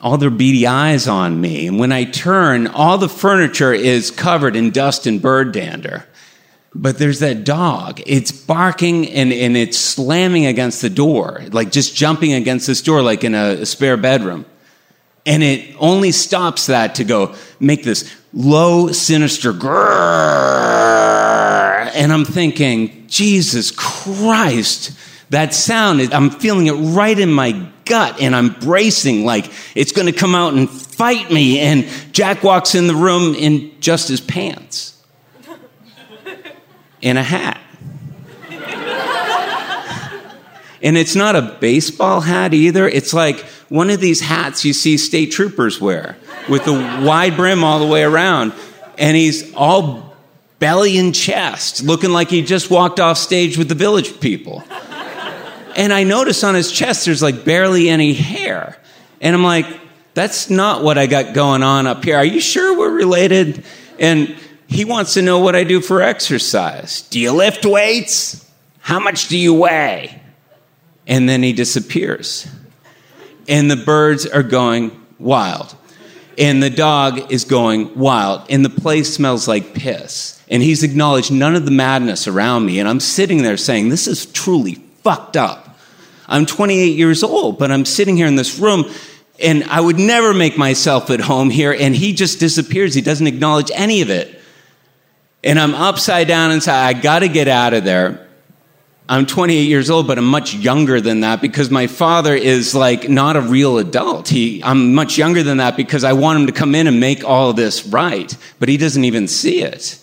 All 0.02 0.18
their 0.18 0.32
beady 0.32 0.66
eyes 0.66 1.08
on 1.08 1.40
me. 1.40 1.68
And 1.68 1.80
when 1.80 1.92
I 1.92 2.06
turn, 2.06 2.68
all 2.68 2.98
the 2.98 3.08
furniture 3.08 3.72
is 3.72 4.10
covered 4.12 4.56
in 4.56 4.72
dust 4.72 5.06
and 5.06 5.22
bird 5.22 5.52
dander. 5.54 6.08
But 6.74 6.98
there's 6.98 7.20
that 7.20 7.44
dog. 7.44 8.02
It's 8.06 8.32
barking 8.32 9.10
and, 9.10 9.32
and 9.32 9.56
it's 9.56 9.78
slamming 9.78 10.46
against 10.48 10.82
the 10.82 10.90
door, 10.90 11.44
like 11.52 11.72
just 11.72 11.96
jumping 11.96 12.34
against 12.34 12.66
this 12.66 12.82
door, 12.82 13.02
like 13.02 13.24
in 13.24 13.36
a, 13.36 13.62
a 13.62 13.66
spare 13.66 13.98
bedroom. 13.98 14.46
And 15.26 15.44
it 15.44 15.76
only 15.80 16.12
stops 16.12 16.66
that 16.68 16.96
to 16.96 17.04
go 17.04 17.36
make 17.60 17.84
this 17.84 18.12
low, 18.34 18.88
sinister 18.88 19.54
grrr. 19.54 20.82
And 21.94 22.12
I'm 22.12 22.26
thinking, 22.26 23.06
Jesus 23.08 23.72
Christ, 23.72 24.98
that 25.30 25.54
sound, 25.54 26.02
I'm 26.14 26.30
feeling 26.30 26.68
it 26.68 26.72
right 26.72 27.20
in 27.20 27.32
my 27.32 27.71
gut 27.86 28.22
and 28.22 28.36
I'm 28.36 28.50
bracing 28.50 29.26
like 29.26 29.52
it's 29.76 29.92
going 29.92 30.08
to 30.08 30.18
come 30.18 30.36
out 30.36 30.54
and 30.54 30.70
fight 30.70 31.32
me. 31.32 31.60
And 31.60 31.88
Jack 32.12 32.44
walks 32.44 32.76
in 32.76 32.88
the 32.88 32.96
room 32.96 33.36
in 33.36 33.72
just 33.80 34.08
his 34.08 34.22
pants 34.22 35.02
and 37.04 37.18
a 37.18 37.24
hat. 37.24 37.60
and 40.82 40.98
it's 40.98 41.16
not 41.16 41.36
a 41.36 41.58
baseball 41.60 42.22
hat 42.22 42.54
either. 42.54 42.88
It's 42.88 43.14
like 43.14 43.40
one 43.70 43.90
of 43.90 44.00
these 44.00 44.22
hats 44.22 44.66
you 44.66 44.74
see 44.74 44.98
state 44.98 45.32
troopers 45.32 45.80
wear 45.80 46.18
with 46.50 46.66
the 46.66 46.74
wide 46.74 47.36
brim 47.36 47.64
all 47.64 47.80
the 47.80 47.88
way 47.88 48.04
around. 48.04 48.54
And 48.98 49.16
he's 49.18 49.54
all 49.56 50.16
belly 50.60 50.98
and 51.00 51.16
chest, 51.16 51.84
looking 51.84 52.12
like 52.12 52.30
he 52.30 52.44
just 52.44 52.70
walked 52.70 53.00
off 53.00 53.18
stage 53.18 53.58
with 53.58 53.68
the 53.68 53.76
village 53.76 54.20
people. 54.20 54.64
And 55.76 55.94
I 55.94 56.04
notice 56.04 56.44
on 56.44 56.56
his 56.56 56.72
chest 56.72 57.06
there's 57.06 57.22
like 57.22 57.46
barely 57.46 57.90
any 57.90 58.14
hair. 58.14 58.78
And 59.20 59.36
I'm 59.36 59.44
like, 59.44 59.66
that's 60.14 60.50
not 60.50 60.84
what 60.84 60.98
I 60.98 61.08
got 61.08 61.34
going 61.34 61.64
on 61.64 61.88
up 61.88 62.04
here. 62.04 62.18
Are 62.18 62.26
you 62.26 62.42
sure 62.42 62.78
we're 62.78 62.92
related? 62.92 63.64
And 64.00 64.36
he 64.68 64.86
wants 64.86 65.14
to 65.14 65.22
know 65.22 65.40
what 65.40 65.56
I 65.56 65.64
do 65.64 65.82
for 65.82 66.02
exercise. 66.02 67.02
Do 67.04 67.20
you 67.20 67.32
lift 67.32 67.66
weights? 67.66 68.50
How 68.80 69.00
much 69.00 69.28
do 69.28 69.38
you 69.38 69.54
weigh? 69.54 70.22
And 71.08 71.28
then 71.28 71.44
he 71.44 71.54
disappears 71.54 72.48
and 73.48 73.70
the 73.70 73.76
birds 73.76 74.26
are 74.26 74.44
going 74.44 74.92
wild. 75.20 75.76
And 76.38 76.64
the 76.64 76.70
dog 76.70 77.32
is 77.32 77.44
going 77.44 77.98
wild. 78.00 78.50
And 78.50 78.64
the 78.64 78.70
place 78.70 79.14
smells 79.14 79.48
like 79.48 79.74
piss. 79.74 80.42
And 80.50 80.64
he's 80.64 80.84
acknowledged 80.84 81.32
none 81.32 81.56
of 81.56 81.66
the 81.66 81.72
madness 81.72 82.28
around 82.28 82.66
me. 82.66 82.80
And 82.80 82.88
I'm 82.88 83.02
sitting 83.02 83.44
there 83.44 83.58
saying, 83.58 83.90
This 83.90 84.08
is 84.08 84.26
truly 84.26 84.82
fucked 85.04 85.38
up. 85.38 85.78
I'm 86.28 86.46
28 86.46 86.98
years 86.98 87.24
old, 87.24 87.60
but 87.60 87.72
I'm 87.72 87.86
sitting 87.86 88.16
here 88.16 88.28
in 88.28 88.36
this 88.36 88.58
room 88.60 88.86
and 89.42 89.64
I 89.66 89.82
would 89.82 90.00
never 90.00 90.34
make 90.34 90.58
myself 90.58 91.10
at 91.10 91.20
home 91.20 91.50
here. 91.50 91.76
And 91.78 91.96
he 91.96 92.14
just 92.14 92.40
disappears. 92.40 92.94
He 92.94 93.02
doesn't 93.02 93.28
acknowledge 93.28 93.72
any 93.74 94.02
of 94.02 94.10
it. 94.10 94.40
And 95.44 95.60
I'm 95.60 95.74
upside 95.74 96.28
down 96.28 96.52
inside. 96.52 96.96
I 96.96 97.00
got 97.00 97.20
to 97.20 97.28
get 97.28 97.48
out 97.48 97.74
of 97.74 97.84
there. 97.84 98.28
I'm 99.10 99.26
28 99.26 99.64
years 99.64 99.90
old, 99.90 100.08
but 100.08 100.18
I'm 100.18 100.26
much 100.26 100.54
younger 100.54 101.02
than 101.02 101.22
that 101.22 101.42
because 101.42 101.70
my 101.70 101.88
father 101.88 102.34
is 102.34 102.74
like 102.74 103.10
not 103.10 103.36
a 103.36 103.42
real 103.42 103.78
adult. 103.78 104.30
He, 104.30 104.64
I'm 104.64 104.94
much 104.94 105.18
younger 105.18 105.44
than 105.44 105.58
that 105.58 105.76
because 105.76 106.06
I 106.06 106.14
want 106.14 106.40
him 106.40 106.48
to 106.48 106.54
come 106.54 106.76
in 106.76 106.88
and 106.88 107.00
make 107.00 107.26
all 107.26 107.52
this 107.52 107.86
right, 107.86 108.34
but 108.60 108.70
he 108.70 108.78
doesn't 108.78 109.04
even 109.04 109.28
see 109.28 109.64
it. 109.64 109.98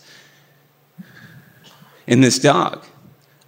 In 2.06 2.20
this 2.20 2.38
dog, 2.38 2.84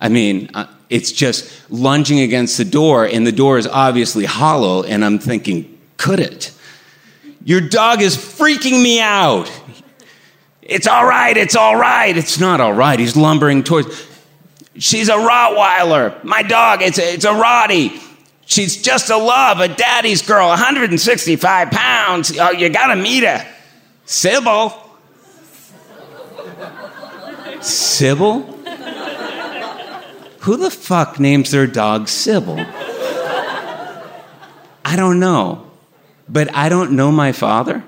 I 0.01 0.09
mean, 0.09 0.49
uh, 0.55 0.67
it's 0.91 1.13
just 1.13 1.71
lunging 1.71 2.19
against 2.19 2.59
the 2.59 2.65
door, 2.65 3.07
and 3.07 3.25
the 3.27 3.33
door 3.33 3.57
is 3.59 3.67
obviously 3.67 4.25
hollow, 4.25 4.83
and 4.83 5.05
I'm 5.05 5.21
thinking, 5.21 5.79
could 5.97 6.19
it? 6.19 6.53
Your 7.45 7.61
dog 7.61 8.03
is 8.03 8.17
freaking 8.17 8.83
me 8.83 9.01
out. 9.01 9.51
It's 10.61 10.87
all 10.87 11.07
right, 11.07 11.37
it's 11.37 11.57
all 11.57 11.77
right. 11.77 12.17
It's 12.17 12.39
not 12.39 12.61
all 12.61 12.73
right. 12.73 12.99
He's 12.99 13.17
lumbering 13.17 13.63
towards. 13.63 14.07
She's 14.77 15.09
a 15.09 15.15
Rottweiler. 15.15 16.23
My 16.25 16.43
dog, 16.43 16.83
it's 16.83 16.99
a, 16.99 17.15
it's 17.15 17.25
a 17.25 17.33
Rottie. 17.33 18.01
She's 18.47 18.83
just 18.83 19.11
a 19.11 19.17
love, 19.17 19.61
a 19.61 19.69
daddy's 19.69 20.23
girl, 20.23 20.49
165 20.49 21.71
pounds. 21.71 22.37
Oh, 22.37 22.51
you 22.51 22.69
gotta 22.69 23.01
meet 23.01 23.23
her. 23.23 23.47
Sybil. 24.07 24.77
Sybil? 27.61 28.59
Who 30.41 30.57
the 30.57 30.71
fuck 30.71 31.21
names 31.21 31.51
their 31.51 31.67
dog 31.67 32.09
Sybil? 32.09 32.59
I 34.85 34.97
don't 34.97 35.21
know. 35.21 35.71
But 36.29 36.55
I 36.55 36.69
don't 36.69 36.93
know 36.93 37.11
my 37.11 37.33
father. 37.33 37.83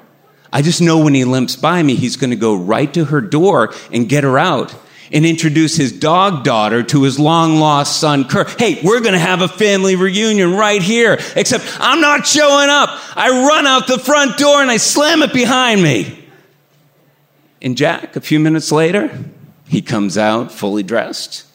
I 0.52 0.62
just 0.62 0.82
know 0.82 0.98
when 0.98 1.14
he 1.14 1.24
limps 1.24 1.56
by 1.56 1.82
me, 1.82 1.94
he's 1.94 2.16
going 2.16 2.30
to 2.30 2.36
go 2.36 2.54
right 2.54 2.92
to 2.94 3.06
her 3.06 3.20
door 3.20 3.72
and 3.90 4.08
get 4.08 4.24
her 4.24 4.38
out 4.38 4.74
and 5.10 5.24
introduce 5.24 5.76
his 5.76 5.92
dog 5.92 6.42
daughter 6.42 6.82
to 6.82 7.02
his 7.04 7.18
long 7.18 7.56
lost 7.56 8.00
son, 8.00 8.24
Kurt. 8.24 8.60
Hey, 8.60 8.80
we're 8.82 9.00
going 9.00 9.12
to 9.12 9.18
have 9.18 9.42
a 9.42 9.48
family 9.48 9.96
reunion 9.96 10.54
right 10.54 10.82
here, 10.82 11.18
except 11.36 11.64
I'm 11.78 12.00
not 12.00 12.26
showing 12.26 12.68
up. 12.68 12.90
I 13.16 13.46
run 13.46 13.66
out 13.66 13.86
the 13.86 13.98
front 13.98 14.36
door 14.38 14.60
and 14.60 14.70
I 14.70 14.78
slam 14.78 15.22
it 15.22 15.32
behind 15.32 15.82
me. 15.82 16.18
And 17.62 17.76
Jack, 17.76 18.16
a 18.16 18.20
few 18.20 18.40
minutes 18.40 18.72
later, 18.72 19.24
he 19.68 19.80
comes 19.80 20.18
out 20.18 20.50
fully 20.50 20.82
dressed. 20.82 21.46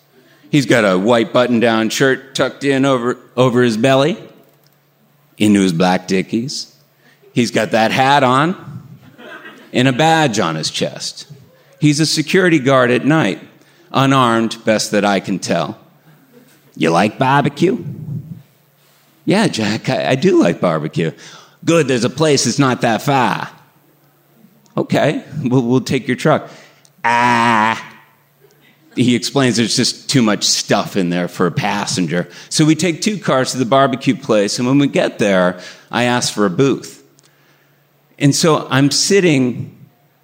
He's 0.50 0.66
got 0.66 0.84
a 0.84 0.98
white 0.98 1.34
button 1.34 1.60
down 1.60 1.90
shirt 1.90 2.36
tucked 2.36 2.64
in 2.64 2.86
over, 2.86 3.18
over 3.36 3.62
his 3.62 3.78
belly, 3.78 4.18
into 5.38 5.62
his 5.62 5.74
black 5.74 6.08
dickies. 6.08 6.74
He's 7.34 7.52
got 7.52 7.72
that 7.72 7.92
hat 7.92 8.24
on 8.24 8.88
and 9.74 9.88
a 9.88 9.94
badge 9.94 10.40
on 10.40 10.56
his 10.56 10.72
chest. 10.72 11.32
He's 11.80 12.00
a 12.00 12.06
security 12.06 12.60
guard 12.60 12.90
at 12.92 13.06
night, 13.06 13.40
unarmed, 13.92 14.64
best 14.66 14.92
that 14.92 15.06
I 15.06 15.20
can 15.20 15.38
tell. 15.38 15.78
You 16.76 16.92
like 16.92 17.20
barbecue? 17.20 17.84
Yeah, 19.26 19.48
Jack, 19.48 19.90
I, 19.90 20.12
I 20.12 20.16
do 20.16 20.42
like 20.42 20.62
barbecue. 20.62 21.12
Good, 21.66 21.88
there's 21.88 22.06
a 22.06 22.10
place 22.10 22.46
that's 22.46 22.60
not 22.60 22.82
that 22.82 23.02
far. 23.02 23.50
Okay, 24.78 25.24
we'll, 25.44 25.64
we'll 25.64 25.82
take 25.82 26.08
your 26.08 26.16
truck. 26.16 26.50
Ah. 27.04 27.87
He 28.98 29.16
explains 29.16 29.58
there's 29.58 29.76
just 29.76 30.10
too 30.10 30.22
much 30.22 30.44
stuff 30.44 30.98
in 30.98 31.10
there 31.10 31.28
for 31.28 31.48
a 31.48 31.52
passenger. 31.52 32.30
So 32.50 32.66
we 32.66 32.76
take 32.76 33.02
two 33.02 33.18
cars 33.20 33.52
to 33.52 33.58
the 33.58 33.66
barbecue 33.66 34.16
place, 34.16 34.60
and 34.60 34.68
when 34.68 34.80
we 34.80 34.88
get 34.88 35.20
there, 35.20 35.60
I 35.92 36.04
ask 36.04 36.34
for 36.34 36.46
a 36.46 36.50
booth. 36.50 37.04
And 38.20 38.36
so 38.36 38.68
I'm 38.70 38.92
sitting 38.92 39.74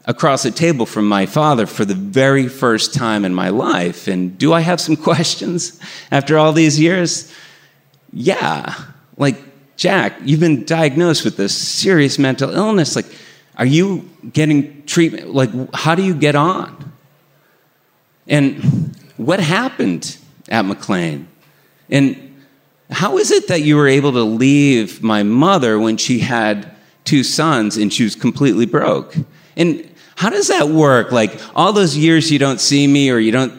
across 0.05 0.43
a 0.45 0.51
table 0.51 0.85
from 0.85 1.07
my 1.07 1.25
father 1.25 1.65
for 1.65 1.85
the 1.85 1.93
very 1.93 2.47
first 2.47 2.93
time 2.93 3.23
in 3.23 3.33
my 3.33 3.49
life. 3.49 4.07
And 4.07 4.37
do 4.37 4.51
I 4.51 4.61
have 4.61 4.81
some 4.81 4.95
questions 5.09 5.79
after 6.11 6.37
all 6.37 6.51
these 6.51 6.79
years? 6.79 7.33
Yeah. 8.11 8.75
Like, 9.17 9.37
Jack, 9.77 10.19
you've 10.23 10.39
been 10.39 10.65
diagnosed 10.65 11.23
with 11.23 11.37
this 11.37 11.55
serious 11.55 12.19
mental 12.19 12.49
illness. 12.51 12.95
Like, 12.95 13.05
are 13.55 13.65
you 13.65 14.09
getting 14.31 14.85
treatment? 14.85 15.33
Like, 15.33 15.49
how 15.73 15.95
do 15.95 16.03
you 16.03 16.13
get 16.13 16.35
on? 16.35 16.92
And 18.27 18.95
what 19.17 19.39
happened 19.39 20.17
at 20.49 20.65
McLean? 20.65 21.27
And 21.89 22.35
How 22.89 23.17
is 23.17 23.31
it 23.31 23.47
that 23.47 23.61
you 23.61 23.75
were 23.75 23.87
able 23.87 24.11
to 24.11 24.23
leave 24.23 25.01
my 25.01 25.23
mother 25.23 25.79
when 25.79 25.97
she 25.97 26.19
had 26.19 26.71
two 27.05 27.23
sons 27.23 27.77
and 27.77 27.91
she 27.91 28.03
was 28.03 28.15
completely 28.15 28.65
broke? 28.65 29.15
And 29.55 29.89
how 30.15 30.29
does 30.29 30.47
that 30.49 30.69
work? 30.69 31.11
Like, 31.11 31.39
all 31.55 31.73
those 31.73 31.97
years 31.97 32.31
you 32.31 32.39
don't 32.39 32.59
see 32.59 32.85
me 32.85 33.09
or 33.09 33.17
you 33.17 33.31
don't 33.31 33.53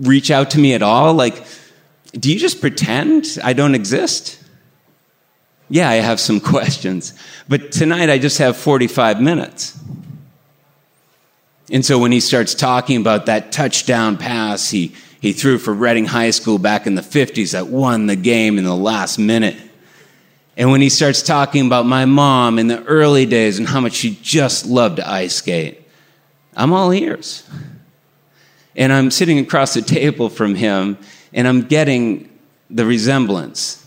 reach 0.00 0.30
out 0.30 0.50
to 0.52 0.58
me 0.58 0.74
at 0.74 0.82
all? 0.82 1.12
Like, 1.14 1.44
do 2.12 2.32
you 2.32 2.38
just 2.38 2.60
pretend 2.60 3.38
I 3.42 3.52
don't 3.52 3.74
exist? 3.74 4.42
Yeah, 5.68 5.88
I 5.88 5.94
have 5.96 6.20
some 6.20 6.40
questions. 6.54 7.14
But 7.48 7.72
tonight 7.72 8.10
I 8.10 8.18
just 8.18 8.38
have 8.38 8.56
45 8.56 9.20
minutes. 9.20 9.78
And 11.70 11.84
so 11.84 11.98
when 11.98 12.12
he 12.12 12.20
starts 12.20 12.54
talking 12.54 13.00
about 13.00 13.26
that 13.26 13.52
touchdown 13.52 14.16
pass 14.16 14.70
he, 14.70 14.94
he 15.20 15.32
threw 15.32 15.58
for 15.58 15.74
Reading 15.74 16.06
High 16.06 16.30
School 16.30 16.58
back 16.58 16.86
in 16.86 16.94
the 16.94 17.02
50s 17.02 17.52
that 17.52 17.66
won 17.66 18.06
the 18.06 18.16
game 18.16 18.58
in 18.58 18.64
the 18.64 18.76
last 18.76 19.18
minute. 19.18 19.56
And 20.56 20.70
when 20.70 20.80
he 20.80 20.88
starts 20.88 21.22
talking 21.22 21.66
about 21.66 21.86
my 21.86 22.04
mom 22.04 22.58
in 22.58 22.66
the 22.66 22.82
early 22.84 23.26
days 23.26 23.58
and 23.58 23.68
how 23.68 23.80
much 23.80 23.94
she 23.94 24.18
just 24.22 24.66
loved 24.66 24.96
to 24.96 25.08
ice 25.08 25.36
skate, 25.36 25.82
I'm 26.56 26.72
all 26.72 26.92
ears. 26.92 27.48
And 28.74 28.92
I'm 28.92 29.10
sitting 29.10 29.38
across 29.38 29.74
the 29.74 29.82
table 29.82 30.28
from 30.28 30.54
him 30.54 30.98
and 31.32 31.46
I'm 31.46 31.62
getting 31.62 32.28
the 32.70 32.84
resemblance. 32.84 33.84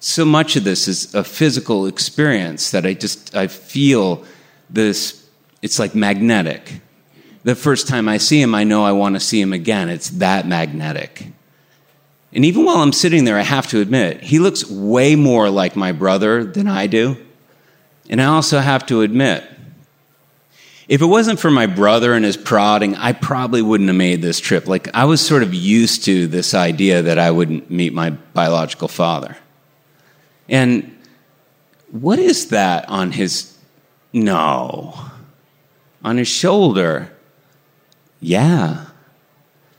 So 0.00 0.24
much 0.24 0.56
of 0.56 0.64
this 0.64 0.88
is 0.88 1.14
a 1.14 1.22
physical 1.22 1.86
experience 1.86 2.70
that 2.72 2.84
I 2.84 2.94
just 2.94 3.34
I 3.34 3.46
feel 3.46 4.24
this 4.68 5.21
it's 5.62 5.78
like 5.78 5.94
magnetic. 5.94 6.80
The 7.44 7.54
first 7.54 7.88
time 7.88 8.08
I 8.08 8.18
see 8.18 8.40
him, 8.40 8.54
I 8.54 8.64
know 8.64 8.84
I 8.84 8.92
want 8.92 9.14
to 9.14 9.20
see 9.20 9.40
him 9.40 9.52
again. 9.52 9.88
It's 9.88 10.10
that 10.10 10.46
magnetic. 10.46 11.26
And 12.32 12.44
even 12.44 12.64
while 12.64 12.78
I'm 12.78 12.92
sitting 12.92 13.24
there, 13.24 13.38
I 13.38 13.42
have 13.42 13.68
to 13.68 13.80
admit, 13.80 14.22
he 14.22 14.38
looks 14.38 14.68
way 14.68 15.16
more 15.16 15.50
like 15.50 15.76
my 15.76 15.92
brother 15.92 16.44
than 16.44 16.66
I 16.66 16.86
do. 16.86 17.16
And 18.08 18.20
I 18.20 18.26
also 18.26 18.58
have 18.58 18.86
to 18.86 19.02
admit, 19.02 19.48
if 20.88 21.00
it 21.00 21.06
wasn't 21.06 21.40
for 21.40 21.50
my 21.50 21.66
brother 21.66 22.14
and 22.14 22.24
his 22.24 22.36
prodding, 22.36 22.96
I 22.96 23.12
probably 23.12 23.62
wouldn't 23.62 23.88
have 23.88 23.96
made 23.96 24.22
this 24.22 24.40
trip. 24.40 24.66
Like, 24.66 24.94
I 24.94 25.04
was 25.04 25.24
sort 25.24 25.42
of 25.42 25.54
used 25.54 26.04
to 26.04 26.26
this 26.26 26.54
idea 26.54 27.02
that 27.02 27.18
I 27.18 27.30
wouldn't 27.30 27.70
meet 27.70 27.92
my 27.92 28.10
biological 28.10 28.88
father. 28.88 29.36
And 30.48 30.96
what 31.90 32.18
is 32.18 32.48
that 32.48 32.88
on 32.88 33.12
his. 33.12 33.48
No 34.14 35.11
on 36.04 36.16
his 36.16 36.28
shoulder. 36.28 37.12
Yeah. 38.20 38.86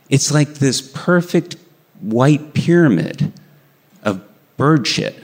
It's 0.09 0.31
like 0.31 0.55
this 0.55 0.81
perfect 0.81 1.55
white 1.99 2.53
pyramid 2.53 3.31
of 4.03 4.21
bird 4.57 4.85
shit. 4.87 5.15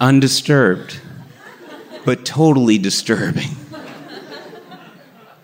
Undisturbed, 0.00 0.98
but 2.04 2.24
totally 2.24 2.78
disturbing. 2.78 3.50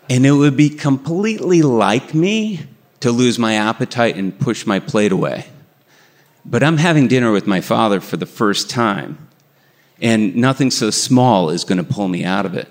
And 0.09 0.25
it 0.25 0.31
would 0.31 0.57
be 0.57 0.71
completely 0.71 1.63
like 1.63 2.15
me 2.15 2.67
to 3.01 3.11
lose 3.11 3.39
my 3.39 3.55
appetite 3.55 4.17
and 4.17 4.39
push 4.39 4.65
my 4.65 4.81
plate 4.81 5.13
away. 5.13 5.47
But 6.45 6.63
I'm 6.63 6.77
having 6.77 7.09
dinner 7.09 7.33
with 7.33 7.47
my 7.47 7.61
father 7.61 8.01
for 8.01 8.17
the 8.17 8.25
first 8.25 8.71
time, 8.71 9.29
and 10.01 10.37
nothing 10.37 10.71
so 10.71 10.91
small 10.91 11.51
is 11.51 11.65
going 11.65 11.79
to 11.79 11.85
pull 11.85 12.07
me 12.07 12.25
out 12.25 12.47
of 12.47 12.55
it. 12.55 12.69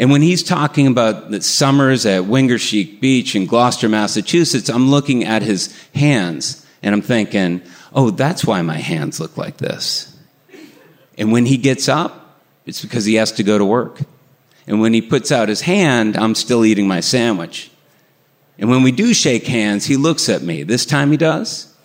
And 0.00 0.10
when 0.10 0.22
he's 0.22 0.42
talking 0.42 0.86
about 0.86 1.30
the 1.30 1.42
summers 1.42 2.06
at 2.06 2.22
Wingaersheek 2.22 3.00
Beach 3.00 3.36
in 3.36 3.44
Gloucester, 3.44 3.86
Massachusetts, 3.86 4.70
I'm 4.70 4.90
looking 4.90 5.24
at 5.24 5.42
his 5.42 5.78
hands 5.94 6.66
and 6.82 6.94
I'm 6.94 7.02
thinking, 7.02 7.60
oh, 7.92 8.08
that's 8.08 8.42
why 8.42 8.62
my 8.62 8.78
hands 8.78 9.20
look 9.20 9.36
like 9.36 9.58
this. 9.58 10.16
And 11.18 11.32
when 11.32 11.44
he 11.44 11.58
gets 11.58 11.86
up, 11.86 12.40
it's 12.64 12.80
because 12.80 13.04
he 13.04 13.16
has 13.16 13.30
to 13.32 13.42
go 13.42 13.58
to 13.58 13.64
work. 13.64 14.00
And 14.66 14.80
when 14.80 14.94
he 14.94 15.02
puts 15.02 15.30
out 15.30 15.50
his 15.50 15.60
hand, 15.60 16.16
I'm 16.16 16.34
still 16.34 16.64
eating 16.64 16.88
my 16.88 17.00
sandwich. 17.00 17.70
And 18.58 18.70
when 18.70 18.82
we 18.82 18.92
do 18.92 19.12
shake 19.12 19.46
hands, 19.46 19.84
he 19.84 19.98
looks 19.98 20.30
at 20.30 20.40
me. 20.40 20.62
This 20.62 20.86
time 20.86 21.10
he 21.10 21.18
does. 21.18 21.76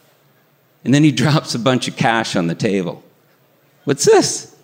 And 0.86 0.93
then 0.93 1.03
he 1.03 1.11
drops 1.24 1.53
a 1.53 1.59
bunch 1.59 1.89
of 1.89 1.97
cash 1.97 2.38
on 2.38 2.47
the 2.47 2.55
table. 2.55 3.03
What's 3.84 4.05
this? 4.05 4.55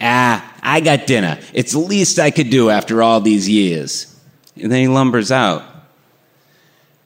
Ah, 0.00 0.54
I 0.62 0.80
got 0.80 1.06
dinner. 1.06 1.38
It's 1.54 1.72
the 1.72 1.78
least 1.78 2.18
I 2.18 2.30
could 2.30 2.50
do 2.50 2.70
after 2.70 3.02
all 3.02 3.20
these 3.20 3.48
years. 3.48 4.14
And 4.56 4.70
then 4.70 4.80
he 4.80 4.88
lumbers 4.88 5.30
out. 5.30 5.64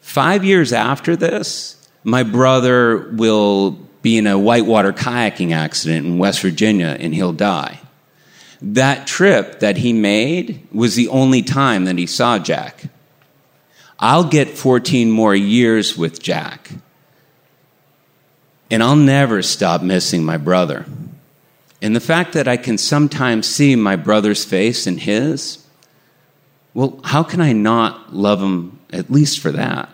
Five 0.00 0.44
years 0.44 0.72
after 0.72 1.14
this, 1.14 1.76
my 2.02 2.22
brother 2.22 3.10
will 3.12 3.72
be 4.02 4.16
in 4.16 4.26
a 4.26 4.38
whitewater 4.38 4.92
kayaking 4.92 5.52
accident 5.52 6.06
in 6.06 6.18
West 6.18 6.40
Virginia 6.40 6.96
and 6.98 7.14
he'll 7.14 7.32
die. 7.32 7.80
That 8.62 9.06
trip 9.06 9.60
that 9.60 9.76
he 9.78 9.92
made 9.92 10.66
was 10.72 10.94
the 10.94 11.08
only 11.08 11.42
time 11.42 11.84
that 11.84 11.98
he 11.98 12.06
saw 12.06 12.38
Jack. 12.38 12.84
I'll 13.98 14.24
get 14.24 14.48
14 14.56 15.10
more 15.10 15.34
years 15.34 15.96
with 15.96 16.22
Jack. 16.22 16.70
And 18.70 18.82
I'll 18.82 18.96
never 18.96 19.42
stop 19.42 19.82
missing 19.82 20.24
my 20.24 20.36
brother. 20.36 20.86
And 21.82 21.96
the 21.96 22.00
fact 22.00 22.34
that 22.34 22.46
I 22.46 22.56
can 22.56 22.76
sometimes 22.76 23.46
see 23.46 23.74
my 23.74 23.96
brother's 23.96 24.44
face 24.44 24.86
in 24.86 24.98
his, 24.98 25.64
well, 26.74 27.00
how 27.04 27.22
can 27.22 27.40
I 27.40 27.52
not 27.52 28.14
love 28.14 28.40
him 28.42 28.78
at 28.92 29.10
least 29.10 29.40
for 29.40 29.50
that? 29.52 29.88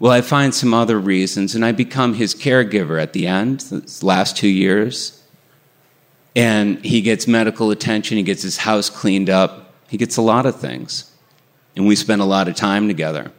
Well, 0.00 0.12
I 0.12 0.20
find 0.20 0.54
some 0.54 0.74
other 0.74 0.98
reasons, 0.98 1.54
and 1.54 1.64
I 1.64 1.72
become 1.72 2.14
his 2.14 2.34
caregiver 2.34 3.02
at 3.02 3.12
the 3.12 3.26
end, 3.26 3.60
the 3.60 4.06
last 4.06 4.36
two 4.36 4.48
years. 4.48 5.22
And 6.36 6.84
he 6.84 7.00
gets 7.00 7.26
medical 7.26 7.70
attention, 7.72 8.16
he 8.16 8.22
gets 8.22 8.42
his 8.42 8.58
house 8.58 8.90
cleaned 8.90 9.28
up, 9.28 9.74
he 9.88 9.96
gets 9.96 10.16
a 10.16 10.22
lot 10.22 10.46
of 10.46 10.60
things. 10.60 11.10
And 11.74 11.86
we 11.86 11.96
spend 11.96 12.20
a 12.20 12.26
lot 12.26 12.46
of 12.48 12.54
time 12.54 12.86
together. 12.86 13.32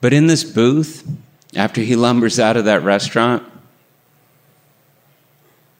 But 0.00 0.12
in 0.12 0.26
this 0.26 0.44
booth, 0.44 1.06
after 1.54 1.80
he 1.80 1.96
lumbers 1.96 2.38
out 2.38 2.56
of 2.56 2.66
that 2.66 2.82
restaurant, 2.82 3.42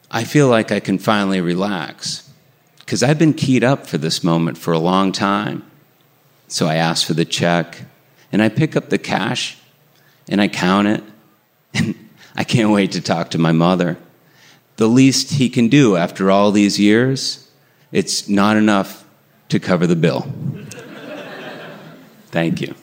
I 0.09 0.23
feel 0.23 0.47
like 0.47 0.71
I 0.71 0.79
can 0.79 0.99
finally 0.99 1.41
relax 1.41 2.29
because 2.79 3.03
I've 3.03 3.19
been 3.19 3.33
keyed 3.33 3.63
up 3.63 3.85
for 3.87 3.97
this 3.97 4.23
moment 4.23 4.57
for 4.57 4.71
a 4.73 4.79
long 4.79 5.11
time. 5.11 5.69
So 6.47 6.67
I 6.67 6.75
ask 6.75 7.05
for 7.05 7.13
the 7.13 7.25
check 7.25 7.81
and 8.31 8.41
I 8.41 8.47
pick 8.49 8.75
up 8.75 8.89
the 8.89 8.97
cash 8.97 9.57
and 10.29 10.41
I 10.41 10.47
count 10.47 10.87
it. 10.87 11.03
And 11.73 11.95
I 12.35 12.43
can't 12.43 12.71
wait 12.71 12.91
to 12.93 13.01
talk 13.01 13.31
to 13.31 13.37
my 13.37 13.51
mother. 13.51 13.97
The 14.77 14.87
least 14.87 15.31
he 15.31 15.49
can 15.49 15.69
do 15.69 15.97
after 15.97 16.29
all 16.29 16.51
these 16.51 16.79
years, 16.79 17.49
it's 17.91 18.29
not 18.29 18.57
enough 18.57 19.05
to 19.49 19.59
cover 19.59 19.87
the 19.87 19.95
bill. 19.95 20.21
Thank 22.27 22.61
you. 22.61 22.75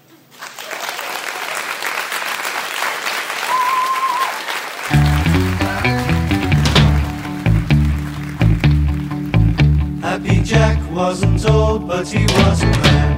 Wasn't 10.95 11.45
old, 11.51 11.89
but 11.89 12.07
he 12.07 12.23
was 12.23 12.63
a 12.63 12.67
man. 12.67 13.13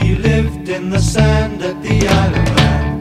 He 0.00 0.14
lived 0.14 0.68
in 0.68 0.90
the 0.90 1.00
sand 1.00 1.60
at 1.60 1.82
the 1.82 2.06
Isle 2.06 2.34
of 2.40 2.44
Man. 2.54 3.00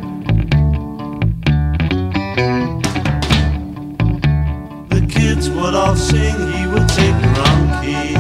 The 4.90 5.02
kids 5.08 5.50
would 5.52 5.76
all 5.76 5.96
sing, 5.96 6.36
he 6.54 6.66
would 6.66 6.90
take 6.90 7.18
the 7.22 7.30
wrong 7.38 7.68
key. 7.84 8.16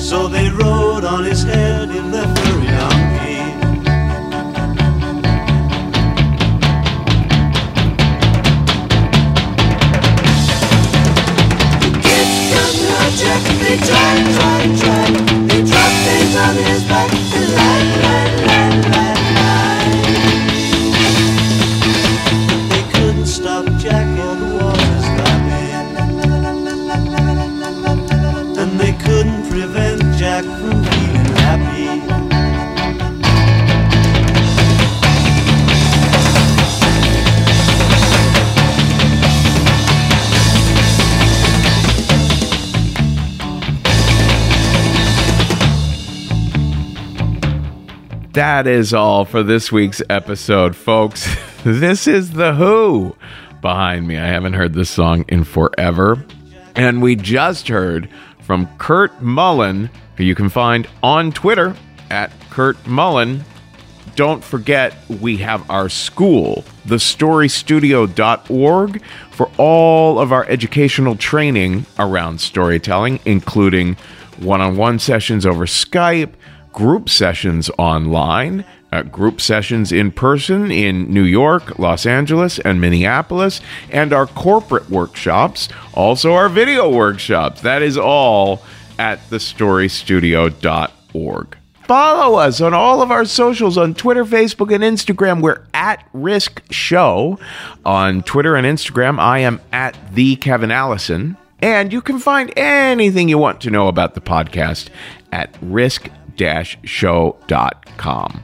So 0.00 0.28
they 0.28 0.48
rode 0.48 1.04
on 1.04 1.24
his 1.24 1.42
head 1.42 1.90
in 1.90 2.10
their 2.10 2.26
furry 2.36 2.55
Jack, 13.66 13.78
they 13.78 14.78
try, 14.78 14.95
That 48.36 48.66
is 48.66 48.92
all 48.92 49.24
for 49.24 49.42
this 49.42 49.72
week's 49.72 50.02
episode, 50.10 50.76
folks. 50.76 51.26
This 51.64 52.06
is 52.06 52.32
The 52.32 52.52
Who 52.52 53.16
behind 53.62 54.06
me. 54.06 54.18
I 54.18 54.26
haven't 54.26 54.52
heard 54.52 54.74
this 54.74 54.90
song 54.90 55.24
in 55.28 55.42
forever. 55.42 56.22
And 56.74 57.00
we 57.00 57.16
just 57.16 57.68
heard 57.68 58.10
from 58.42 58.68
Kurt 58.76 59.22
Mullen, 59.22 59.88
who 60.18 60.24
you 60.24 60.34
can 60.34 60.50
find 60.50 60.86
on 61.02 61.32
Twitter 61.32 61.74
at 62.10 62.30
Kurt 62.50 62.86
Mullen. 62.86 63.42
Don't 64.16 64.44
forget, 64.44 64.94
we 65.08 65.38
have 65.38 65.70
our 65.70 65.88
school, 65.88 66.62
thestorystudio.org, 66.86 69.02
for 69.30 69.50
all 69.56 70.20
of 70.20 70.30
our 70.30 70.44
educational 70.44 71.16
training 71.16 71.86
around 71.98 72.42
storytelling, 72.42 73.18
including 73.24 73.96
one 74.40 74.60
on 74.60 74.76
one 74.76 74.98
sessions 74.98 75.46
over 75.46 75.64
Skype, 75.64 76.34
group 76.76 77.08
sessions 77.08 77.68
online, 77.78 78.64
uh, 78.92 79.02
group 79.02 79.40
sessions 79.40 79.90
in 79.92 80.12
person 80.12 80.70
in 80.70 81.12
New 81.12 81.24
York, 81.24 81.78
Los 81.78 82.04
Angeles, 82.04 82.58
and 82.58 82.82
Minneapolis, 82.82 83.62
and 83.90 84.12
our 84.12 84.26
corporate 84.26 84.90
workshops, 84.90 85.70
also 85.94 86.34
our 86.34 86.50
video 86.50 86.94
workshops. 86.94 87.62
That 87.62 87.80
is 87.80 87.96
all 87.96 88.62
at 88.98 89.20
thestorystudio.org. 89.30 91.56
Follow 91.84 92.38
us 92.38 92.60
on 92.60 92.74
all 92.74 93.00
of 93.00 93.10
our 93.10 93.24
socials 93.24 93.78
on 93.78 93.94
Twitter, 93.94 94.26
Facebook, 94.26 94.74
and 94.74 94.84
Instagram. 94.84 95.40
We're 95.40 95.62
at 95.72 96.06
Risk 96.12 96.62
Show. 96.70 97.38
On 97.86 98.22
Twitter 98.22 98.54
and 98.54 98.66
Instagram, 98.66 99.18
I 99.18 99.38
am 99.38 99.62
at 99.72 99.96
the 100.12 100.36
Kevin 100.36 100.70
Allison. 100.70 101.38
And 101.62 101.90
you 101.90 102.02
can 102.02 102.18
find 102.18 102.52
anything 102.54 103.30
you 103.30 103.38
want 103.38 103.62
to 103.62 103.70
know 103.70 103.88
about 103.88 104.12
the 104.14 104.20
podcast 104.20 104.90
at 105.32 105.56
risk-show.com. 106.38 108.42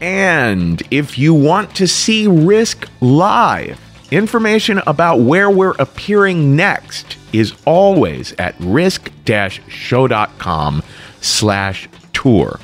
And 0.00 0.82
if 0.90 1.18
you 1.18 1.34
want 1.34 1.76
to 1.76 1.86
see 1.86 2.26
Risk 2.26 2.88
live, 3.00 3.78
information 4.10 4.80
about 4.86 5.20
where 5.20 5.50
we're 5.50 5.76
appearing 5.78 6.56
next 6.56 7.18
is 7.32 7.54
always 7.66 8.32
at 8.38 8.54
risk-show.com 8.58 10.82
slash 11.20 11.88
tour. 12.12 12.58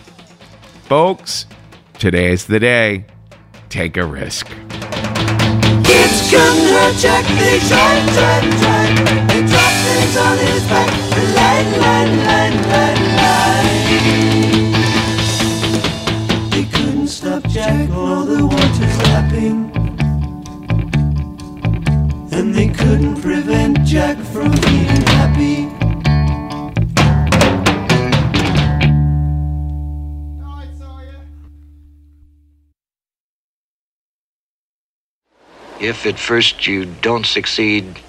Folks, 0.84 1.46
today's 1.98 2.46
the 2.46 2.60
day. 2.60 3.04
Take 3.68 3.98
a 3.98 4.06
risk. 4.06 4.48
It's 5.88 6.30
things 9.86 10.16
on 10.16 10.38
his 10.38 10.66
back. 10.68 10.90
Line, 11.34 11.80
line, 11.80 12.18
line, 12.26 12.56
line, 12.68 13.00
they 22.56 22.68
couldn't 22.68 23.20
prevent 23.20 23.84
Jack 23.84 24.16
from 24.16 24.50
being 24.50 25.02
happy. 25.12 25.68
If 35.78 36.06
at 36.06 36.18
first 36.18 36.66
you 36.66 36.86
don't 37.02 37.26
succeed, 37.26 38.00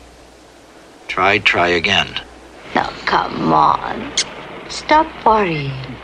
try, 1.09 1.39
try 1.39 1.67
again. 1.67 2.07
Now, 2.73 2.89
come 3.05 3.51
on. 3.51 4.13
Stop 4.69 5.07
worrying. 5.25 5.96